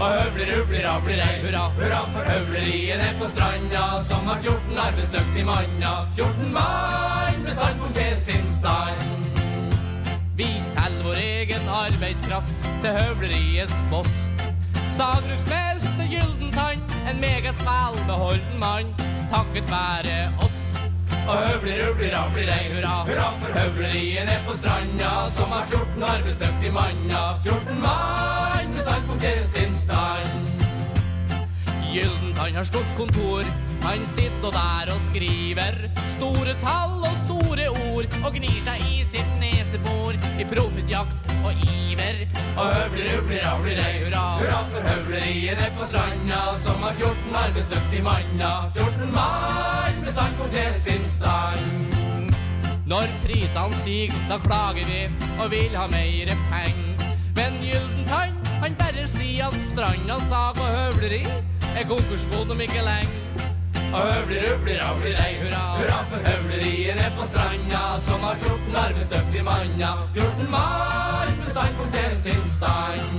Og 0.00 0.06
høvler, 0.14 0.52
rubler, 0.54 0.86
avler 0.88 1.22
ei, 1.24 1.40
hurra, 1.42 1.64
hurra 1.76 2.04
for 2.12 2.28
høvleriet 2.30 3.02
ned 3.02 3.18
på 3.20 3.28
stranda, 3.32 3.82
som 4.06 4.30
har 4.30 4.38
14 4.44 4.78
arbeidsdyktige 4.84 5.44
manna. 5.48 5.90
14 6.16 6.54
mann 6.54 7.42
med 7.42 7.52
standpunkt 7.58 7.98
til 7.98 8.14
sin 8.22 8.46
stand. 8.54 9.02
Vi 10.38 10.48
selger 10.70 11.04
vår 11.04 11.20
egen 11.24 11.68
arbeidskraft 11.82 12.70
til 12.84 12.96
høvleriets 13.00 13.76
boss. 13.90 14.22
Sagbruksmester 14.94 16.08
Gyldentann, 16.14 16.86
en 17.10 17.20
meget 17.20 17.66
velbeholden 17.66 18.58
mann, 18.62 18.96
takket 19.34 19.68
være 19.74 20.18
oss. 20.40 20.59
Og 21.28 21.36
høvler, 21.36 21.88
rubler, 21.88 22.10
rabler, 22.16 22.52
ei, 22.56 22.66
hurra, 22.72 22.94
hurra 23.08 23.28
for 23.40 23.58
høvleriet 23.58 24.26
ned 24.28 24.40
på 24.46 24.56
stranda, 24.56 25.10
som 25.36 25.52
har 25.54 25.66
14 25.70 26.02
arbeidsdyktige 26.02 26.72
manna. 26.72 27.22
14 27.44 27.80
mann 27.86 28.72
med 28.74 28.82
standpunkt 28.86 29.22
til 29.22 29.40
sin 29.54 29.78
stand. 29.78 30.32
Gyldentann 31.92 32.54
har 32.54 32.66
stort 32.72 32.90
kontor, 32.96 33.44
han 33.82 34.06
sitter 34.14 34.50
der 34.54 34.92
og 34.94 35.00
skriver 35.08 35.76
store 36.16 36.54
tall 36.60 37.00
og 37.00 37.16
store 37.24 37.68
ord, 37.68 38.06
og 38.24 38.34
gnir 38.34 38.58
seg 38.64 38.82
i 38.88 39.04
sitt 39.08 39.30
nesebor 39.40 40.18
i 40.40 40.46
profittjakt 40.50 41.32
og 41.44 41.62
iver. 41.64 42.24
Og 42.60 42.66
høvler, 42.66 43.08
høvler, 43.14 43.44
rabler, 43.46 43.80
ei, 43.84 44.02
hurra, 44.04 44.24
hurra 44.40 44.58
for 44.72 44.88
høvleriet 44.90 45.62
ned 45.62 45.78
på 45.78 45.88
stranda, 45.88 46.40
som 46.64 46.84
har 46.84 46.98
14 46.98 47.38
arbeidsdyktige 47.44 48.04
manna. 48.04 48.52
14 48.76 49.14
mann 49.14 50.02
med 50.04 50.12
standpunkt 50.12 50.52
til 50.52 50.74
sin 50.82 51.08
stand. 51.10 51.96
Når 52.90 53.06
prisene 53.24 53.80
stiger, 53.82 54.22
da 54.28 54.40
klager 54.44 54.86
vi 54.92 55.02
og 55.38 55.50
vil 55.50 55.76
ha 55.78 55.86
meire 55.86 56.36
peng. 56.50 56.80
Men 57.38 57.60
Gyldentann, 57.62 58.36
han 58.60 58.74
bare 58.78 59.06
sier 59.08 59.46
at 59.46 59.60
stranda, 59.70 60.18
sag 60.28 60.58
og 60.58 60.74
høvleri 60.76 61.22
er 61.70 61.86
konkursbod 61.88 62.50
om 62.50 62.60
ikke 62.60 62.82
lenge. 62.84 63.49
Og 63.92 64.00
høvler, 64.00 64.42
rubler, 64.52 64.78
rabler, 64.82 65.16
ei, 65.26 65.34
hurra, 65.42 65.62
hurra 65.78 65.98
for 66.10 66.28
høvleriene 66.28 67.08
på 67.16 67.24
stranda, 67.26 67.80
som 68.06 68.20
har 68.20 68.36
14 68.36 68.76
arbeidsdyktige 68.76 69.42
manna. 69.42 69.90
14 70.14 70.50
mann 70.50 71.38
med 71.38 71.50
standpunkt 71.50 71.92
til 71.92 72.22
sin 72.22 72.50
stand. 72.50 73.10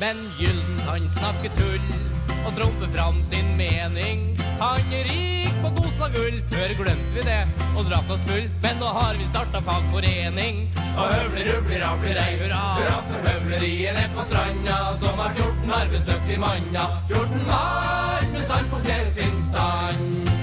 Men 0.00 0.16
Gylden 0.38 0.78
han 0.88 1.10
snakker 1.18 1.50
tull 1.58 2.17
og 2.44 2.54
trumfer 2.56 2.92
fram 2.94 3.22
sin 3.30 3.56
mening. 3.58 4.28
Han 4.60 4.90
rik 4.90 5.54
på 5.62 5.70
Gosa 5.76 6.08
gull, 6.14 6.40
før 6.50 6.74
glemte 6.80 7.14
vi 7.14 7.24
det 7.26 7.40
og 7.74 7.86
drakk 7.88 8.10
oss 8.14 8.24
full. 8.28 8.48
Men 8.62 8.80
nå 8.82 8.90
har 8.98 9.18
vi 9.18 9.26
starta 9.30 9.62
fagforening. 9.66 10.64
Og 10.98 11.04
høvler, 11.12 11.50
rubler, 11.52 11.84
rabler, 11.84 12.20
ei, 12.24 12.38
hurra. 12.40 12.62
Hurra 12.78 12.96
for 13.08 13.28
høvleriet 13.28 13.98
ned 13.98 14.16
på 14.16 14.26
stranda, 14.30 14.78
som 15.02 15.22
har 15.22 15.34
14 15.36 15.76
arbeidsdyktige 15.80 16.42
manna. 16.42 16.88
14 17.10 17.46
mann 17.46 18.32
med 18.34 18.44
standpunkt 18.50 18.90
til 18.90 19.06
sin 19.14 19.38
stand. 19.50 20.34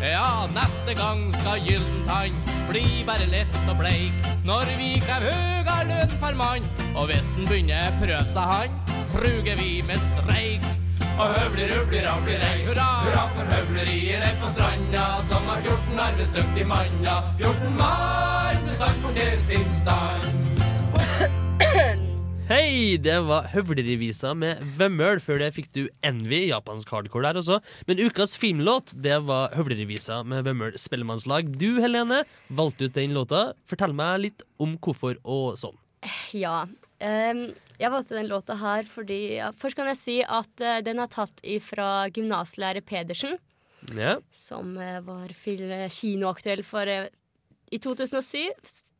Ja, 0.00 0.46
neste 0.54 0.94
gang 0.96 1.26
skal 1.40 1.60
Gyllentann 1.66 2.38
bli 2.70 3.02
bare 3.06 3.26
lett 3.28 3.58
og 3.66 3.76
bleik. 3.82 4.30
Når 4.46 4.70
vi 4.78 4.94
krever 5.04 5.34
høgere 5.34 5.88
lønn 5.90 6.14
per 6.22 6.38
mann, 6.38 6.70
og 6.94 7.10
hvis 7.10 7.34
den 7.36 7.50
begynner 7.50 7.98
prøve 8.00 8.24
seg 8.32 8.54
han, 8.54 8.78
truger 9.12 9.58
vi 9.60 9.72
med 9.86 10.00
streik. 10.06 10.69
Og 11.20 11.34
høvler, 11.36 11.68
rubler, 11.76 12.06
rabler, 12.08 12.42
ei, 12.48 12.62
hurra, 12.64 12.84
hurra 13.04 13.22
for 13.34 13.48
høvleriet 13.52 14.22
ned 14.22 14.38
på 14.40 14.48
stranda, 14.54 15.02
som 15.28 15.50
har 15.50 15.58
14 15.60 15.98
arbeidsdyktige 16.00 16.64
manna. 16.70 17.16
14 17.36 17.74
mann 17.76 18.62
med 18.64 18.78
standpunkt 18.78 19.20
til 19.20 19.34
sin 19.44 19.66
stand. 19.76 20.24
Hei, 22.50 22.96
det 23.04 23.18
var 23.28 23.50
Høvlerevisa 23.52 24.32
med 24.32 24.64
Vemmøl. 24.80 25.20
Før 25.20 25.44
det 25.44 25.52
fikk 25.58 25.68
du 25.76 25.82
Envy, 26.00 26.46
japansk 26.54 26.88
hardcore 26.88 27.28
der 27.28 27.42
også. 27.42 27.60
Men 27.84 28.00
ukas 28.00 28.40
filmlåt, 28.40 28.96
det 28.96 29.20
var 29.28 29.52
Høvlerevisa 29.60 30.22
med 30.24 30.48
Vemmøl 30.48 30.80
spellemannslag. 30.80 31.52
Du, 31.52 31.82
Helene, 31.84 32.24
valgte 32.48 32.88
ut 32.88 32.96
den 32.96 33.12
låta. 33.12 33.50
Fortell 33.68 33.92
meg 33.92 34.22
litt 34.24 34.46
om 34.56 34.78
hvorfor 34.80 35.20
og 35.28 35.60
sånn. 35.60 35.76
Ja. 36.32 36.64
ehm, 37.04 37.50
jeg 37.80 37.90
valgte 37.94 38.16
den 38.18 38.28
låta 38.28 38.56
her 38.60 38.84
fordi 38.88 39.18
ja, 39.38 39.50
Først 39.56 39.78
kan 39.78 39.88
jeg 39.90 39.98
si 40.00 40.18
at 40.22 40.62
uh, 40.64 40.80
den 40.84 41.00
er 41.00 41.08
tatt 41.12 41.40
ifra 41.42 42.08
gymnaslærer 42.12 42.84
Pedersen, 42.84 43.38
Ja. 43.96 44.18
som 44.36 44.74
uh, 44.76 45.00
var 45.06 45.32
kinoaktuell 45.32 46.62
for 46.66 46.86
uh, 46.86 47.08
i 47.72 47.78
2007 47.78 48.50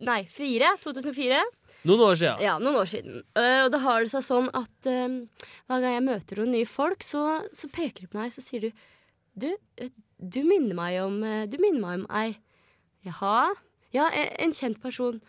Nei, 0.06 0.22
4, 0.30 0.68
2004. 0.80 1.40
Noen 1.88 2.02
år 2.06 2.14
siden. 2.20 2.42
Ja, 2.44 2.54
noen 2.62 2.76
år 2.80 2.88
siden. 2.88 3.22
Uh, 3.36 3.64
og 3.66 3.72
da 3.74 3.80
har 3.84 4.04
det 4.04 4.12
seg 4.12 4.22
sånn 4.24 4.46
at 4.56 4.88
eh, 4.88 5.16
hver 5.68 5.80
gang 5.82 5.96
jeg 5.98 6.04
møter 6.06 6.40
noen 6.40 6.54
nye 6.54 6.68
folk, 6.68 7.02
så, 7.04 7.24
så 7.56 7.68
peker 7.72 8.04
de 8.04 8.10
på 8.12 8.20
meg, 8.20 8.32
så 8.32 8.44
sier 8.44 8.68
du 8.68 8.86
Du, 9.40 9.50
du 10.18 10.40
minner 10.44 10.74
meg 10.76 10.96
om 11.04 11.20
Du 11.48 11.56
minner 11.62 11.80
meg 11.80 12.00
om 12.00 12.06
ei. 12.22 12.38
Jaha? 13.06 13.50
Ja, 13.94 14.08
en, 14.12 14.28
en 14.46 14.52
kjent 14.54 14.80
person. 14.82 15.20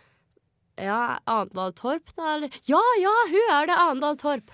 Ja, 0.79 1.19
Andal 1.29 1.73
Torp, 1.73 2.13
da, 2.15 2.35
eller? 2.35 2.61
Ja, 2.69 2.81
ja, 3.01 3.15
hun 3.29 3.55
er 3.55 3.67
det, 3.69 3.77
Andal 3.77 4.17
Torp. 4.21 4.53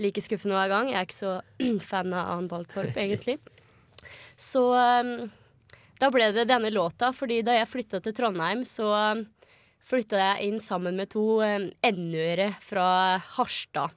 Like 0.00 0.22
skuffende 0.24 0.56
hver 0.56 0.72
gang. 0.72 0.90
Jeg 0.90 0.98
er 0.98 1.06
ikke 1.08 1.18
så 1.18 1.34
fan 1.90 2.14
av 2.16 2.32
Andal 2.38 2.66
Torp, 2.70 2.96
egentlig. 2.98 3.38
Så 4.36 4.64
um, 4.74 5.30
da 6.02 6.10
ble 6.10 6.32
det 6.34 6.48
denne 6.50 6.72
låta, 6.74 7.12
fordi 7.14 7.42
da 7.46 7.54
jeg 7.60 7.70
flytta 7.70 8.02
til 8.02 8.16
Trondheim, 8.16 8.64
så 8.66 8.88
um, 9.14 9.24
flytta 9.86 10.18
jeg 10.18 10.50
inn 10.50 10.60
sammen 10.62 10.98
med 10.98 11.12
to 11.14 11.38
um, 11.44 11.70
N-ere 11.86 12.52
fra 12.64 13.20
Harstad. 13.36 13.94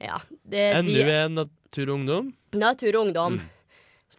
Ja, 0.00 0.18
det, 0.48 0.66
NU 0.86 0.96
er 1.04 1.28
Natur 1.28 1.90
og 1.90 1.96
Ungdom. 1.98 2.30
Natur 2.56 2.96
og 2.96 3.02
Ungdom. 3.06 3.40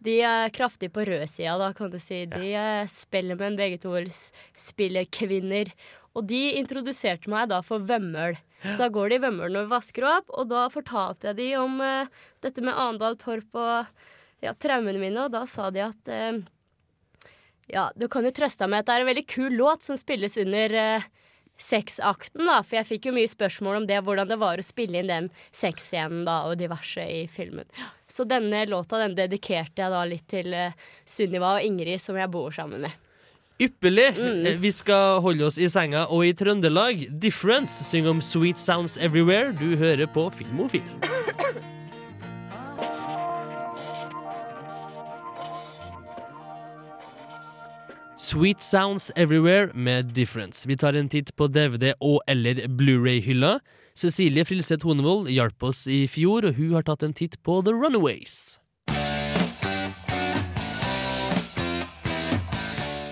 De 0.02 0.16
er 0.26 0.50
kraftig 0.54 0.90
på 0.94 1.04
rødsida, 1.06 1.58
da, 1.62 1.72
kan 1.78 1.92
du 1.94 2.00
si. 2.02 2.24
De 2.26 2.32
spiller 2.34 2.88
spellemenn, 2.90 3.58
begge 3.58 3.78
to. 3.82 3.92
spiller 3.94 4.62
Spillekvinner. 4.64 5.74
Og 6.18 6.26
de 6.28 6.40
introduserte 6.60 7.32
meg 7.32 7.50
da 7.52 7.62
for 7.64 7.84
Vømmøl. 7.88 8.36
Så 8.62 8.78
da 8.84 8.90
går 8.94 9.10
de 9.10 9.18
i 9.18 9.22
Vømmøl 9.24 9.54
når 9.56 9.68
vi 9.68 9.74
vasker 9.74 10.08
opp, 10.08 10.34
og 10.36 10.50
da 10.52 10.66
fortalte 10.74 11.32
jeg 11.32 11.40
de 11.40 11.48
om 11.58 11.80
uh, 11.82 12.10
dette 12.44 12.64
med 12.64 12.76
Arendal 12.76 13.16
Torp 13.22 13.58
og 13.58 13.88
ja, 14.44 14.54
traumene 14.54 15.02
mine, 15.02 15.24
og 15.24 15.32
da 15.34 15.46
sa 15.50 15.70
de 15.74 15.86
at 15.86 16.12
uh, 16.12 16.42
ja, 17.72 17.88
du 17.96 18.08
kan 18.12 18.28
jo 18.28 18.34
trøste 18.36 18.66
deg 18.66 18.74
med 18.74 18.84
at 18.84 18.90
det 18.90 18.98
er 18.98 19.06
en 19.06 19.12
veldig 19.14 19.26
kul 19.32 19.58
låt 19.58 19.88
som 19.88 19.98
spilles 19.98 20.38
under 20.42 20.76
uh, 20.76 21.10
sexakten, 21.62 22.44
da. 22.50 22.60
For 22.66 22.82
jeg 22.82 22.90
fikk 22.90 23.08
jo 23.10 23.16
mye 23.16 23.30
spørsmål 23.32 23.82
om 23.82 23.88
det, 23.90 24.02
hvordan 24.06 24.30
det 24.30 24.40
var 24.42 24.62
å 24.62 24.66
spille 24.66 25.02
inn 25.02 25.12
den 25.12 25.30
sexscenen 25.56 26.26
da, 26.28 26.42
og 26.50 26.60
diverse 26.62 27.06
i 27.06 27.24
filmen. 27.32 27.70
Så 28.12 28.26
denne 28.28 28.66
låta 28.70 29.00
den 29.02 29.16
dedikerte 29.18 29.86
jeg 29.86 29.94
da 29.94 30.04
litt 30.10 30.28
til 30.32 30.52
uh, 30.54 30.76
Sunniva 31.08 31.56
og 31.58 31.66
Ingrid, 31.66 32.02
som 32.04 32.20
jeg 32.20 32.34
bor 32.34 32.52
sammen 32.56 32.86
med. 32.88 33.08
Ypperlig! 33.62 34.08
Mm. 34.18 34.46
Eh, 34.46 34.62
Vi 34.62 34.72
skal 34.74 35.22
holde 35.22 35.46
oss 35.46 35.58
i 35.62 35.70
senga 35.70 36.08
og 36.10 36.26
i 36.26 36.34
Trøndelag. 36.34 37.06
Difference 37.22 37.84
synger 37.86 38.10
om 38.16 38.22
Sweet 38.22 38.60
Sounds 38.60 38.98
Everywhere. 38.98 39.54
Du 39.60 39.76
hører 39.78 40.06
på 40.10 40.30
Filmofil. 40.34 40.88
Sweet 48.18 48.62
Sounds 48.62 49.12
Everywhere 49.16 49.72
med 49.74 50.04
Difference. 50.14 50.68
Vi 50.68 50.76
tar 50.78 50.94
en 50.94 51.10
titt 51.10 51.34
på 51.36 51.48
DVD 51.48 51.94
og 52.00 52.22
eller 52.30 52.68
Blu-ray-hylla. 52.68 53.60
Cecilie 53.98 54.46
Frilseth 54.46 54.86
Honevold 54.88 55.30
hjalp 55.34 55.64
oss 55.64 55.88
i 55.88 56.06
fjor, 56.08 56.46
og 56.48 56.56
hun 56.60 56.76
har 56.78 56.86
tatt 56.88 57.04
en 57.04 57.14
titt 57.18 57.40
på 57.44 57.62
The 57.66 57.74
Runaways. 57.74 58.61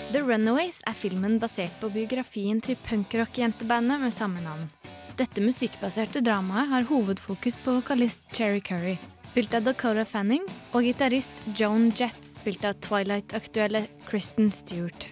The 0.09 0.23
Runaways 0.25 0.79
er 0.89 0.95
filmen 0.97 1.35
basert 1.37 1.75
på 1.77 1.91
biografien 1.93 2.57
til 2.65 2.79
punkrock-jentebandet 2.87 4.01
med 4.01 4.15
samme 4.15 4.41
navn. 4.41 4.63
Dette 5.19 5.43
musikkbaserte 5.43 6.23
dramaet 6.25 6.71
har 6.71 6.87
hovedfokus 6.89 7.59
på 7.61 7.75
vokalist 7.75 8.23
Cherry 8.33 8.63
Curry, 8.65 8.95
spilt 9.29 9.53
av 9.53 9.67
Dakota 9.67 10.07
Fanning, 10.09 10.49
og 10.73 10.89
gitarist 10.89 11.37
Joan 11.53 11.91
Jett, 11.93 12.17
spilt 12.25 12.65
av 12.65 12.81
Twilight-aktuelle 12.81 13.85
Kristen 14.09 14.49
Stewart. 14.49 15.05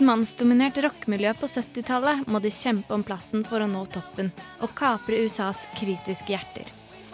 Et 0.00 0.06
mannsdominert 0.08 0.78
rockemiljø 0.80 1.34
på 1.36 1.48
70-tallet 1.50 2.22
må 2.32 2.38
de 2.40 2.48
kjempe 2.54 2.94
om 2.96 3.02
plassen 3.04 3.42
for 3.44 3.60
å 3.60 3.66
nå 3.68 3.82
toppen 3.92 4.30
og 4.64 4.72
kapre 4.78 5.18
USAs 5.26 5.66
kritiske 5.76 6.32
hjerter. 6.32 6.70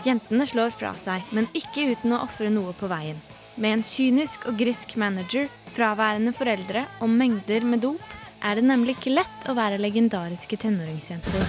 Jentene 0.07 0.47
slår 0.47 0.71
fra 0.71 0.93
seg, 1.01 1.25
men 1.35 1.49
ikke 1.57 1.89
uten 1.91 2.15
å 2.15 2.21
ofre 2.23 2.47
noe 2.53 2.77
på 2.79 2.87
veien. 2.87 3.19
Med 3.57 3.79
en 3.79 3.83
kynisk 3.83 4.47
og 4.47 4.61
grisk 4.61 4.95
manager, 5.03 5.49
fraværende 5.75 6.31
foreldre 6.37 6.85
og 7.03 7.11
mengder 7.11 7.67
med 7.67 7.83
dop 7.83 8.15
er 8.47 8.61
det 8.61 8.67
nemlig 8.69 9.01
ikke 9.01 9.17
lett 9.17 9.51
å 9.51 9.57
være 9.59 9.83
legendariske 9.83 10.61
tenåringsjenter. 10.63 11.43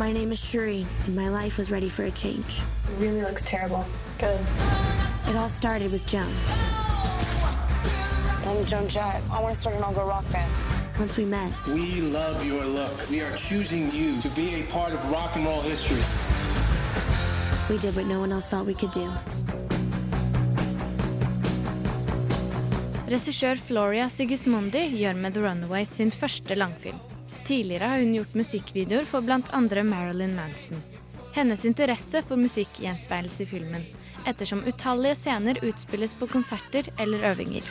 My 0.00 0.08
name 0.12 0.32
is 0.32 0.40
Shuri, 0.40 0.86
and 1.04 1.14
my 1.14 1.28
life 1.28 1.58
was 1.58 1.70
ready 1.70 1.90
for 1.90 2.04
a 2.04 2.12
change. 2.12 2.62
It 2.88 2.96
really 3.02 3.20
looks 3.20 3.44
terrible. 3.44 3.84
Good. 4.16 4.40
It 5.28 5.36
all 5.36 5.50
started 5.50 5.92
with 5.92 6.06
Joan. 6.06 6.32
I'm 8.50 8.66
Joan 8.66 8.88
Jett. 8.88 9.22
I 9.30 9.40
want 9.40 9.54
to 9.54 9.60
start 9.60 9.76
an 9.76 9.84
all-girl 9.84 10.08
rock 10.08 10.24
band. 10.32 10.50
Once 10.98 11.16
we 11.16 11.24
met, 11.24 11.52
We 11.68 12.00
love 12.00 12.44
your 12.44 12.64
look. 12.64 13.08
We 13.08 13.20
are 13.20 13.36
choosing 13.36 13.94
you 13.94 14.20
to 14.22 14.28
be 14.30 14.46
a 14.60 14.66
part 14.72 14.92
of 14.92 15.10
rock 15.10 15.36
and 15.36 15.44
roll 15.44 15.60
history. 15.60 16.02
we 17.68 17.78
did 17.78 17.94
what 17.94 18.06
no 18.06 18.18
one 18.18 18.32
else 18.32 18.48
thought 18.48 18.66
we 18.66 18.74
could 18.74 18.90
do. 18.90 19.06
Regissør 23.06 23.56
Floria 23.68 24.08
Sigismondi 24.08 24.82
gjør 24.98 25.14
med 25.14 25.34
The 25.34 25.46
Runaways 25.46 25.88
sin 25.88 26.10
første 26.10 26.54
langfilm. 26.54 26.98
Tidligere 27.44 27.84
har 27.84 27.98
hun 28.02 28.14
gjort 28.14 28.34
musikkvideoer 28.34 29.04
for 29.04 29.20
bl.a. 29.20 29.82
Marilyn 29.84 30.34
Manson. 30.34 30.82
Hennes 31.34 31.64
interesse 31.64 32.22
for 32.26 32.36
musikk 32.36 32.82
gjenspeiles 32.82 33.40
i 33.40 33.46
filmen, 33.46 33.86
ettersom 34.26 34.64
utallige 34.66 35.14
scener 35.14 35.64
utspilles 35.64 36.14
på 36.14 36.26
konserter 36.26 36.84
eller 36.98 37.32
øvinger. 37.32 37.62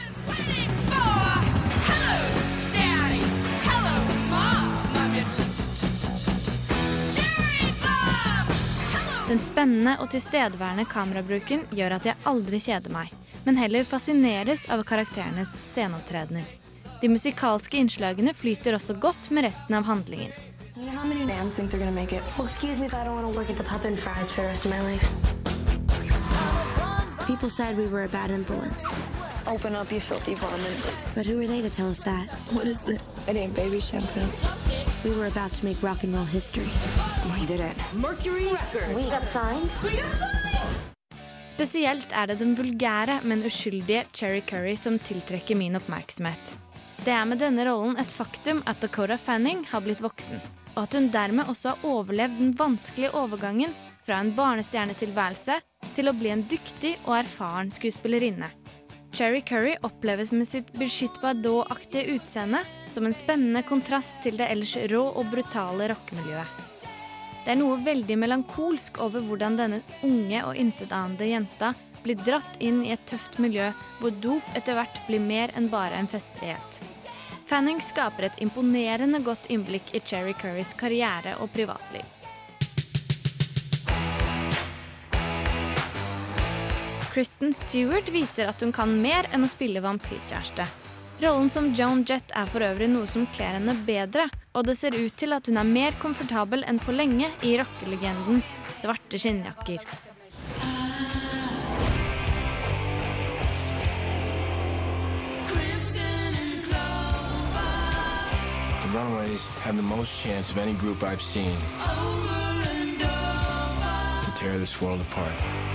Den 9.29 9.39
spennende 9.39 9.93
og 10.01 10.09
tilstedeværende 10.09 10.87
kamerabruken 10.89 11.67
gjør 11.77 11.99
at 11.99 12.07
jeg 12.09 12.17
aldri 12.25 12.57
kjeder 12.63 12.89
meg, 12.89 13.11
men 13.45 13.59
heller 13.61 13.85
fascineres 13.85 14.65
av 14.73 14.81
karakterenes 14.89 15.53
sceneopptredener. 15.69 16.47
De 17.01 17.11
musikalske 17.13 17.77
innslagene 17.77 18.33
flyter 18.33 18.73
også 18.75 18.97
godt 18.97 19.29
med 19.29 19.45
resten 19.45 19.77
av 19.77 19.85
handlingen. 19.85 20.33
You 20.79 20.91
know 20.91 21.03
People 27.29 27.51
said 27.51 27.77
we 27.77 27.85
were 27.85 28.05
a 28.05 28.09
bad 28.09 28.31
influence. 28.31 28.83
Open 29.45 29.75
up, 29.75 29.91
you 29.91 30.01
filthy 30.01 30.33
varmint. 30.33 30.81
But 31.13 31.27
who 31.27 31.39
are 31.39 31.45
they 31.45 31.61
to 31.61 31.69
tell 31.69 31.91
us 31.91 31.99
that? 31.99 32.25
What 32.51 32.65
is 32.65 32.81
this? 32.81 33.23
It 33.27 33.35
ain't 33.35 33.53
baby 33.53 33.79
shampoo. 33.79 34.25
We 35.03 35.11
were 35.15 35.27
about 35.27 35.53
to 35.53 35.65
make 35.65 35.77
rock 35.83 36.03
and 36.03 36.15
roll 36.15 36.25
history. 36.25 36.71
We 37.35 37.45
did 37.45 37.59
it. 37.59 37.77
Mercury 37.93 38.45
Records. 38.45 38.95
We 38.95 39.03
got 39.11 39.29
signed? 39.29 39.69
Spesielt 41.53 42.09
er 42.11 42.33
det 42.33 42.39
den 42.39 42.57
vulgære, 42.57 43.19
men 43.23 43.45
uskyldige 43.45 44.07
Cherry 44.11 44.41
Curry 44.41 44.75
som 44.75 44.97
tiltrekker 44.99 45.55
min 45.55 45.77
oppmerksomhet. 45.77 46.57
Det 47.05 47.13
er 47.13 47.29
med 47.29 47.45
denne 47.45 47.69
rollen 47.69 48.01
et 48.01 48.09
faktum 48.09 48.63
at 48.65 48.81
Dakota 48.81 49.21
Fanning 49.21 49.67
har 49.69 49.85
blitt 49.85 50.01
voksen, 50.01 50.41
og 50.73 50.87
at 50.87 50.97
hun 50.97 51.13
dermed 51.13 51.45
også 51.45 51.75
har 51.75 51.89
overlevd 51.93 52.41
den 52.41 52.57
vanskelige 52.57 53.13
overgangen 53.13 53.77
fra 54.01 54.17
en 54.17 54.33
barnestjernetilværelse 54.33 55.61
til 55.95 56.09
å 56.09 56.15
bli 56.15 56.31
en 56.33 56.45
dyktig 56.47 56.95
og 57.05 57.17
erfaren 57.19 57.71
skuespillerinne. 57.75 58.51
Cherry 59.11 59.41
Curry 59.41 59.73
oppleves 59.81 60.31
med 60.31 60.47
sitt 60.47 60.69
Brigitte 60.75 61.19
Bardot-aktige 61.23 62.13
utseende 62.15 62.61
som 62.93 63.07
en 63.07 63.15
spennende 63.17 63.63
kontrast 63.65 64.13
til 64.23 64.37
det 64.37 64.47
ellers 64.53 64.75
rå 64.91 65.01
og 65.09 65.31
brutale 65.31 65.89
rockemiljøet. 65.89 66.67
Det 67.45 67.55
er 67.55 67.57
noe 67.57 67.79
veldig 67.81 68.17
melankolsk 68.21 68.99
over 69.01 69.23
hvordan 69.25 69.57
denne 69.57 69.79
unge 70.05 70.43
og 70.45 70.59
intetanende 70.59 71.31
jenta 71.31 71.73
blir 72.03 72.19
dratt 72.21 72.59
inn 72.63 72.83
i 72.85 72.93
et 72.93 73.07
tøft 73.09 73.39
miljø 73.41 73.71
hvor 73.99 74.13
dop 74.23 74.55
etter 74.59 74.77
hvert 74.77 75.01
blir 75.07 75.23
mer 75.23 75.51
enn 75.57 75.71
bare 75.71 75.97
en 75.97 76.11
festlighet. 76.11 76.83
Fanning 77.49 77.81
skaper 77.81 78.27
et 78.27 78.39
imponerende 78.45 79.23
godt 79.25 79.49
innblikk 79.49 79.95
i 79.97 80.03
Cherry 80.05 80.35
Currys 80.37 80.75
karriere 80.77 81.33
og 81.41 81.49
privatliv. 81.55 82.05
Kristen 87.19 87.51
Stewart 87.51 88.07
viser 88.15 88.47
at 88.47 88.61
hun 88.63 88.69
kan 88.71 88.93
mer 89.03 89.27
enn 89.35 89.43
å 89.43 89.47
spille 89.51 89.81
vampyrkjæreste. 89.83 90.63
Rollen 91.19 91.49
som 91.51 91.65
Joan 91.75 92.05
Jett 92.07 92.31
er 92.31 92.47
for 92.47 92.63
øvrig 92.63 92.87
noe 92.87 93.09
som 93.11 93.25
kler 93.35 93.57
henne 93.57 93.73
bedre, 93.83 94.29
og 94.55 94.63
det 94.69 94.77
ser 94.79 94.95
ut 94.95 95.11
til 95.19 95.35
at 95.35 95.49
hun 95.51 95.59
er 95.59 95.67
mer 95.67 95.97
komfortabel 95.99 96.63
enn 96.63 96.79
på 96.79 96.95
lenge 96.95 97.27
i 97.43 97.57
rockelegendens 97.59 98.53
svarte 98.79 99.19
skinnjakker. 99.19 99.83
The 108.79 108.87
Runaways 108.95 109.43
have 109.67 109.75
the 109.75 109.83
most 109.83 110.15
chance 110.23 110.55
of 110.55 110.57
any 110.57 110.73
group 110.73 111.03
I've 111.03 111.21
seen 111.21 111.51
to 114.23 114.31
tear 114.39 114.57
this 114.57 114.79
world 114.79 115.01
apart. 115.01 115.68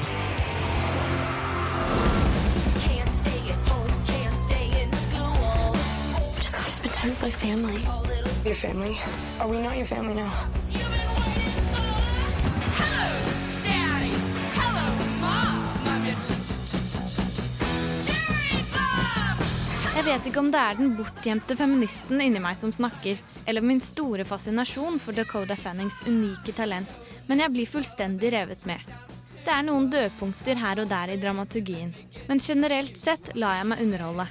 With 7.04 7.22
my 7.22 7.30
family. 7.30 7.82
Your 8.46 8.54
family? 8.54 8.98
Are 9.38 9.48
we 9.48 9.60
not 9.60 9.76
your 9.76 9.84
family 9.84 10.14
now? 10.14 10.32
Jeg 19.94 20.04
vet 20.06 20.26
ikke 20.28 20.40
om 20.40 20.48
det 20.52 20.60
er 20.60 20.78
den 20.78 20.94
bortgjemte 20.96 21.56
feministen 21.60 22.20
inni 22.24 22.40
meg 22.40 22.56
som 22.60 22.72
snakker, 22.72 23.20
eller 23.44 23.64
min 23.64 23.84
store 23.84 24.24
fascinasjon 24.24 24.96
for 25.00 25.12
Dakota 25.12 25.56
Fannings 25.60 26.00
unike 26.08 26.56
talent, 26.56 26.88
men 27.28 27.44
jeg 27.44 27.52
blir 27.52 27.68
fullstendig 27.68 28.32
revet 28.32 28.64
med. 28.68 28.80
Det 29.44 29.52
er 29.52 29.68
noen 29.68 29.90
dødpunkter 29.92 30.56
her 30.56 30.80
og 30.80 30.88
der 30.88 31.12
i 31.12 31.20
dramaturgien, 31.20 31.92
men 32.30 32.40
generelt 32.40 32.96
sett 32.96 33.34
lar 33.36 33.60
jeg 33.60 33.70
meg 33.74 33.84
underholde. 33.84 34.28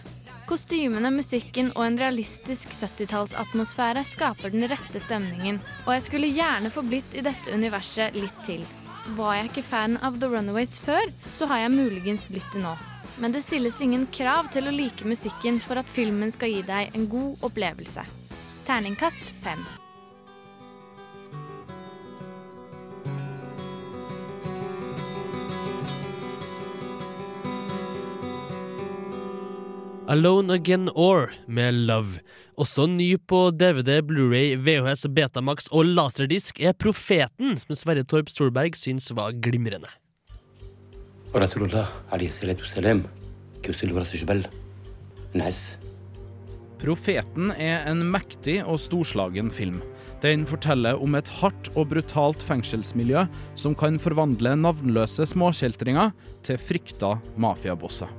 Kostymene, 0.54 1.10
musikken 1.10 1.72
og 1.74 1.82
en 1.82 1.96
realistisk 1.98 2.76
70-tallsatmosfære 2.78 4.04
skaper 4.06 4.54
den 4.54 4.68
rette 4.70 5.02
stemningen, 5.02 5.58
og 5.88 5.96
jeg 5.96 6.04
skulle 6.06 6.30
gjerne 6.30 6.70
få 6.70 6.84
blitt 6.86 7.16
i 7.18 7.24
dette 7.26 7.56
universet 7.58 8.14
litt 8.14 8.46
til. 8.46 8.62
Var 9.18 9.40
jeg 9.40 9.50
ikke 9.50 9.66
fan 9.72 9.98
av 10.06 10.22
The 10.22 10.30
Runaways 10.30 10.78
før, 10.86 11.10
så 11.40 11.50
har 11.50 11.64
jeg 11.64 11.74
muligens 11.74 12.30
blitt 12.30 12.54
det 12.54 12.62
nå. 12.62 12.78
Men 13.18 13.34
det 13.34 13.42
stilles 13.48 13.82
ingen 13.82 14.06
krav 14.14 14.54
til 14.54 14.70
å 14.70 14.78
like 14.78 15.10
musikken 15.10 15.58
for 15.58 15.82
at 15.82 15.90
filmen 15.90 16.30
skal 16.36 16.54
gi 16.54 16.62
deg 16.70 16.94
en 16.94 17.10
god 17.10 17.50
opplevelse. 17.50 18.06
Terningkast 18.70 19.34
fem. 19.42 19.66
Alone 30.08 30.54
Again 30.54 30.90
Or 30.96 31.32
med 31.48 31.74
Love. 31.74 32.20
Også 32.60 32.86
ny 32.92 33.16
på 33.18 33.54
DVD, 33.56 34.02
Blu-ray, 34.04 34.58
VHS, 34.60 35.06
Betamax 35.16 35.70
og 35.72 35.88
laserdisk 35.96 36.60
er 36.60 36.76
Profeten, 36.76 37.56
som 37.62 37.78
Sverre 37.80 38.04
Torp 38.04 38.28
Solberg 38.28 38.76
syns 38.76 39.08
var 39.16 39.32
glimrende. 39.32 39.88
Profeten 46.84 47.54
er 47.56 47.88
en 47.88 48.04
mektig 48.12 48.58
og 48.68 48.82
storslagen 48.84 49.54
film. 49.56 49.80
Den 50.20 50.44
forteller 50.48 51.00
om 51.00 51.16
et 51.16 51.32
hardt 51.40 51.72
og 51.80 51.94
brutalt 51.96 52.44
fengselsmiljø 52.44 53.24
som 53.56 53.72
kan 53.80 53.96
forvandle 54.04 54.58
navnløse 54.60 55.32
småkjeltringer 55.32 56.12
til 56.44 56.60
frykta 56.60 57.16
mafiabosser. 57.40 58.12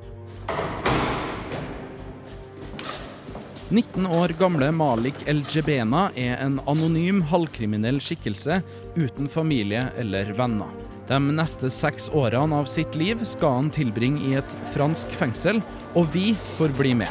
19 3.75 4.07
år 4.07 4.29
gamle 4.39 4.69
Malik 4.71 5.25
El-Jebena 5.27 6.05
er 6.15 6.37
en 6.45 6.61
anonym 6.71 7.25
halvkriminell 7.27 7.97
skikkelse 7.99 8.61
uten 8.95 9.27
familie 9.27 9.89
eller 9.99 10.31
venner. 10.39 10.69
De 11.09 11.19
neste 11.35 11.67
seks 11.75 12.07
årene 12.15 12.61
av 12.63 12.69
sitt 12.71 12.95
liv 12.95 13.25
skal 13.27 13.57
han 13.57 13.73
tilbringe 13.75 14.23
i 14.29 14.37
et 14.39 14.55
fransk 14.77 15.11
fengsel, 15.19 15.59
og 15.99 16.07
vi 16.15 16.37
får 16.55 16.77
bli 16.79 16.93
med. 17.03 17.11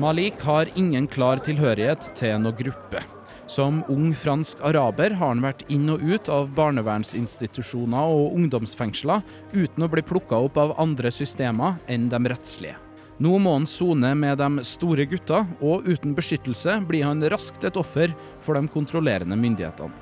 Malik 0.00 0.40
har 0.48 0.72
ingen 0.80 1.10
klar 1.12 1.44
tilhørighet 1.44 2.08
til 2.16 2.40
noen 2.40 2.56
gruppe. 2.56 3.04
Som 3.46 3.84
ung 3.88 4.14
fransk 4.14 4.58
araber 4.66 5.14
har 5.14 5.30
han 5.30 5.42
vært 5.44 5.62
inn 5.70 5.86
og 5.92 6.02
ut 6.02 6.28
av 6.34 6.48
barnevernsinstitusjoner 6.56 8.10
og 8.10 8.34
ungdomsfengsler 8.34 9.22
uten 9.54 9.86
å 9.86 9.88
bli 9.92 10.02
plukka 10.02 10.40
opp 10.48 10.58
av 10.58 10.74
andre 10.82 11.12
systemer 11.14 11.78
enn 11.86 12.08
de 12.10 12.20
rettslige. 12.26 12.80
Nå 13.22 13.38
må 13.40 13.52
han 13.54 13.68
sone 13.70 14.10
med 14.18 14.42
de 14.42 14.64
store 14.66 15.06
gutta, 15.08 15.44
og 15.64 15.86
uten 15.86 16.12
beskyttelse 16.18 16.74
blir 16.88 17.06
han 17.06 17.22
raskt 17.32 17.64
et 17.64 17.78
offer 17.80 18.12
for 18.44 18.58
de 18.58 18.66
kontrollerende 18.68 19.38
myndighetene. 19.38 19.94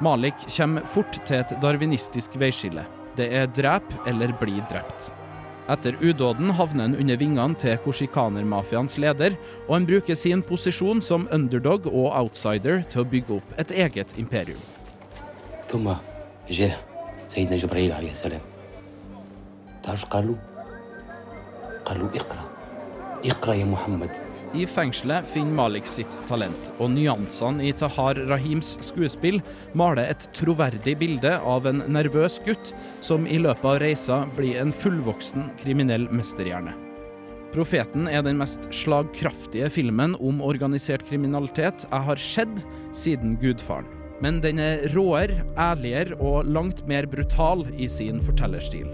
Malik 0.00 0.46
kommer 0.46 0.86
fort 0.86 1.18
til 1.26 1.42
et 1.42 1.52
darwinistisk 1.62 2.38
veiskille. 2.38 2.86
Det 3.18 3.28
er 3.34 3.50
drep 3.50 3.92
eller 4.08 4.34
bli 4.40 4.58
drept. 4.70 5.12
Etter 5.69 5.99
udåden 6.01 6.49
havner 6.57 6.87
han 6.87 6.95
under 6.97 7.17
vingene 7.21 7.55
til 7.61 7.77
korsikanermafiaens 7.83 8.97
leder, 8.97 9.35
og 9.67 9.75
han 9.75 9.85
bruker 9.85 10.17
sin 10.17 10.41
posisjon 10.41 11.01
som 11.01 11.27
underdog 11.31 11.85
og 11.85 12.09
outsider 12.09 12.81
til 12.89 13.03
å 13.03 13.09
bygge 13.11 13.37
opp 13.37 13.53
et 13.61 13.71
eget 13.71 14.17
imperium. 14.17 14.61
ثم 15.69 15.93
جاء 16.49 16.77
سيدنا 17.27 17.57
جبرائيل 17.57 17.91
عليه 17.91 18.11
السلام 18.11 18.41
تعرف 19.83 20.05
قالوا 20.05 20.35
قالوا 21.85 22.09
اقرأ 22.15 22.45
اقرأ 23.25 23.53
يا 23.53 23.65
محمد 23.65 24.09
i 24.54 24.66
fengselet 24.70 25.26
finner 25.26 25.56
Malik 25.58 25.86
sitt 25.90 26.14
talent, 26.28 26.68
og 26.78 26.92
nyansene 26.94 27.64
i 27.66 27.72
Tahar 27.74 28.20
Rahims 28.30 28.76
skuespill 28.86 29.40
maler 29.74 30.12
et 30.12 30.28
troverdig 30.36 30.94
bilde 31.00 31.32
av 31.42 31.66
en 31.66 31.82
nervøs 31.90 32.38
gutt 32.46 32.70
som 33.02 33.26
i 33.26 33.40
løpet 33.42 33.66
av 33.66 33.80
reisa 33.82 34.20
blir 34.36 34.60
en 34.62 34.70
fullvoksen 34.70 35.50
kriminell 35.58 36.06
mesterhjerne. 36.14 36.76
Profeten 37.54 38.06
er 38.10 38.22
den 38.26 38.38
mest 38.38 38.70
slagkraftige 38.74 39.68
filmen 39.74 40.14
om 40.22 40.42
organisert 40.42 41.02
kriminalitet 41.10 41.86
jeg 41.88 42.08
har 42.08 42.22
sett 42.22 42.64
siden 42.94 43.34
Gudfaren. 43.42 43.90
Men 44.22 44.38
den 44.42 44.62
er 44.62 44.86
råere, 44.94 45.42
ærligere 45.58 46.14
og 46.22 46.46
langt 46.46 46.86
mer 46.90 47.10
brutal 47.10 47.66
i 47.74 47.90
sin 47.90 48.22
fortellerstil. 48.22 48.86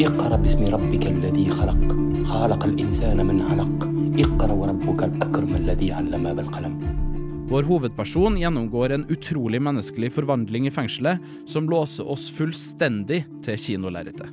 اقرأ 0.00 0.36
باسم 0.36 0.64
ربك 0.64 1.06
الذي 1.06 1.50
خلق 1.50 1.82
خلق 2.24 2.64
الإنسان 2.64 3.26
من 3.26 3.42
علق 3.42 3.78
اقرأ 4.18 4.52
وربك 4.52 5.02
الأكرم 5.02 5.54
الذي 5.54 5.92
علم 5.92 6.34
بالقلم 6.34 7.06
Vår 7.46 7.62
hovedperson 7.62 8.38
gjennomgår 8.40 8.92
en 8.92 9.04
utrolig 9.08 9.60
menneskelig 9.62 10.10
forvandling 10.12 10.66
i 10.66 10.70
fengselet 10.74 11.22
som 11.46 11.68
låser 11.70 12.08
oss 12.10 12.26
fullstendig 12.34 13.20
til 13.46 13.60
kinolerretet. 13.62 14.26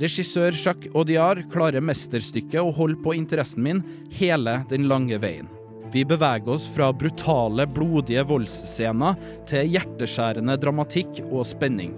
Regissør 0.00 0.56
Jacques 0.56 0.94
Audiard 0.96 1.44
klarer 1.52 1.84
mesterstykket 1.84 2.62
å 2.62 2.72
holde 2.72 3.02
på 3.04 3.12
interessen 3.18 3.66
min 3.66 3.84
hele 4.16 4.62
den 4.72 4.88
lange 4.88 5.20
veien. 5.20 5.52
Vi 5.92 6.04
beveger 6.08 6.54
oss 6.56 6.64
fra 6.72 6.88
brutale, 6.92 7.68
blodige 7.68 8.24
voldsscener 8.32 9.20
til 9.48 9.72
hjerteskjærende 9.76 10.56
dramatikk 10.60 11.24
og 11.28 11.44
spenning. 11.48 11.92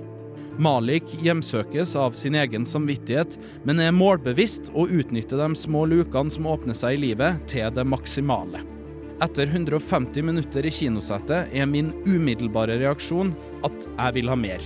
Malik 0.57 1.09
hjemsøkes 1.19 1.95
av 1.99 2.13
sin 2.15 2.35
egen 2.39 2.63
samvittighet, 2.65 3.35
men 3.67 3.81
er 3.83 3.91
målbevisst 3.95 4.69
og 4.73 4.93
utnytter 4.93 5.41
de 5.41 5.49
små 5.59 5.83
lukene 5.91 6.31
som 6.31 6.47
åpner 6.47 6.77
seg 6.77 6.95
i 6.95 7.01
livet, 7.09 7.41
til 7.51 7.67
det 7.75 7.83
maksimale. 7.83 8.63
Etter 9.23 9.47
150 9.47 10.23
minutter 10.27 10.65
i 10.67 10.71
kinosettet 10.71 11.51
er 11.55 11.67
min 11.67 11.91
umiddelbare 12.07 12.79
reaksjon 12.81 13.33
at 13.67 13.87
jeg 13.87 14.15
vil 14.17 14.31
ha 14.31 14.39
mer. 14.39 14.63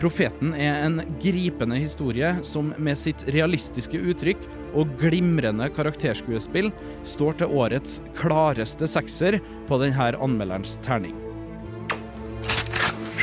Profeten 0.00 0.54
er 0.56 0.86
en 0.86 1.00
gripende 1.20 1.76
historie 1.76 2.32
som 2.44 2.72
med 2.80 2.96
sitt 2.96 3.26
realistiske 3.28 4.00
uttrykk 4.00 4.46
og 4.72 4.94
glimrende 5.00 5.68
karakterskuespill 5.76 6.70
står 7.04 7.40
til 7.42 7.56
årets 7.60 7.98
klareste 8.16 8.88
sekser 8.88 9.40
på 9.68 9.82
denne 9.82 10.12
anmelderens 10.16 10.78
terning. 10.84 11.16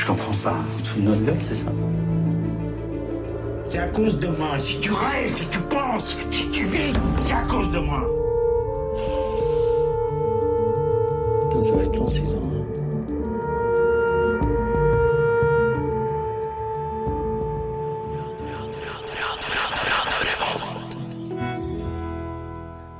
Je 0.08 0.12
comprends 0.14 0.32
pas. 0.42 0.64
Tu 0.82 1.00
une 1.00 1.04
nouvelle, 1.04 1.36
c'est 1.42 1.54
ça 1.54 1.66
C'est 3.66 3.78
à 3.78 3.88
cause 3.88 4.18
de 4.18 4.28
moi. 4.28 4.58
Si 4.58 4.80
tu 4.80 4.90
rêves, 4.90 5.36
si 5.36 5.46
tu 5.48 5.58
penses, 5.58 6.16
si 6.30 6.48
tu 6.48 6.64
vis, 6.64 6.94
c'est 7.18 7.34
à 7.34 7.42
cause 7.42 7.70
de 7.70 7.78
moi. 7.78 8.06
Putain, 11.50 11.60
ça 11.60 11.74
va 11.74 11.82
être 11.82 11.94
long, 11.94 12.08
6 12.08 12.32
ans. 12.32 12.57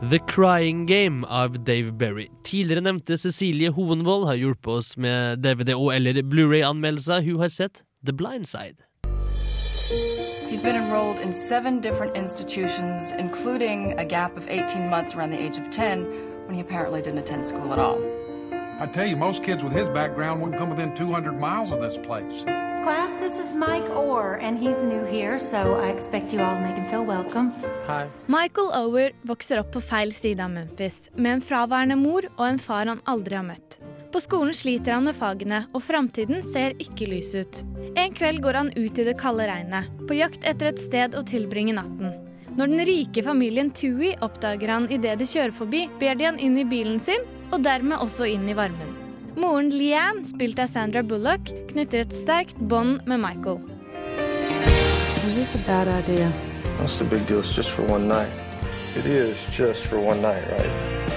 The 0.01 0.19
Crying 0.19 0.87
Game 0.87 1.25
av 1.25 1.65
Dave 1.65 1.93
Berry. 1.93 2.29
Tidligere 2.45 2.81
nevnte 2.81 3.19
Cecilie 3.19 3.71
Hovenvold 3.71 4.27
har 4.27 4.35
hjulpet 4.35 4.69
oss 4.71 4.97
med 4.97 5.43
DVD- 5.43 5.75
og 5.75 5.91
eller 5.97 6.23
Blu-ray-anmeldelser. 6.23 7.21
Hun 7.21 7.41
har 7.41 7.49
sett 7.49 7.83
The 8.07 8.13
Blind 8.13 8.47
Side. 8.47 8.77
He's 10.51 10.63
been 10.63 10.77
enrolled 10.77 11.19
in 11.21 11.35
seven 11.35 11.81
different 11.81 12.17
institutions, 12.17 13.13
including 13.19 13.99
a 13.99 14.05
gap 14.05 14.37
of 14.37 14.47
18 14.49 14.89
months 14.89 15.17
around 15.17 15.33
the 15.33 15.43
age 15.47 15.59
of 15.59 15.69
10 15.71 16.07
when 16.47 16.55
he 16.55 16.61
apparently 16.61 17.03
didn't 17.03 17.19
attend 17.19 17.45
school 17.45 17.73
at 17.73 17.81
all. 17.81 17.99
I 18.81 18.87
tell 18.87 19.09
you, 19.09 19.17
most 19.17 19.43
kids 19.43 19.65
with 19.65 19.73
his 19.73 19.89
background 19.89 20.41
wouldn't 20.41 20.61
come 20.61 20.71
within 20.71 20.95
200 20.95 21.41
miles 21.41 21.73
of 21.73 21.81
this 21.81 21.99
place. 22.07 22.45
Class, 22.83 23.11
this 23.21 23.39
is 23.39 23.53
Mike 23.55 23.89
Orr, 23.91 24.39
and 24.41 24.59
he's 24.59 24.79
new 24.79 25.05
here, 25.05 25.41
so 25.41 25.75
I 25.75 25.89
expect 25.89 26.33
you 26.33 26.41
all 26.41 26.55
to 26.55 26.61
make 26.61 26.77
him 26.77 26.87
feel 26.89 27.05
welcome. 27.05 27.53
Hi. 27.87 28.09
Michael 28.27 28.71
Ower 28.73 29.11
vokser 29.23 29.59
opp 29.59 29.73
på 29.73 29.81
feil 29.83 30.13
side 30.15 30.41
av 30.45 30.51
Memphis, 30.51 31.09
med 31.15 31.33
en 31.33 31.43
fraværende 31.43 31.97
mor 31.99 32.29
og 32.37 32.45
en 32.47 32.61
far 32.63 32.87
han 32.87 33.03
aldri 33.05 33.35
har 33.37 33.47
møtt. 33.49 33.81
På 34.13 34.23
skolen 34.23 34.55
sliter 34.55 34.95
han 34.95 35.09
med 35.09 35.19
fagene, 35.19 35.65
og 35.75 35.83
framtiden 35.83 36.45
ser 36.47 36.77
ikke 36.79 37.11
lys 37.11 37.35
ut. 37.35 37.65
En 37.99 38.15
kveld 38.15 38.45
går 38.47 38.61
han 38.61 38.71
ut 38.77 38.99
i 38.99 39.09
det 39.11 39.19
kalde 39.19 39.49
regnet, 39.51 39.91
på 40.07 40.21
jakt 40.21 40.47
etter 40.47 40.71
et 40.71 40.81
sted 40.83 41.19
å 41.19 41.25
tilbringe 41.27 41.75
natten. 41.81 42.15
Når 42.55 42.73
den 42.73 42.87
rike 42.89 43.27
familien 43.27 43.75
Tui 43.75 44.15
oppdager 44.23 44.71
han 44.77 44.89
idet 44.91 45.19
de 45.19 45.27
kjører 45.27 45.55
forbi, 45.55 45.85
ber 45.99 46.15
de 46.15 46.31
han 46.31 46.39
inn 46.39 46.57
i 46.63 46.69
bilen 46.69 47.03
sin, 47.03 47.27
og 47.51 47.63
dermed 47.67 47.99
også 48.05 48.31
inn 48.31 48.49
i 48.49 48.57
varmen. 48.57 49.08
Moren 49.39 49.71
Leanne, 49.71 50.25
spilt 50.25 50.59
av 50.59 50.67
Sandra 50.67 51.05
Bullock, 51.07 51.53
knytter 51.71 52.03
et 52.03 52.15
sterkt 52.15 52.59
bånd 52.59 53.05
med 53.07 53.21
Michael. 53.23 53.61
Was 55.23 55.37
this 55.37 55.55
a 55.55 55.59
bad 55.59 55.87
idea? 55.87 56.33
What's 56.81 56.99
the 56.99 57.05
big 57.05 57.25
deal? 57.29 57.39
It's 57.39 57.55
just 57.55 57.71
for 57.71 57.83
one 57.83 58.09
night. 58.09 58.33
It 58.97 59.07
is 59.07 59.39
just 59.55 59.87
for 59.87 60.01
one 60.01 60.21
night, 60.21 60.43
right? 60.51 61.11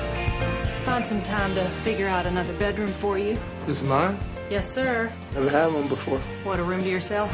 Find 0.86 1.04
some 1.04 1.24
time 1.24 1.56
to 1.56 1.66
figure 1.82 2.08
out 2.08 2.28
another 2.28 2.54
bedroom 2.60 2.90
for 2.90 3.18
you. 3.18 3.40
This 3.66 3.82
is 3.82 3.90
mine? 3.90 4.20
Yes, 4.52 4.70
sir. 4.72 5.12
Never 5.34 5.50
had 5.50 5.74
one 5.74 5.88
before. 5.88 6.20
What, 6.44 6.60
a 6.60 6.64
room 6.64 6.84
to 6.84 6.90
yourself? 6.90 7.32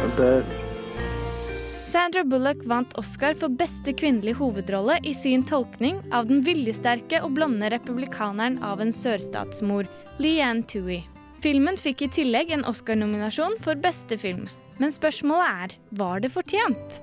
A 0.00 0.08
bed. 0.16 0.44
Sandra 1.88 2.24
Bullock 2.24 2.64
vant 2.68 2.98
Oscar 3.00 3.32
for 3.34 3.48
beste 3.48 3.94
kvinnelige 3.96 4.36
hovedrolle 4.36 4.98
i 5.08 5.14
sin 5.16 5.40
tolkning 5.48 6.02
av 6.12 6.26
den 6.28 6.42
viljesterke 6.44 7.22
og 7.24 7.32
blonde 7.38 7.70
republikaneren 7.72 8.58
av 8.60 8.82
en 8.84 8.92
sørstatsmor, 8.92 9.88
Leanne 10.20 10.68
Tui. 10.68 10.98
Filmen 11.40 11.80
fikk 11.80 12.04
i 12.04 12.10
tillegg 12.12 12.52
en 12.52 12.66
Oscar-nominasjon 12.68 13.56
for 13.64 13.80
beste 13.80 14.20
film. 14.20 14.44
Men 14.76 14.92
spørsmålet 14.92 15.64
er 15.64 15.76
var 16.02 16.20
det 16.20 16.34
fortjent? 16.36 17.00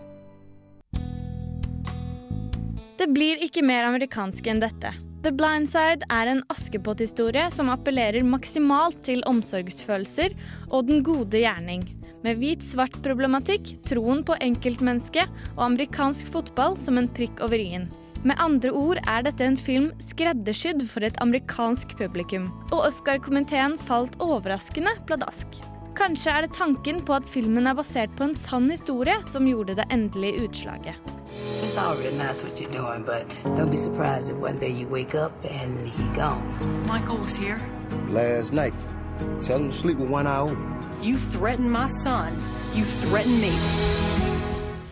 Det 3.01 3.09
blir 3.09 3.41
ikke 3.41 3.65
mer 3.65 3.89
amerikansk 3.89 4.53
enn 4.53 4.61
dette. 4.61 4.93
The 5.25 5.33
Blind 5.33 5.73
Side 5.73 6.05
er 6.13 6.29
en 6.29 6.45
Askepott-historie 6.53 7.49
som 7.49 7.73
appellerer 7.73 8.21
maksimalt 8.21 9.01
til 9.09 9.25
omsorgsfølelser 9.25 10.37
og 10.69 10.91
den 10.91 11.01
gode 11.01 11.41
gjerning. 11.41 11.87
Med 12.25 12.39
hvit-svart 12.41 12.95
problematikk, 13.05 13.75
troen 13.85 14.23
på 14.25 14.33
enkeltmennesket 14.41 15.29
og 15.51 15.67
amerikansk 15.67 16.31
fotball 16.33 16.73
som 16.81 16.97
en 16.97 17.09
prikk 17.13 17.37
over 17.45 17.61
i-en. 17.61 17.85
Med 18.25 18.39
andre 18.41 18.71
ord 18.73 18.97
er 19.03 19.27
dette 19.27 19.45
en 19.45 19.57
film 19.59 19.91
skreddersydd 20.01 20.81
for 20.89 21.05
et 21.05 21.19
amerikansk 21.21 21.93
publikum. 21.99 22.47
Og 22.71 22.87
Oscar-komiteen 22.87 23.77
falt 23.77 24.17
overraskende 24.25 24.95
pladask. 25.05 25.59
Kanskje 25.95 26.33
er 26.33 26.47
det 26.47 26.57
tanken 26.57 27.03
på 27.05 27.13
at 27.19 27.29
filmen 27.29 27.69
er 27.69 27.77
basert 27.77 28.17
på 28.17 28.25
en 28.25 28.33
sann 28.35 28.71
historie 28.73 29.19
som 29.29 29.45
gjorde 29.45 29.77
det 29.77 29.85
endelige 29.93 30.47
utslaget. 30.47 31.13
It's 31.61 31.77
all 31.77 31.93
real 32.01 32.17
nice 32.17 32.41
what 32.41 32.57
you're 32.57 32.73
doing, 32.73 33.05
but 33.05 33.29
don't 33.53 33.69
be 33.69 33.77
surprised 33.77 34.33
if 34.33 34.41
one 34.41 34.57
day 34.57 34.73
you 34.73 34.89
wake 34.89 35.13
up 35.13 35.31
and 35.45 35.87
he 35.87 36.03
gone. 36.17 36.41
Michael 36.89 37.21
was 37.21 37.37
here. 37.37 37.61
Last 38.09 38.51
night. 38.51 38.73
Tell 39.41 39.59
him 39.59 39.69
to 39.69 39.75
sleep 39.75 39.97
with 39.97 40.09
one 40.09 40.27
eye 40.27 40.39
open. 40.39 40.75
You 41.01 41.17
threaten 41.17 41.69
my 41.69 41.87
son. 41.87 42.33
You 42.73 42.85
threaten 43.05 43.39
me. 43.41 43.53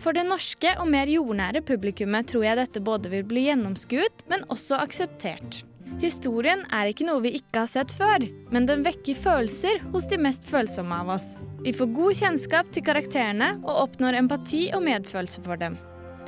For 0.04 0.12
det 0.12 0.26
norske 0.28 0.74
og 0.80 0.88
mer 0.92 1.08
jordnære 1.08 1.62
publikummet 1.64 2.28
tror 2.28 2.44
jeg 2.44 2.58
dette 2.60 2.82
både 2.84 3.08
vil 3.12 3.24
bli 3.24 3.46
gjennomskuet, 3.48 4.26
men 4.28 4.44
også 4.52 4.76
akseptert. 4.82 5.62
Historien 6.02 6.64
er 6.74 6.90
ikke 6.90 7.06
noe 7.06 7.22
vi 7.24 7.34
ikke 7.38 7.62
har 7.62 7.70
sett 7.70 7.92
før, 7.94 8.26
men 8.52 8.68
den 8.68 8.84
vekker 8.84 9.16
følelser 9.16 9.80
hos 9.94 10.08
de 10.10 10.18
mest 10.20 10.46
følsomme 10.50 11.00
av 11.04 11.14
oss. 11.16 11.28
Vi 11.64 11.72
får 11.76 11.92
god 11.96 12.20
kjennskap 12.20 12.72
til 12.74 12.84
karakterene 12.84 13.54
og 13.62 13.82
oppnår 13.86 14.20
empati 14.20 14.66
og 14.76 14.84
medfølelse 14.84 15.44
for 15.46 15.60
dem. 15.60 15.78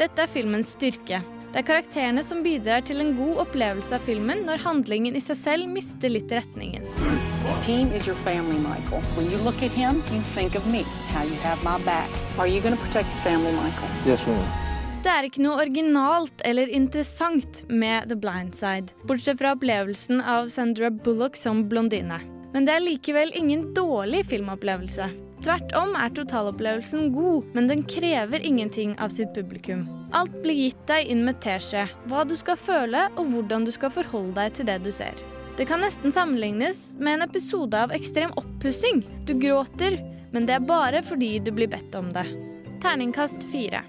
Dette 0.00 0.24
er 0.24 0.32
filmens 0.32 0.74
styrke. 0.76 1.22
Det 1.52 1.62
er 1.62 1.68
karakterene 1.68 2.24
som 2.24 2.44
bidrar 2.44 2.84
til 2.86 3.00
en 3.02 3.16
god 3.18 3.46
opplevelse 3.46 3.96
av 3.96 4.04
filmen 4.08 4.44
når 4.48 4.64
handlingen 4.64 5.16
i 5.16 5.24
seg 5.24 5.40
selv 5.40 5.72
mister 5.72 6.12
litt 6.12 6.32
retningen. 6.32 6.84
This 7.46 7.64
team 7.64 7.92
is 7.92 8.06
your 8.08 8.16
family, 8.26 8.58
Michael. 8.58 9.00
When 9.14 9.30
you 9.30 9.38
look 9.38 9.62
at 9.62 9.70
him, 9.70 10.02
you 10.10 10.20
think 10.34 10.56
of 10.56 10.66
me, 10.66 10.82
how 11.14 11.22
you 11.22 11.36
have 11.44 11.62
my 11.62 11.78
back. 11.84 12.10
Are 12.38 12.48
you 12.48 12.60
going 12.60 12.76
to 12.76 12.82
protect 12.82 13.06
the 13.06 13.20
family, 13.22 13.52
Michael? 13.52 13.88
Yes, 14.04 14.26
ma'am. 14.26 14.48
Det 15.04 15.12
er 15.12 15.28
ikke 15.28 15.44
noe 15.44 15.60
originalt 15.62 16.42
eller 16.48 16.66
interessant 16.74 17.60
med 17.70 18.08
The 18.10 18.16
Blind 18.18 18.56
Side, 18.58 18.96
bortsett 19.06 19.38
fra 19.38 19.52
opplevelsen 19.54 20.18
av 20.18 20.48
Sandra 20.50 20.90
Bullock 20.90 21.38
som 21.38 21.62
blondine. 21.70 22.18
Men 22.50 22.66
det 22.66 22.74
er 22.74 22.82
likevel 22.82 23.30
ingen 23.38 23.68
dårlig 23.78 24.24
filmopplevelse. 24.26 25.06
Tvert 25.46 25.76
om 25.78 25.94
er 25.94 26.10
totalopplevelsen 26.18 27.12
god, 27.14 27.46
men 27.54 27.70
den 27.70 27.86
krever 27.86 28.42
ingenting 28.42 28.98
av 28.98 29.14
sitt 29.14 29.30
publikum. 29.38 29.86
Alt 30.10 30.34
blir 30.42 30.58
gitt 30.64 30.82
deg 30.90 31.14
inn 31.14 31.22
med 31.30 31.38
teskje, 31.46 31.86
hva 32.10 32.26
du 32.26 32.34
skal 32.34 32.58
føle 32.58 33.06
og 33.14 33.30
hvordan 33.30 33.70
du 33.70 33.70
skal 33.78 33.94
forholde 33.94 34.34
deg 34.34 34.58
til 34.58 34.70
det 34.74 34.80
du 34.82 34.90
ser. 34.90 35.14
Det 35.56 35.64
kan 35.64 35.80
nesten 35.80 36.12
sammenlignes 36.12 36.94
med 37.00 37.14
en 37.14 37.22
episode 37.24 37.78
av 37.80 37.92
ekstrem 37.96 38.32
oppussing. 38.36 38.98
Du 39.24 39.32
gråter, 39.40 39.94
men 40.28 40.44
det 40.44 40.58
er 40.58 40.66
bare 40.68 41.00
fordi 41.00 41.38
du 41.40 41.48
blir 41.56 41.70
bedt 41.72 41.94
om 41.96 42.10
det. 42.12 42.26
Terningkast 42.82 43.46
fire. 43.48 43.80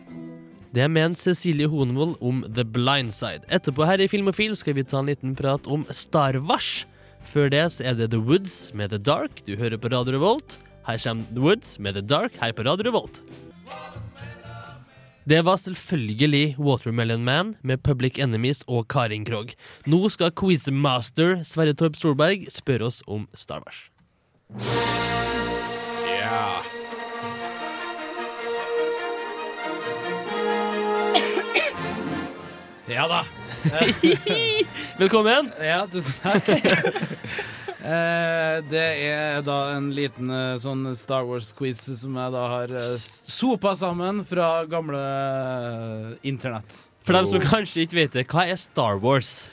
Det 0.72 0.86
er 0.86 0.92
ment 0.92 1.20
Cecilie 1.20 1.68
Hornvold 1.68 2.16
om 2.24 2.40
The 2.56 2.64
Blind 2.64 3.12
Side. 3.18 3.44
Etterpå 3.52 3.84
her 3.84 4.00
i 4.00 4.08
Filmofil 4.08 4.56
skal 4.56 4.78
vi 4.78 4.86
ta 4.88 5.02
en 5.02 5.12
liten 5.12 5.36
prat 5.36 5.68
om 5.68 5.84
Star 5.92 6.40
Wars. 6.40 6.86
Før 7.28 7.52
det 7.52 7.66
så 7.76 7.84
er 7.92 8.00
det 8.00 8.14
The 8.16 8.22
Woods 8.24 8.72
med 8.72 8.96
The 8.96 9.02
Dark. 9.04 9.44
Du 9.44 9.58
hører 9.60 9.76
på 9.76 9.92
Radio 9.92 10.16
Revolt. 10.16 10.62
Her 10.88 11.04
kommer 11.04 11.28
The 11.34 11.44
Woods 11.44 11.76
med 11.84 12.00
The 12.00 12.06
Dark 12.08 12.40
her 12.40 12.56
på 12.56 12.64
Radio 12.64 12.88
Revolt. 12.88 13.20
Det 15.28 15.42
var 15.44 15.58
selvfølgelig 15.60 16.56
Watermelon 16.60 17.24
Man 17.24 17.56
med 17.62 17.78
Public 17.84 18.16
Enemies 18.18 18.64
og 18.68 18.88
Karin 18.88 19.26
Krogh. 19.26 19.50
Nå 19.86 20.08
skal 20.10 20.32
quizmaster 20.32 21.42
Sverre 21.44 21.74
Torp 21.76 22.00
Solberg 22.00 22.46
spørre 22.48 22.88
oss 22.88 23.02
om 23.08 23.28
Star 23.36 23.60
Wars. 23.66 23.90
Yeah. 26.08 26.64
Ja 32.88 33.04
da. 33.12 33.20
Velkommen. 35.02 35.52
Ja, 35.60 35.82
tusen 35.92 36.24
takk. 36.24 36.48
Eh, 37.78 38.58
det 38.72 38.86
er 39.06 39.44
da 39.46 39.58
en 39.76 39.92
liten 39.94 40.32
eh, 40.34 40.56
sånn 40.58 40.82
Star 40.98 41.28
Wars-quiz 41.30 41.84
som 42.00 42.16
jeg 42.18 42.34
da 42.34 42.46
har 42.50 42.74
uh, 42.74 42.86
sopa 42.98 43.76
sammen 43.78 44.24
fra 44.26 44.64
gamle 44.70 45.02
eh, 45.02 46.16
internett. 46.26 46.88
For 47.06 47.14
dem 47.14 47.30
som 47.30 47.44
kanskje 47.44 47.86
ikke 47.86 48.00
vet 48.00 48.18
det, 48.18 48.26
hva 48.34 48.48
er 48.50 48.58
Star 48.58 48.98
Wars? 49.04 49.44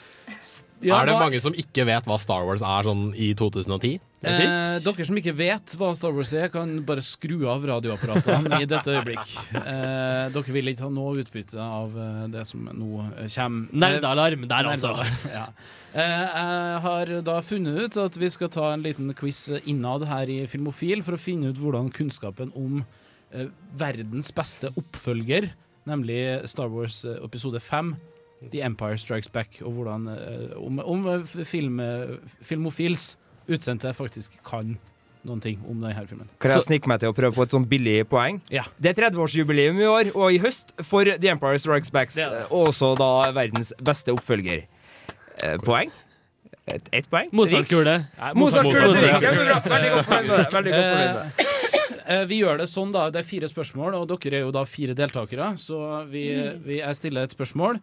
Ja, 0.83 0.97
er 0.99 1.07
det 1.07 1.15
mange 1.17 1.39
som 1.39 1.55
ikke 1.55 1.85
vet 1.87 2.07
hva 2.09 2.17
Star 2.19 2.43
Wars 2.47 2.63
er 2.65 2.87
sånn 2.87 3.07
i 3.15 3.29
2010? 3.37 3.95
Eh, 4.25 4.79
dere 4.83 5.05
som 5.07 5.17
ikke 5.19 5.33
vet 5.37 5.75
hva 5.79 5.91
Star 5.95 6.13
Wars 6.15 6.33
er, 6.35 6.49
kan 6.53 6.73
bare 6.85 7.03
skru 7.05 7.45
av 7.51 7.63
radioapparatene 7.69 8.59
i 8.63 8.67
dette 8.69 8.91
øyeblikk. 8.91 9.35
Eh, 9.55 10.25
dere 10.35 10.55
vil 10.57 10.71
ikke 10.73 10.87
ha 10.87 10.91
noe 10.93 11.23
utbytte 11.23 11.61
av 11.61 11.95
eh, 11.95 12.21
det 12.33 12.43
som 12.49 12.65
nå 12.67 13.05
kommer. 13.23 13.69
Nerdealarm 13.85 14.47
der, 14.51 14.71
altså. 14.73 14.93
Ja. 15.31 15.47
Eh, 15.95 16.01
jeg 16.27 16.79
har 16.83 17.11
da 17.23 17.37
funnet 17.45 17.85
ut 17.85 17.97
at 18.01 18.17
vi 18.19 18.29
skal 18.33 18.51
ta 18.51 18.71
en 18.73 18.83
liten 18.83 19.13
quiz 19.15 19.45
innad 19.63 20.03
her 20.09 20.31
i 20.33 20.41
Filmofil 20.51 21.05
for 21.07 21.15
å 21.15 21.21
finne 21.21 21.53
ut 21.53 21.61
hvordan 21.61 21.87
kunnskapen 21.95 22.51
om 22.59 22.81
eh, 23.31 23.47
verdens 23.79 24.33
beste 24.35 24.73
oppfølger, 24.75 25.53
nemlig 25.87 26.19
Star 26.51 26.67
Wars 26.73 27.03
eh, 27.07 27.15
episode 27.23 27.61
5, 27.63 27.93
The 28.51 28.61
Empire 28.65 28.97
Strikes 28.97 29.29
Back, 29.31 29.61
og 29.61 29.77
hvordan 29.77 30.09
eh, 30.11 30.57
om, 30.57 30.79
om 30.79 31.07
eh, 31.11 31.45
film, 31.45 31.79
eh, 31.79 32.17
Filmofils 32.41 33.15
utsendte 33.47 33.93
faktisk 33.93 34.37
kan 34.45 34.77
noen 35.25 35.41
ting 35.41 35.61
om 35.65 35.81
denne 35.81 36.05
filmen. 36.05 36.29
Kan 36.41 36.53
jeg 36.53 36.65
snike 36.67 36.89
meg 36.89 37.01
til 37.01 37.09
å 37.09 37.15
prøve 37.17 37.33
på 37.33 37.45
et 37.47 37.53
sånn 37.53 37.65
billig 37.69 38.03
poeng? 38.09 38.39
Ja. 38.53 38.67
Det 38.77 38.93
er 38.93 39.07
30-årsjubileum 39.07 39.81
i 39.81 39.87
år, 39.89 40.11
og 40.13 40.35
i 40.35 40.41
høst, 40.43 40.75
for 40.85 41.09
The 41.09 41.31
Empire 41.33 41.61
Strikes 41.61 41.93
Back, 41.93 42.13
og 42.51 42.69
også 42.69 42.93
da 42.99 43.11
verdens 43.33 43.73
beste 43.81 44.13
oppfølger. 44.13 44.67
Poeng? 45.65 45.89
Et, 46.65 47.05
poeng? 47.09 47.29
Mozart-kule. 47.33 47.97
Mozart-kule, 48.37 48.93
det 48.93 49.09
er 49.09 49.19
kjempebra. 49.25 49.57
Veldig 49.65 49.91
godt 49.95 50.07
fornøyd 50.09 50.53
med 50.53 50.69
det. 50.69 52.25
Vi 52.29 52.39
gjør 52.41 52.61
det 52.61 52.69
sånn, 52.69 52.93
da. 52.93 53.07
Det 53.13 53.21
er 53.21 53.27
fire 53.27 53.49
spørsmål, 53.49 53.97
og 53.97 54.09
dere 54.09 54.39
er 54.39 54.45
jo 54.45 54.53
da 54.53 54.61
fire 54.69 54.93
deltakere. 54.97 55.51
Så 55.61 55.79
vi, 56.09 56.27
vi 56.65 56.79
jeg 56.83 56.97
stiller 56.97 57.25
et 57.25 57.33
spørsmål, 57.33 57.81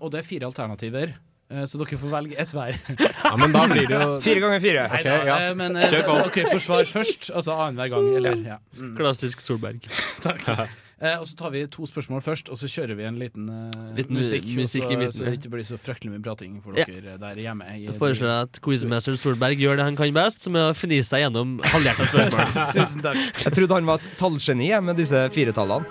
og 0.00 0.10
det 0.12 0.20
er 0.20 0.26
fire 0.28 0.44
alternativer. 0.50 1.14
eh, 1.50 1.64
Så 1.64 1.78
dere 1.80 1.98
får 1.98 2.10
velge 2.12 2.36
ett 2.38 2.52
hver. 2.52 2.76
Ja, 3.24 3.36
men 3.36 3.52
da 3.52 3.66
blir 3.70 3.86
det 3.88 3.98
jo 4.00 4.20
Fire 4.28 4.40
ganger 4.44 4.60
fire. 4.60 4.86
Nei, 4.92 5.00
Ok, 5.00 5.04
da, 5.08 5.24
ja. 5.26 5.38
eh, 5.48 5.54
men 5.54 5.76
eh, 5.76 5.88
Kjør 5.90 6.06
på. 6.10 6.20
dere 6.36 6.52
får 6.52 6.62
svar 6.68 6.84
først, 6.92 7.30
altså 7.34 7.56
annenhver 7.56 7.88
gang. 7.96 8.14
Eller, 8.20 8.36
ja. 8.54 8.58
Mm. 8.76 8.94
Klassisk 9.00 9.40
Solberg. 9.40 9.80
Takk. 10.26 10.48
Eh, 11.02 11.16
og 11.18 11.24
så 11.26 11.34
tar 11.34 11.50
vi 11.50 11.64
to 11.66 11.82
spørsmål 11.88 12.20
først, 12.22 12.46
og 12.54 12.58
så 12.60 12.68
kjører 12.70 12.94
vi 12.94 13.02
en 13.08 13.16
liten, 13.18 13.48
eh, 13.50 13.88
Liten 13.96 14.14
mu- 14.14 14.20
musikk. 14.22 14.44
musikk 14.54 14.84
i 14.86 14.92
så, 14.94 14.98
midten, 15.00 15.12
så 15.16 15.24
ja. 15.24 15.30
det 15.32 15.40
ikke 15.40 15.50
blir 15.56 15.64
så 15.66 15.78
fryktelig 15.82 16.12
mye 16.12 16.22
prating 16.22 16.60
for 16.62 16.78
Ja. 16.78 16.84
dere 16.86 17.16
der 17.18 17.40
hjemme. 17.42 17.66
i- 17.74 17.86
Da 17.88 17.96
foreslår 17.98 18.30
jeg 18.30 18.42
at 18.46 18.60
quizmaster 18.62 19.16
Solberg 19.18 19.58
gjør 19.58 19.76
det 19.80 19.84
han 19.88 19.96
kan 19.98 20.12
best, 20.14 20.42
som 20.46 20.54
er 20.54 20.70
å 20.70 20.76
fnise 20.78 21.08
seg 21.10 21.24
gjennom 21.24 21.56
halvhjerta 21.64 22.06
spørsmål. 22.06 22.70
Tusen 22.78 23.02
takk. 23.02 23.18
Jeg 23.48 23.52
trodde 23.58 23.74
han 23.80 23.86
var 23.90 23.98
et 23.98 24.14
tallgeni 24.20 24.70
med 24.80 24.96
disse 25.02 25.24
fire 25.34 25.50
tallene. 25.52 25.84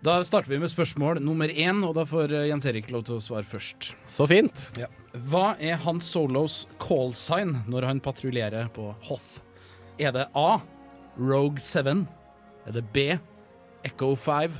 Da 0.00 0.14
starter 0.24 0.48
vi 0.48 0.58
med 0.62 0.70
spørsmål 0.72 1.18
nummer 1.20 1.50
én, 1.52 1.82
og 1.84 1.92
da 1.98 2.06
får 2.08 2.32
eh, 2.32 2.46
Jens 2.48 2.64
Erik 2.70 2.86
lov 2.88 3.02
til 3.04 3.18
å 3.18 3.20
svare 3.20 3.44
først. 3.44 3.90
Så 4.08 4.24
fint. 4.30 4.62
Ja. 4.80 4.86
Hva 5.28 5.58
er 5.60 5.76
Hans 5.82 6.08
Solos 6.08 6.62
callsign 6.80 7.58
når 7.68 7.84
han 7.84 8.00
patruljerer 8.00 8.70
på 8.72 8.86
Hoth? 9.10 9.42
Er 10.00 10.14
det 10.16 10.24
A. 10.32 10.62
Rogue 11.20 11.60
7? 11.60 12.06
Er 12.64 12.78
det 12.78 12.84
B. 12.94 13.04
Echo 13.84 14.14
5? 14.16 14.56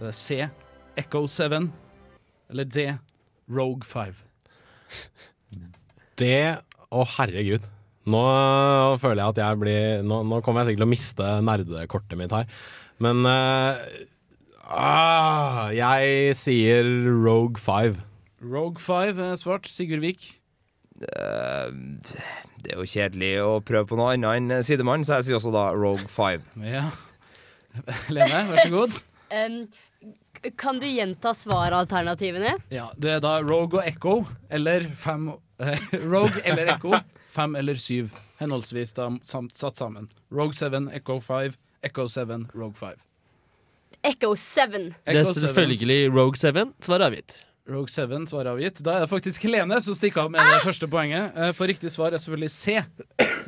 Er 0.00 0.08
det 0.08 0.12
C. 0.18 0.40
Echo 0.98 1.22
7? 1.30 1.70
Eller 2.50 2.66
D. 2.66 2.88
Rogue 3.46 3.86
5? 3.86 4.18
Det 6.18 6.58
Å, 6.90 7.06
herregud. 7.14 7.70
Nå 8.10 8.26
føler 8.98 9.20
jeg 9.20 9.36
at 9.36 9.40
jeg 9.44 9.58
blir 9.60 10.00
Nå, 10.02 10.24
nå 10.26 10.40
kommer 10.42 10.64
jeg 10.64 10.72
sikkert 10.72 10.80
til 10.80 10.88
å 10.88 10.94
miste 10.96 11.32
nerdekortet 11.46 12.18
mitt 12.18 12.34
her. 12.34 12.48
Men 13.04 13.20
eh, 13.28 14.07
ah, 14.68 15.68
Jeg 15.74 16.36
sier 16.38 16.86
Rogue 17.08 17.60
5. 17.60 17.98
Rogue 18.44 18.80
5 18.82 19.18
er 19.18 19.36
svart. 19.40 19.68
Sigurd 19.70 20.04
Vik. 20.04 20.30
Eh, 21.02 21.68
det 22.62 22.72
er 22.74 22.80
jo 22.80 22.86
kjedelig 22.88 23.32
å 23.42 23.50
prøve 23.64 23.86
på 23.90 23.98
noe 23.98 24.14
annet 24.16 24.38
enn 24.38 24.64
sidemann, 24.66 25.04
så 25.06 25.18
jeg 25.18 25.28
sier 25.28 25.38
også 25.38 25.52
da 25.54 25.68
Rogue 25.76 26.08
5. 26.10 26.48
Ja. 26.66 26.88
Lene, 28.14 28.44
vær 28.50 28.62
så 28.64 28.72
god. 28.72 28.96
um, 29.38 29.58
kan 30.58 30.78
du 30.78 30.86
gjenta 30.86 31.34
svaralternativene? 31.34 32.56
Ja, 32.74 32.90
Det 32.96 33.16
er 33.16 33.22
da 33.24 33.38
Rogue 33.42 33.80
og 33.80 33.86
Echo, 33.86 34.16
eller 34.50 34.86
fem 34.94 35.30
eh, 35.62 35.88
Rogue 36.12 36.42
eller 36.44 36.74
Echo, 36.76 36.94
fem 37.30 37.56
eller 37.58 37.78
syv, 37.82 38.14
henholdsvis 38.42 38.94
da 38.98 39.10
samt, 39.26 39.56
satt 39.58 39.78
sammen. 39.78 40.10
Rogue 40.34 40.54
7, 40.54 40.90
Echo 40.94 41.18
5, 41.22 41.58
Echo 41.82 42.08
7, 42.10 42.48
Rogue 42.54 42.78
5. 42.78 43.07
Echo 44.04 44.34
7. 44.36 44.94
Det 45.06 45.16
er 45.16 45.24
selvfølgelig 45.24 46.08
Rogue 46.14 46.36
7. 46.38 46.72
Svar 46.84 47.04
avgitt. 47.08 47.38
Rogue 47.68 47.88
7 47.92 48.26
svar 48.30 48.48
avgitt. 48.48 48.80
Da 48.84 48.94
er 48.96 49.04
det 49.04 49.10
faktisk 49.10 49.42
Helene 49.44 49.80
som 49.84 49.94
stikker 49.94 50.24
av 50.24 50.30
med 50.32 50.40
det 50.40 50.62
første 50.64 50.88
poenget. 50.88 51.34
Eh, 51.36 51.52
For 51.52 51.68
riktig 51.68 51.90
svar 51.92 52.14
er 52.16 52.22
selvfølgelig 52.22 52.50
C. 52.54 52.78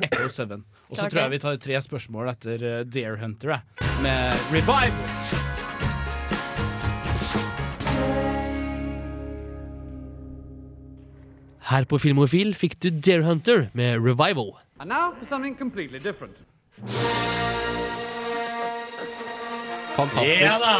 Echo 0.05 0.27
7. 0.29 0.59
Og 0.91 0.97
så 0.99 1.07
tror 1.09 1.21
jeg 1.23 1.31
vi 1.31 1.39
tar 1.41 1.57
tre 1.63 1.81
spørsmål 1.81 2.29
etter 2.35 2.61
eh, 2.61 2.83
Dare 2.85 3.17
Hunter. 3.23 3.61
Med 4.03 4.45
Revival. 4.53 4.91
Her 11.71 11.85
på 11.87 11.97
Filmofil 12.01 12.53
fikk 12.57 12.77
du 12.83 12.89
Dare 12.91 13.23
Hunter 13.23 13.69
med 13.73 14.01
Revival. 14.03 14.57
And 14.79 14.89
now 14.89 15.13
for 15.17 15.25
something 15.29 15.55
completely 15.55 15.99
different. 15.99 16.35
Fantastisk. 19.95 20.41
Ja 20.41 20.55
da! 20.61 20.73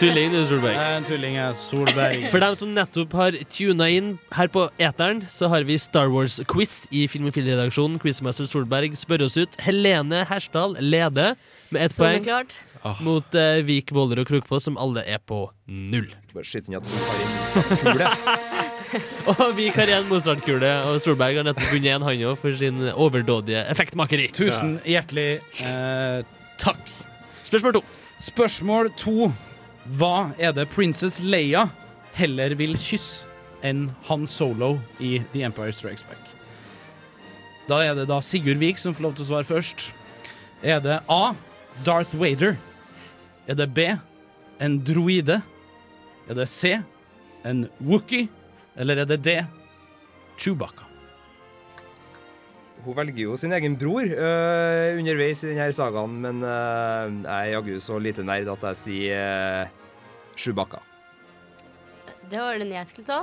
Tulling, 0.00 0.32
du, 0.32 0.40
Solberg. 0.48 0.76
En 0.78 1.06
tulling 1.06 1.36
er 1.40 1.54
Solberg. 1.58 2.26
For 2.32 2.42
dem 2.42 2.56
som 2.58 2.72
nettopp 2.76 3.14
har 3.18 3.36
tuna 3.52 3.88
inn 3.92 4.12
her 4.36 4.50
på 4.52 4.66
eteren, 4.82 5.24
så 5.32 5.50
har 5.52 5.66
vi 5.68 5.78
Star 5.82 6.12
Wars-quiz 6.12 6.84
i 6.94 7.04
Filmofil-redaksjonen. 7.10 7.98
Quizmaster 8.02 8.48
Solberg 8.48 8.94
spør 8.98 9.26
oss 9.26 9.38
ut. 9.40 9.58
Helene 9.66 10.24
Hersdal 10.30 10.78
leder 10.80 11.34
med 11.72 11.86
ett 11.86 11.96
poeng 11.98 12.20
Soleklart. 12.22 12.56
mot 13.04 13.38
uh, 13.38 13.62
Vik, 13.66 13.92
Våler 13.94 14.22
og 14.22 14.30
Krokfoss, 14.30 14.68
som 14.68 14.78
alle 14.80 15.04
er 15.08 15.18
på 15.18 15.44
null. 15.66 16.10
Bare 16.32 16.46
skyt 16.46 16.70
inn 16.70 16.78
at 16.78 16.86
vi 16.86 17.02
har 17.06 17.22
en 17.22 17.82
kule. 17.82 18.12
Og 19.32 19.54
Vik 19.56 19.78
har 19.80 19.88
én 19.88 20.04
Mozart-kule, 20.10 20.68
og 20.84 20.98
Solberg 21.00 21.38
har 21.40 21.46
nettopp 21.46 21.70
vunnet 21.72 21.94
en, 21.94 22.04
han 22.04 22.24
òg, 22.28 22.36
for 22.42 22.52
sin 22.60 22.82
overdådige 22.92 23.62
effektmakeri. 23.72 24.26
Tusen 24.36 24.74
hjertelig 24.84 25.40
eh, 25.64 26.20
takk. 26.60 26.82
Spørsmål 27.46 27.78
to. 27.78 27.84
Spørsmål 28.22 28.92
to. 28.94 29.32
Hva 29.98 30.30
er 30.38 30.52
det 30.54 30.68
Princess 30.70 31.18
Leia 31.24 31.64
heller 32.14 32.52
vil 32.54 32.76
kysse 32.78 33.26
enn 33.66 33.88
Han 34.06 34.28
Solo 34.30 34.76
i 35.02 35.16
The 35.32 35.42
Empire 35.48 35.74
Strikes 35.74 36.04
Back? 36.06 36.22
Da 37.66 37.80
er 37.82 37.96
det 37.98 38.06
da 38.10 38.20
Sigurd 38.22 38.62
Vik 38.62 38.78
som 38.78 38.94
får 38.94 39.06
lov 39.08 39.16
til 39.18 39.26
å 39.26 39.30
svare 39.32 39.48
først. 39.48 39.88
Er 40.62 40.78
det 40.84 41.00
A. 41.10 41.34
Darth 41.82 42.14
Vader? 42.14 42.54
Er 43.50 43.58
det 43.58 43.68
B. 43.74 43.88
En 44.62 44.78
droide? 44.86 45.40
Er 46.30 46.38
det 46.38 46.46
C. 46.52 46.76
En 47.42 47.66
Wookie? 47.82 48.30
Eller 48.78 49.02
er 49.02 49.10
det 49.10 49.22
D. 49.26 49.40
Chewbacca? 50.38 50.91
Hun 52.82 52.96
velger 52.98 53.22
jo 53.22 53.36
sin 53.38 53.52
egen 53.54 53.76
bror 53.78 54.02
øh, 54.02 54.98
underveis 54.98 55.44
i 55.44 55.52
denne 55.52 55.68
sagaen, 55.74 56.16
men 56.24 56.42
øh, 56.42 57.20
jeg 57.22 57.36
er 57.36 57.52
jaggu 57.52 57.76
så 57.80 57.98
lite 58.02 58.24
nerd 58.26 58.50
at 58.56 58.64
jeg 58.72 58.80
sier 58.80 59.62
øh, 59.62 59.68
Chewbacca. 60.36 60.82
Det 62.30 62.40
var 62.40 62.58
den 62.58 62.72
jeg 62.72 62.88
skulle 62.88 63.06
ta. 63.06 63.22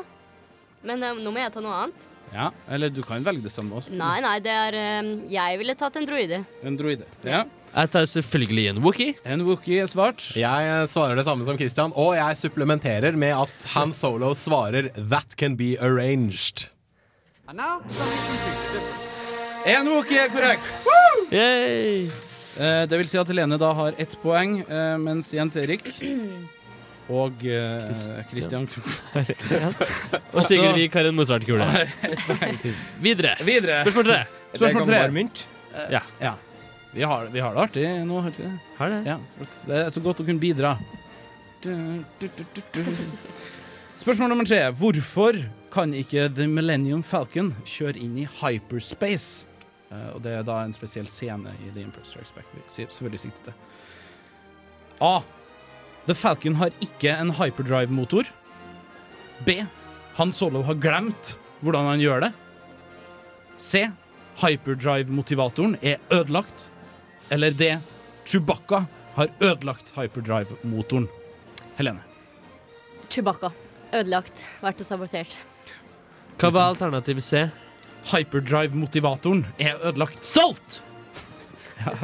Men 0.85 1.03
eh, 1.03 1.19
nå 1.19 1.33
må 1.33 1.41
jeg 1.41 1.51
ta 1.53 1.63
noe 1.63 1.75
annet. 1.83 2.07
Ja, 2.29 2.51
eller 2.69 2.91
du 2.93 3.01
kan 3.01 3.23
velge 3.25 3.47
det 3.47 3.51
samme 3.51 3.79
også. 3.79 3.91
Nei, 3.97 4.19
nei, 4.21 4.35
det 4.45 4.53
er 4.53 4.77
eh, 4.77 5.07
Jeg 5.33 5.59
ville 5.61 5.75
tatt 5.75 5.97
en 5.99 6.07
droide. 6.07 6.43
En 6.63 6.77
droide. 6.79 7.09
Ja. 7.25 7.43
Jeg 7.69 7.91
tar 7.93 8.07
selvfølgelig 8.09 8.67
en 8.71 8.79
Wookie. 8.85 9.17
En 9.25 9.43
Wookie 9.45 9.83
er 9.83 9.89
svart. 9.91 10.23
Jeg 10.37 10.71
eh, 10.71 10.85
svarer 10.89 11.19
det 11.19 11.25
samme 11.27 11.45
som 11.47 11.59
Christian, 11.59 11.93
og 11.97 12.15
jeg 12.17 12.39
supplementerer 12.45 13.17
med 13.17 13.35
at 13.43 13.69
Han 13.75 13.93
Solo 13.93 14.33
svarer 14.37 14.91
'That 14.95 15.35
can 15.37 15.57
be 15.57 15.75
arranged'. 15.81 16.69
And 17.49 17.57
now 17.57 17.81
for 19.63 19.69
something. 19.69 19.75
En 19.75 19.91
Wookie 19.93 20.19
er 20.19 20.29
korrekt! 20.33 20.87
Yay! 21.31 22.09
Eh, 22.59 22.83
det 22.89 22.97
vil 22.99 23.07
si 23.07 23.19
at 23.19 23.29
Helene 23.31 23.57
da 23.61 23.69
har 23.77 23.95
ett 23.97 24.17
poeng, 24.23 24.59
eh, 24.65 24.97
mens 24.99 25.29
Jens 25.33 25.55
Erik 25.59 25.85
og 27.09 27.45
eh, 27.47 28.09
Christian 28.29 28.67
Og 30.35 30.43
Sigurd 30.45 30.75
Vik 30.77 30.93
har 30.93 31.07
en 31.09 31.15
Mozart-kule. 31.17 31.65
Videre. 33.05 33.37
Videre. 33.45 33.79
Spørsmål 33.85 34.09
tre. 34.11 34.19
Spørsmål 34.53 34.85
tre. 34.91 35.01
mynt. 35.15 35.45
Ja. 35.89 36.03
Ja. 36.19 36.35
Vi 36.91 37.03
har, 37.05 37.29
vi 37.31 37.39
har 37.39 37.53
det 37.53 37.61
artig 37.61 37.85
nå, 38.05 38.19
har 38.19 38.31
vi 38.31 38.35
ikke 38.35 38.49
det? 38.49 38.75
Har 38.79 38.89
det? 38.89 38.99
Ja, 39.05 39.17
flott. 39.37 39.57
det 39.69 39.81
er 39.85 39.91
så 39.93 40.01
godt 40.01 40.23
å 40.23 40.25
kunne 40.25 40.41
bidra. 40.41 40.73
Du, 41.61 41.69
du, 42.19 42.29
du, 42.37 42.43
du, 42.55 42.61
du. 42.73 42.85
Spørsmål 43.99 44.29
nummer 44.31 44.45
tre. 44.47 44.61
Hvorfor 44.71 45.35
kan 45.73 45.91
ikke 45.93 46.29
The 46.31 46.45
Millennium 46.47 47.01
Falcon 47.03 47.49
kjøre 47.67 47.99
inn 47.99 48.13
i 48.21 48.29
hyperspace? 48.31 49.43
Uh, 49.91 50.15
og 50.15 50.21
det 50.23 50.37
er 50.37 50.45
da 50.47 50.61
en 50.63 50.71
spesiell 50.71 51.09
scene 51.11 51.51
i 51.65 51.73
The 51.73 51.83
Impress 51.83 52.13
Strikes 52.13 52.31
Back 52.31 52.47
selvfølgelig 52.71 53.19
sikter 53.25 53.49
til. 53.49 53.57
A. 55.03 55.19
The 56.07 56.15
Falcon 56.15 56.55
har 56.61 56.71
ikke 56.79 57.11
en 57.11 57.35
hyperdrive-motor. 57.35 58.31
B. 59.43 59.59
Han 60.15 60.31
Solo 60.31 60.63
har 60.63 60.79
glemt 60.79 61.35
hvordan 61.59 61.91
han 61.91 61.99
gjør 61.99 62.29
det. 62.29 62.33
C. 63.59 63.89
Hyperdrive-motivatoren 64.39 65.75
er 65.83 65.99
ødelagt. 66.07 66.69
Eller 67.29 67.51
D. 67.51 67.75
Chewbacca 68.23 68.85
har 69.19 69.27
ødelagt 69.41 69.91
hyperdrive-motoren. 69.99 71.11
Helene. 71.75 72.07
Chewbacca. 73.09 73.51
Ødelagt. 73.93 74.43
Vært 74.61 74.83
og 74.83 74.87
sabotert. 74.87 75.37
Hva 76.39 76.51
var 76.53 76.69
alternativ 76.73 77.19
C? 77.25 77.47
Hyperdrive-motivatoren 78.09 79.43
er 79.59 79.79
ødelagt. 79.83 80.21
Solgt! 80.25 80.81
ja. 81.81 81.95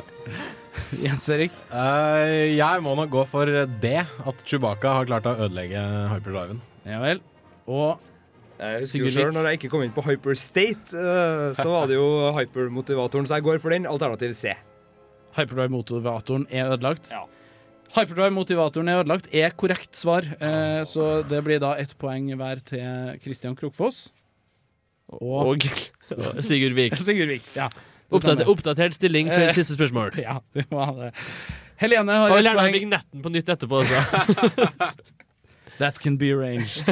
Jens 1.05 1.29
Erik? 1.31 1.53
Uh, 1.71 2.55
jeg 2.55 2.83
må 2.83 2.95
nok 2.97 3.11
gå 3.13 3.23
for 3.29 3.49
det. 3.81 4.01
at 4.05 4.43
Chewbacca 4.47 4.97
har 4.99 5.07
klart 5.09 5.29
å 5.29 5.35
ødelegge 5.45 5.81
hyperdriven. 6.13 6.61
Ja 6.85 6.99
vel. 7.03 7.21
Og 7.65 8.01
Jeg 8.59 8.85
husker 8.85 8.99
jo 9.03 9.11
selv 9.11 9.33
når 9.35 9.49
jeg 9.49 9.59
ikke 9.59 9.69
kom 9.73 9.81
inn 9.83 9.91
på 9.95 10.03
Hyperstate, 10.05 10.95
øh, 10.95 11.55
så 11.57 11.65
var 11.67 11.89
det 11.91 11.97
jo 11.97 12.05
hypermotivatoren, 12.37 13.27
så 13.27 13.39
jeg 13.39 13.43
går 13.43 13.59
for 13.59 13.73
den. 13.75 13.87
Alternativ 13.89 14.31
C. 14.37 14.53
Hyperdrive-motivatoren 15.35 16.45
er 16.49 16.69
ødelagt. 16.71 17.11
Hyperdrive-motivatoren 17.95 18.89
er 18.91 19.01
ødelagt 19.03 19.29
er 19.33 19.53
korrekt 19.55 19.95
svar, 19.95 20.25
eh, 20.43 20.81
så 20.87 21.23
det 21.29 21.39
blir 21.45 21.59
da 21.63 21.73
ett 21.79 21.93
poeng 22.01 22.27
hver 22.35 22.59
til 22.67 23.19
Kristian 23.23 23.55
Krokfoss. 23.55 24.09
Og, 25.07 25.53
Og 25.53 25.67
Sigurd 26.47 26.73
Vik. 26.75 26.95
Sigurd 26.99 27.29
Vik. 27.31 27.47
Ja. 27.55 27.69
Oppdatert, 28.11 28.47
oppdatert 28.51 28.93
stilling 28.97 29.27
for 29.31 29.47
Eh, 29.47 29.53
siste 29.55 29.73
spørsmål. 29.77 30.11
Ja, 30.27 30.39
vi 30.53 30.63
må 30.71 30.83
ha 30.85 30.91
det. 31.05 31.11
Helene 31.81 32.11
har 32.11 32.31
Og 32.31 32.39
ett 32.39 32.51
poeng. 32.55 32.73
vignetten 32.73 33.21
på 33.23 33.29
nytt 33.33 33.49
etterpå 33.49 33.81
også. 33.83 33.99
That 35.79 35.99
can 35.99 36.17
be 36.17 36.31
arranged. 36.31 36.87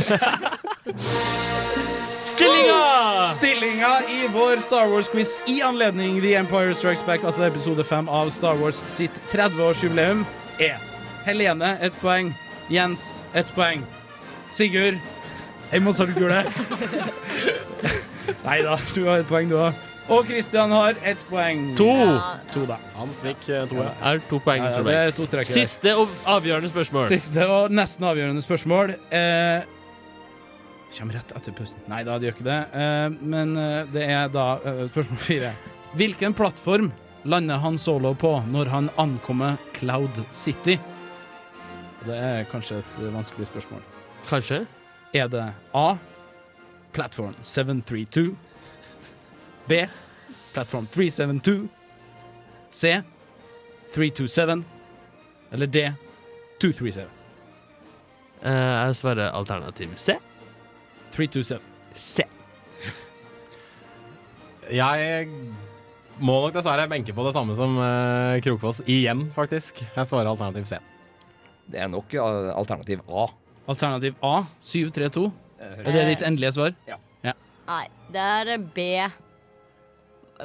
Stillinga! 2.26 3.20
Stillinga 3.38 3.92
i 4.10 4.28
vår 4.34 4.60
Star 4.60 4.88
Wars-quiz 4.92 5.42
i 5.48 5.62
anledning 5.64 6.20
The 6.22 6.36
Empire 6.36 6.76
Strikes 6.76 7.04
Back, 7.06 7.24
altså 7.24 7.44
episode 7.48 7.84
5 7.84 8.10
av 8.10 8.30
Star 8.36 8.56
Wars 8.60 8.84
sitt 8.92 9.22
30-årsjubileum, 9.32 10.26
er 10.60 10.80
Helene 11.26 11.78
ett 11.82 11.96
poeng, 12.02 12.34
Jens 12.70 13.24
ett 13.34 13.56
poeng, 13.56 13.84
Sigurd 14.52 15.00
ei 15.74 15.80
Mozart-kule. 15.82 16.44
Nei 18.46 18.62
da, 18.62 18.78
du 18.94 19.04
har 19.08 19.24
ett 19.24 19.28
poeng, 19.30 19.50
du 19.50 19.58
òg. 19.58 19.82
Og 20.12 20.28
Christian 20.28 20.72
har 20.76 20.98
ett 21.08 21.22
poeng. 21.30 21.70
To. 21.80 21.92
To, 22.54 22.66
da. 22.68 22.78
Han 22.98 23.12
fikk 23.22 23.48
eh, 23.50 23.64
to. 23.72 23.80
Ja. 23.80 23.92
Er 24.12 24.20
to 24.28 24.40
poeng. 24.44 24.66
Ja, 24.66 24.74
ja, 24.76 24.84
det 24.84 24.96
er 25.00 25.14
to 25.16 25.28
streker. 25.30 25.56
Siste 25.56 25.94
og 25.96 26.12
avgjørende 26.28 26.70
spørsmål. 26.70 27.08
Siste 27.10 27.48
og 27.48 27.72
nesten 27.74 28.06
avgjørende 28.10 28.44
spørsmål. 28.44 28.98
Eh, 29.16 29.64
kommer 30.94 31.18
rett 31.18 31.32
etter 31.40 31.56
pausen. 31.56 31.82
Nei 31.90 32.04
da, 32.06 32.20
det 32.20 32.30
gjør 32.30 32.38
ikke 32.38 32.50
det. 32.50 32.60
Eh, 32.84 33.08
men 33.34 33.56
eh, 33.58 33.80
det 33.96 34.04
er 34.12 34.28
da 34.34 34.48
eh, 34.60 34.84
spørsmål 34.92 35.24
fire. 35.24 35.54
Hvilken 35.98 36.36
plattform 36.36 36.92
lander 37.24 37.64
han 37.64 37.80
solo 37.80 38.12
på 38.20 38.36
når 38.52 38.74
han 38.76 38.92
ankommer 39.00 39.56
Cloud 39.80 40.20
City? 40.36 40.78
Det 42.04 42.16
er 42.20 42.44
kanskje 42.52 42.82
et 42.82 43.00
eh, 43.00 43.14
vanskelig 43.14 43.48
spørsmål. 43.48 43.84
Kanskje? 44.28 44.66
Er 45.14 45.28
det 45.32 45.54
A. 45.74 45.96
Platform 46.94 47.36
732. 47.42 48.36
B. 49.70 49.72
Platform 50.54 50.88
372. 50.88 51.70
C. 52.72 53.02
327. 53.96 54.64
Eller 55.52 55.66
D. 55.66 55.94
237. 56.62 57.08
Uh, 58.44 58.52
jeg 58.52 58.96
svarer 58.96 59.32
alternativ 59.32 59.90
C. 59.96 60.18
327. 61.12 61.60
C. 61.96 62.24
Jeg 64.72 65.28
må 66.20 66.40
nok 66.42 66.56
dessverre 66.56 66.88
benke 66.92 67.14
på 67.16 67.24
det 67.26 67.34
samme 67.36 67.56
som 67.56 67.78
uh, 67.80 68.40
Krokfoss 68.44 68.84
igjen, 68.88 69.30
faktisk. 69.36 69.86
Jeg 69.96 70.08
svarer 70.10 70.32
alternativ 70.32 70.66
C. 70.66 70.80
Det 71.72 71.80
er 71.80 71.88
nok 71.92 72.14
alternativ 72.14 73.02
A. 73.08 73.28
Alternativ 73.72 74.16
A, 74.22 74.44
732. 74.60 75.32
Er 75.64 75.92
det 75.96 76.06
ditt 76.12 76.24
endelige 76.28 76.52
svar? 76.58 76.74
Ja. 76.88 77.00
Nei, 77.64 77.86
det 78.12 78.20
er 78.20 78.58
B. 78.76 78.86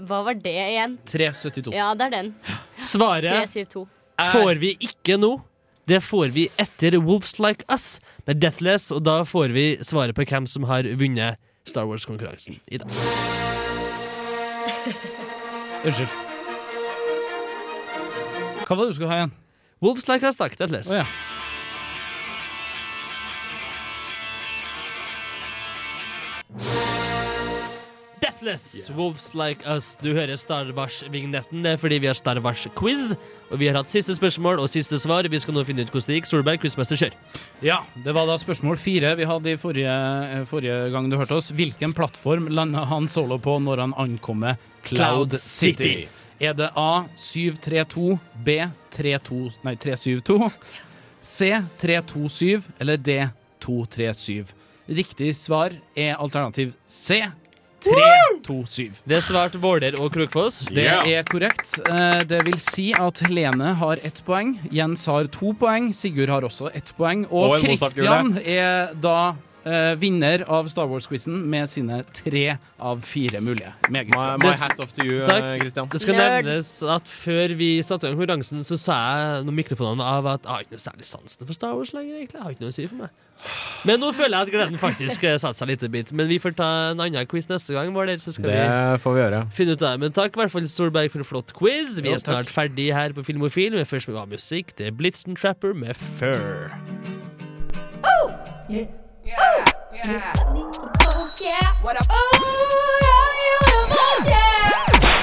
Hva 0.07 0.21
var 0.23 0.37
det 0.39 0.53
igjen? 0.55 0.93
372. 1.09 1.73
Ja, 1.75 1.89
det 1.99 2.07
er 2.07 2.13
den. 2.15 2.29
Svaret 2.87 3.27
372. 3.51 3.89
får 4.31 4.61
vi 4.63 4.77
ikke 4.87 5.17
nå. 5.19 5.33
Det 5.89 5.99
får 6.05 6.31
vi 6.37 6.45
etter 6.61 6.99
Wolves 7.01 7.39
Like 7.41 7.65
Us 7.73 7.97
med 8.29 8.39
Deathless, 8.43 8.91
og 8.93 9.03
da 9.09 9.23
får 9.27 9.51
vi 9.57 9.67
svaret 9.83 10.15
på 10.15 10.27
hvem 10.29 10.47
som 10.47 10.69
har 10.69 10.87
vunnet 11.01 11.41
Star 11.67 11.89
Wars-konkurransen 11.89 12.61
i 12.69 12.79
dag. 12.79 12.93
Unnskyld. 15.83 16.13
Hva 18.69 18.77
var 18.77 18.85
det 18.85 18.91
du 18.93 18.99
skulle 18.99 19.11
ha 19.11 19.23
igjen? 19.23 19.35
Wolves 19.81 20.09
Like 20.09 20.27
Us, 20.27 20.37
takk. 20.37 20.57
Deathless. 20.59 20.91
Å 20.91 21.03
ja. 21.03 21.07
Deathless, 28.19 28.91
Wolves 28.97 29.35
Like 29.35 29.63
Us. 29.67 29.97
Du 30.03 30.11
hører 30.15 30.37
Star 30.37 30.73
Wars-vignetten. 30.75 31.63
Det 31.63 31.77
er 31.77 31.79
fordi 31.79 32.01
vi 32.03 32.09
har 32.11 32.17
Star 32.19 32.41
Wars-quiz. 32.43 33.13
Og 33.53 33.61
vi 33.61 33.69
har 33.71 33.79
hatt 33.79 33.91
siste 33.93 34.17
spørsmål 34.19 34.59
og 34.63 34.71
siste 34.73 34.99
svar. 34.99 35.29
Vi 35.31 35.39
skal 35.39 35.55
nå 35.55 35.63
finne 35.69 35.87
ut 35.87 35.93
hvordan 35.93 36.11
det 36.11 36.19
gikk. 36.19 36.29
Solberg, 36.31 36.61
quizmester, 36.65 36.99
kjør. 36.99 37.15
Ja, 37.65 37.79
det 38.05 38.15
var 38.17 38.27
da 38.29 38.35
spørsmål 38.43 38.81
fire 38.83 39.15
vi 39.19 39.29
hadde 39.31 39.55
i 39.55 39.61
forrige, 39.61 39.95
eh, 39.95 40.45
forrige 40.51 40.91
gang 40.95 41.11
du 41.11 41.17
hørte 41.21 41.39
oss. 41.39 41.53
Hvilken 41.55 41.95
plattform 41.95 42.51
landa 42.51 42.85
han 42.91 43.07
solo 43.09 43.39
på 43.39 43.61
når 43.63 43.87
han 43.87 43.95
ankommer 43.95 44.59
Cloud 44.83 44.99
Cloud 44.99 45.39
City? 45.39 45.93
City. 45.95 46.18
Er 46.41 46.55
det 46.55 46.71
A 46.79 47.05
732, 47.19 48.19
B 48.45 48.61
32, 48.95 49.51
nei, 49.67 49.75
372, 49.77 50.51
C 51.21 51.51
327 51.83 52.63
eller 52.79 52.97
D 52.97 53.19
237? 53.65 54.55
Riktig 54.89 55.35
svar 55.37 55.75
er 55.99 56.15
alternativ 56.17 56.73
C 56.87 57.25
327. 57.85 59.03
Det 59.07 59.21
svarte 59.23 59.59
Våler 59.63 59.95
og 60.03 60.11
Krokfoss. 60.15 60.65
Det 60.75 60.87
er 60.89 61.23
korrekt. 61.29 61.77
Eh, 61.87 62.23
Det 62.27 62.41
vil 62.47 62.59
si 62.59 62.89
at 62.95 63.21
Helene 63.27 63.75
har 63.79 64.01
ett 64.03 64.23
poeng, 64.27 64.57
Jens 64.75 65.07
har 65.07 65.27
to 65.31 65.53
poeng, 65.59 65.93
Sigurd 65.95 66.29
har 66.33 66.43
også 66.43 66.71
ett 66.75 66.93
poeng, 66.99 67.27
og, 67.31 67.61
Kristian 67.63 67.93
Christian 67.93 68.33
er 68.45 68.95
da 68.95 69.35
eh, 69.65 69.95
vinner 69.99 70.45
av 70.49 70.69
Star 70.69 70.87
Wars-quizen 70.91 71.45
med 71.51 71.69
sine 71.69 72.03
tre 72.15 72.59
av 72.79 73.01
fire 73.03 73.41
mulige. 73.41 73.73
Meget 73.91 74.11
bra. 74.13 74.37
My 74.39 74.53
hat 74.57 74.79
off 74.81 74.93
to 74.97 75.05
you, 75.05 75.25
Takk. 75.27 75.43
eh, 75.45 75.59
Christian. 75.61 75.89
Det 75.89 76.01
skal 76.01 76.15
nevnes 76.15 76.71
at 76.83 77.09
før 77.09 77.55
vi 77.59 77.83
satte 77.83 78.07
i 78.07 78.11
gang 78.11 78.19
konkurransen, 78.19 78.61
så 78.65 78.79
sa 78.79 78.95
jeg 79.39 79.45
når 79.49 79.57
mikrofonene 79.63 80.05
av 80.05 80.27
at 80.27 80.43
jeg 80.45 80.51
har 80.53 80.61
ikke 80.67 80.77
noe 80.79 80.85
særlig 80.87 81.07
sansen 81.11 81.47
for 81.47 81.53
Star 81.55 81.75
Wars 81.75 81.93
lenger. 81.93 82.17
egentlig. 82.23 82.39
Jeg 82.39 82.43
har 82.43 82.51
ikke 82.55 82.61
noe 82.67 82.75
å 82.75 82.79
si 82.79 82.87
for 82.87 82.97
meg. 82.97 83.25
Men 83.87 84.01
nå 84.03 84.09
føler 84.13 84.35
jeg 84.35 84.49
at 84.49 84.51
gleden 84.51 84.79
faktisk 84.83 85.23
eh, 85.25 85.37
satte 85.39 85.59
seg 85.61 85.69
litt. 85.69 85.83
i 85.83 85.89
bit. 85.89 86.13
Men 86.13 86.27
vi 86.29 86.39
får 86.43 86.57
ta 86.59 86.91
en 86.91 87.01
annen 87.01 87.27
quiz 87.31 87.47
neste 87.49 87.73
gang. 87.77 87.93
Var 87.95 88.07
det, 88.07 88.17
så 88.21 88.33
skal 88.35 88.51
Det 88.51 89.01
får 89.05 89.15
vi 89.15 89.21
gjøre. 89.23 89.43
vi 89.47 89.55
finne 89.61 89.77
ut 89.77 89.83
av 89.83 89.93
det. 89.95 90.01
Men 90.01 90.13
takk 90.13 90.35
i 90.35 90.41
hvert 90.43 90.51
fall 90.51 90.67
Solberg 90.69 91.11
for 91.13 91.19
en 91.23 91.25
flott 91.25 91.53
quiz. 91.55 92.01
Vi 92.03 92.09
Jo, 92.09 92.15
er 92.15 92.19
snart 92.19 92.51
ferdig 92.51 92.93
her 92.93 93.13
på 93.15 93.23
Filmofil. 93.25 93.75
Men 93.79 93.87
først 93.87 94.09
må 94.09 94.15
vi 94.17 94.19
ha 94.19 94.27
musikk. 94.27 94.75
Det 94.77 94.87
er 94.91 94.91
Blitzen 94.99 95.37
Trapper 95.39 95.73
med 95.75 95.95
Fur. 96.19 96.75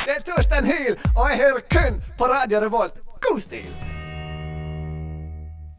Det 0.06 0.14
er 0.18 0.22
Torstein 0.28 0.66
Hyl, 0.66 0.96
og 1.18 1.30
jeg 1.30 1.38
hører 1.38 1.62
kun 1.72 2.04
på 2.18 2.24
Radio 2.24 2.60
Revolt. 2.60 2.94
God 3.22 3.40
stil! 3.40 3.66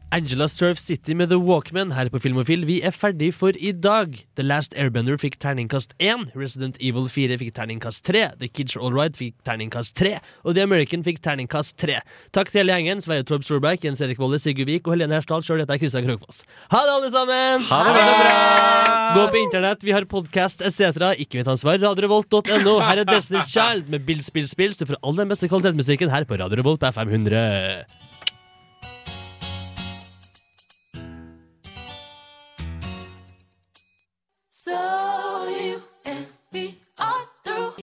Angela 0.09 0.47
Surf 0.47 0.79
City 0.79 1.11
med 1.11 1.27
The 1.29 1.35
Walkman 1.35 1.91
her 1.91 2.07
på 2.07 2.19
Filmofil. 2.23 2.61
Vi 2.67 2.77
er 2.85 2.93
ferdig 2.95 3.33
for 3.35 3.57
i 3.59 3.73
dag. 3.75 4.13
The 4.39 4.45
Last 4.45 4.71
Airbender 4.79 5.17
fikk 5.19 5.35
terningkast 5.43 5.91
1. 5.99 6.29
Resident 6.37 6.77
Evil 6.79 7.09
4 7.11 7.35
fikk 7.41 7.51
terningkast 7.57 8.05
3. 8.07 8.21
The 8.39 8.47
Kids 8.47 8.77
Are 8.77 8.87
Alright 8.87 9.19
fikk 9.19 9.35
terningkast 9.47 9.97
3. 9.99 10.13
Og 10.47 10.55
The 10.55 10.63
American 10.63 11.03
fikk 11.03 11.19
terningkast 11.27 11.75
3. 11.83 11.99
Takk 12.31 12.53
til 12.53 12.63
hele 12.63 12.77
gjengen. 12.77 13.03
Sverre 13.03 13.27
Torp 13.27 13.43
Storberg, 13.43 13.83
Jens 13.83 14.01
Erik 14.05 14.23
Volle, 14.23 14.39
Sigurd 14.39 14.71
Vik 14.71 14.87
og 14.87 14.95
Helene 14.95 15.19
Hersdal. 15.19 15.43
Sjøl 15.43 15.65
heter 15.65 15.75
jeg 15.75 15.83
Kristian 15.83 16.07
Krogfoss. 16.07 16.43
Ha 16.71 16.85
det, 16.87 16.95
alle 16.95 17.11
sammen! 17.11 17.67
Ha 17.67 17.83
det 17.83 17.95
bra! 17.99 18.41
Gå 19.17 19.29
på 19.35 19.43
internett, 19.43 19.83
vi 19.83 19.95
har 19.95 20.07
podkast 20.07 20.63
etc. 20.63 21.03
Ikke 21.19 21.41
mitt 21.41 21.51
ansvar. 21.51 21.81
RadioRevolt.no. 21.83 22.79
Her 22.79 23.03
er 23.03 23.11
Destiny's 23.11 23.51
Child 23.51 23.91
med 23.91 24.07
Bill 24.07 24.23
Spill 24.23 24.47
Spill. 24.47 24.71
Så 24.77 24.87
får 24.87 25.03
all 25.03 25.19
den 25.19 25.35
beste 25.35 25.51
kvalitetsmusikken 25.51 26.15
her 26.15 26.23
på 26.23 26.39
Radio 26.39 26.63
Revolt 26.63 26.79
på 26.79 26.95
FM 26.95 27.17
100. 27.25 28.06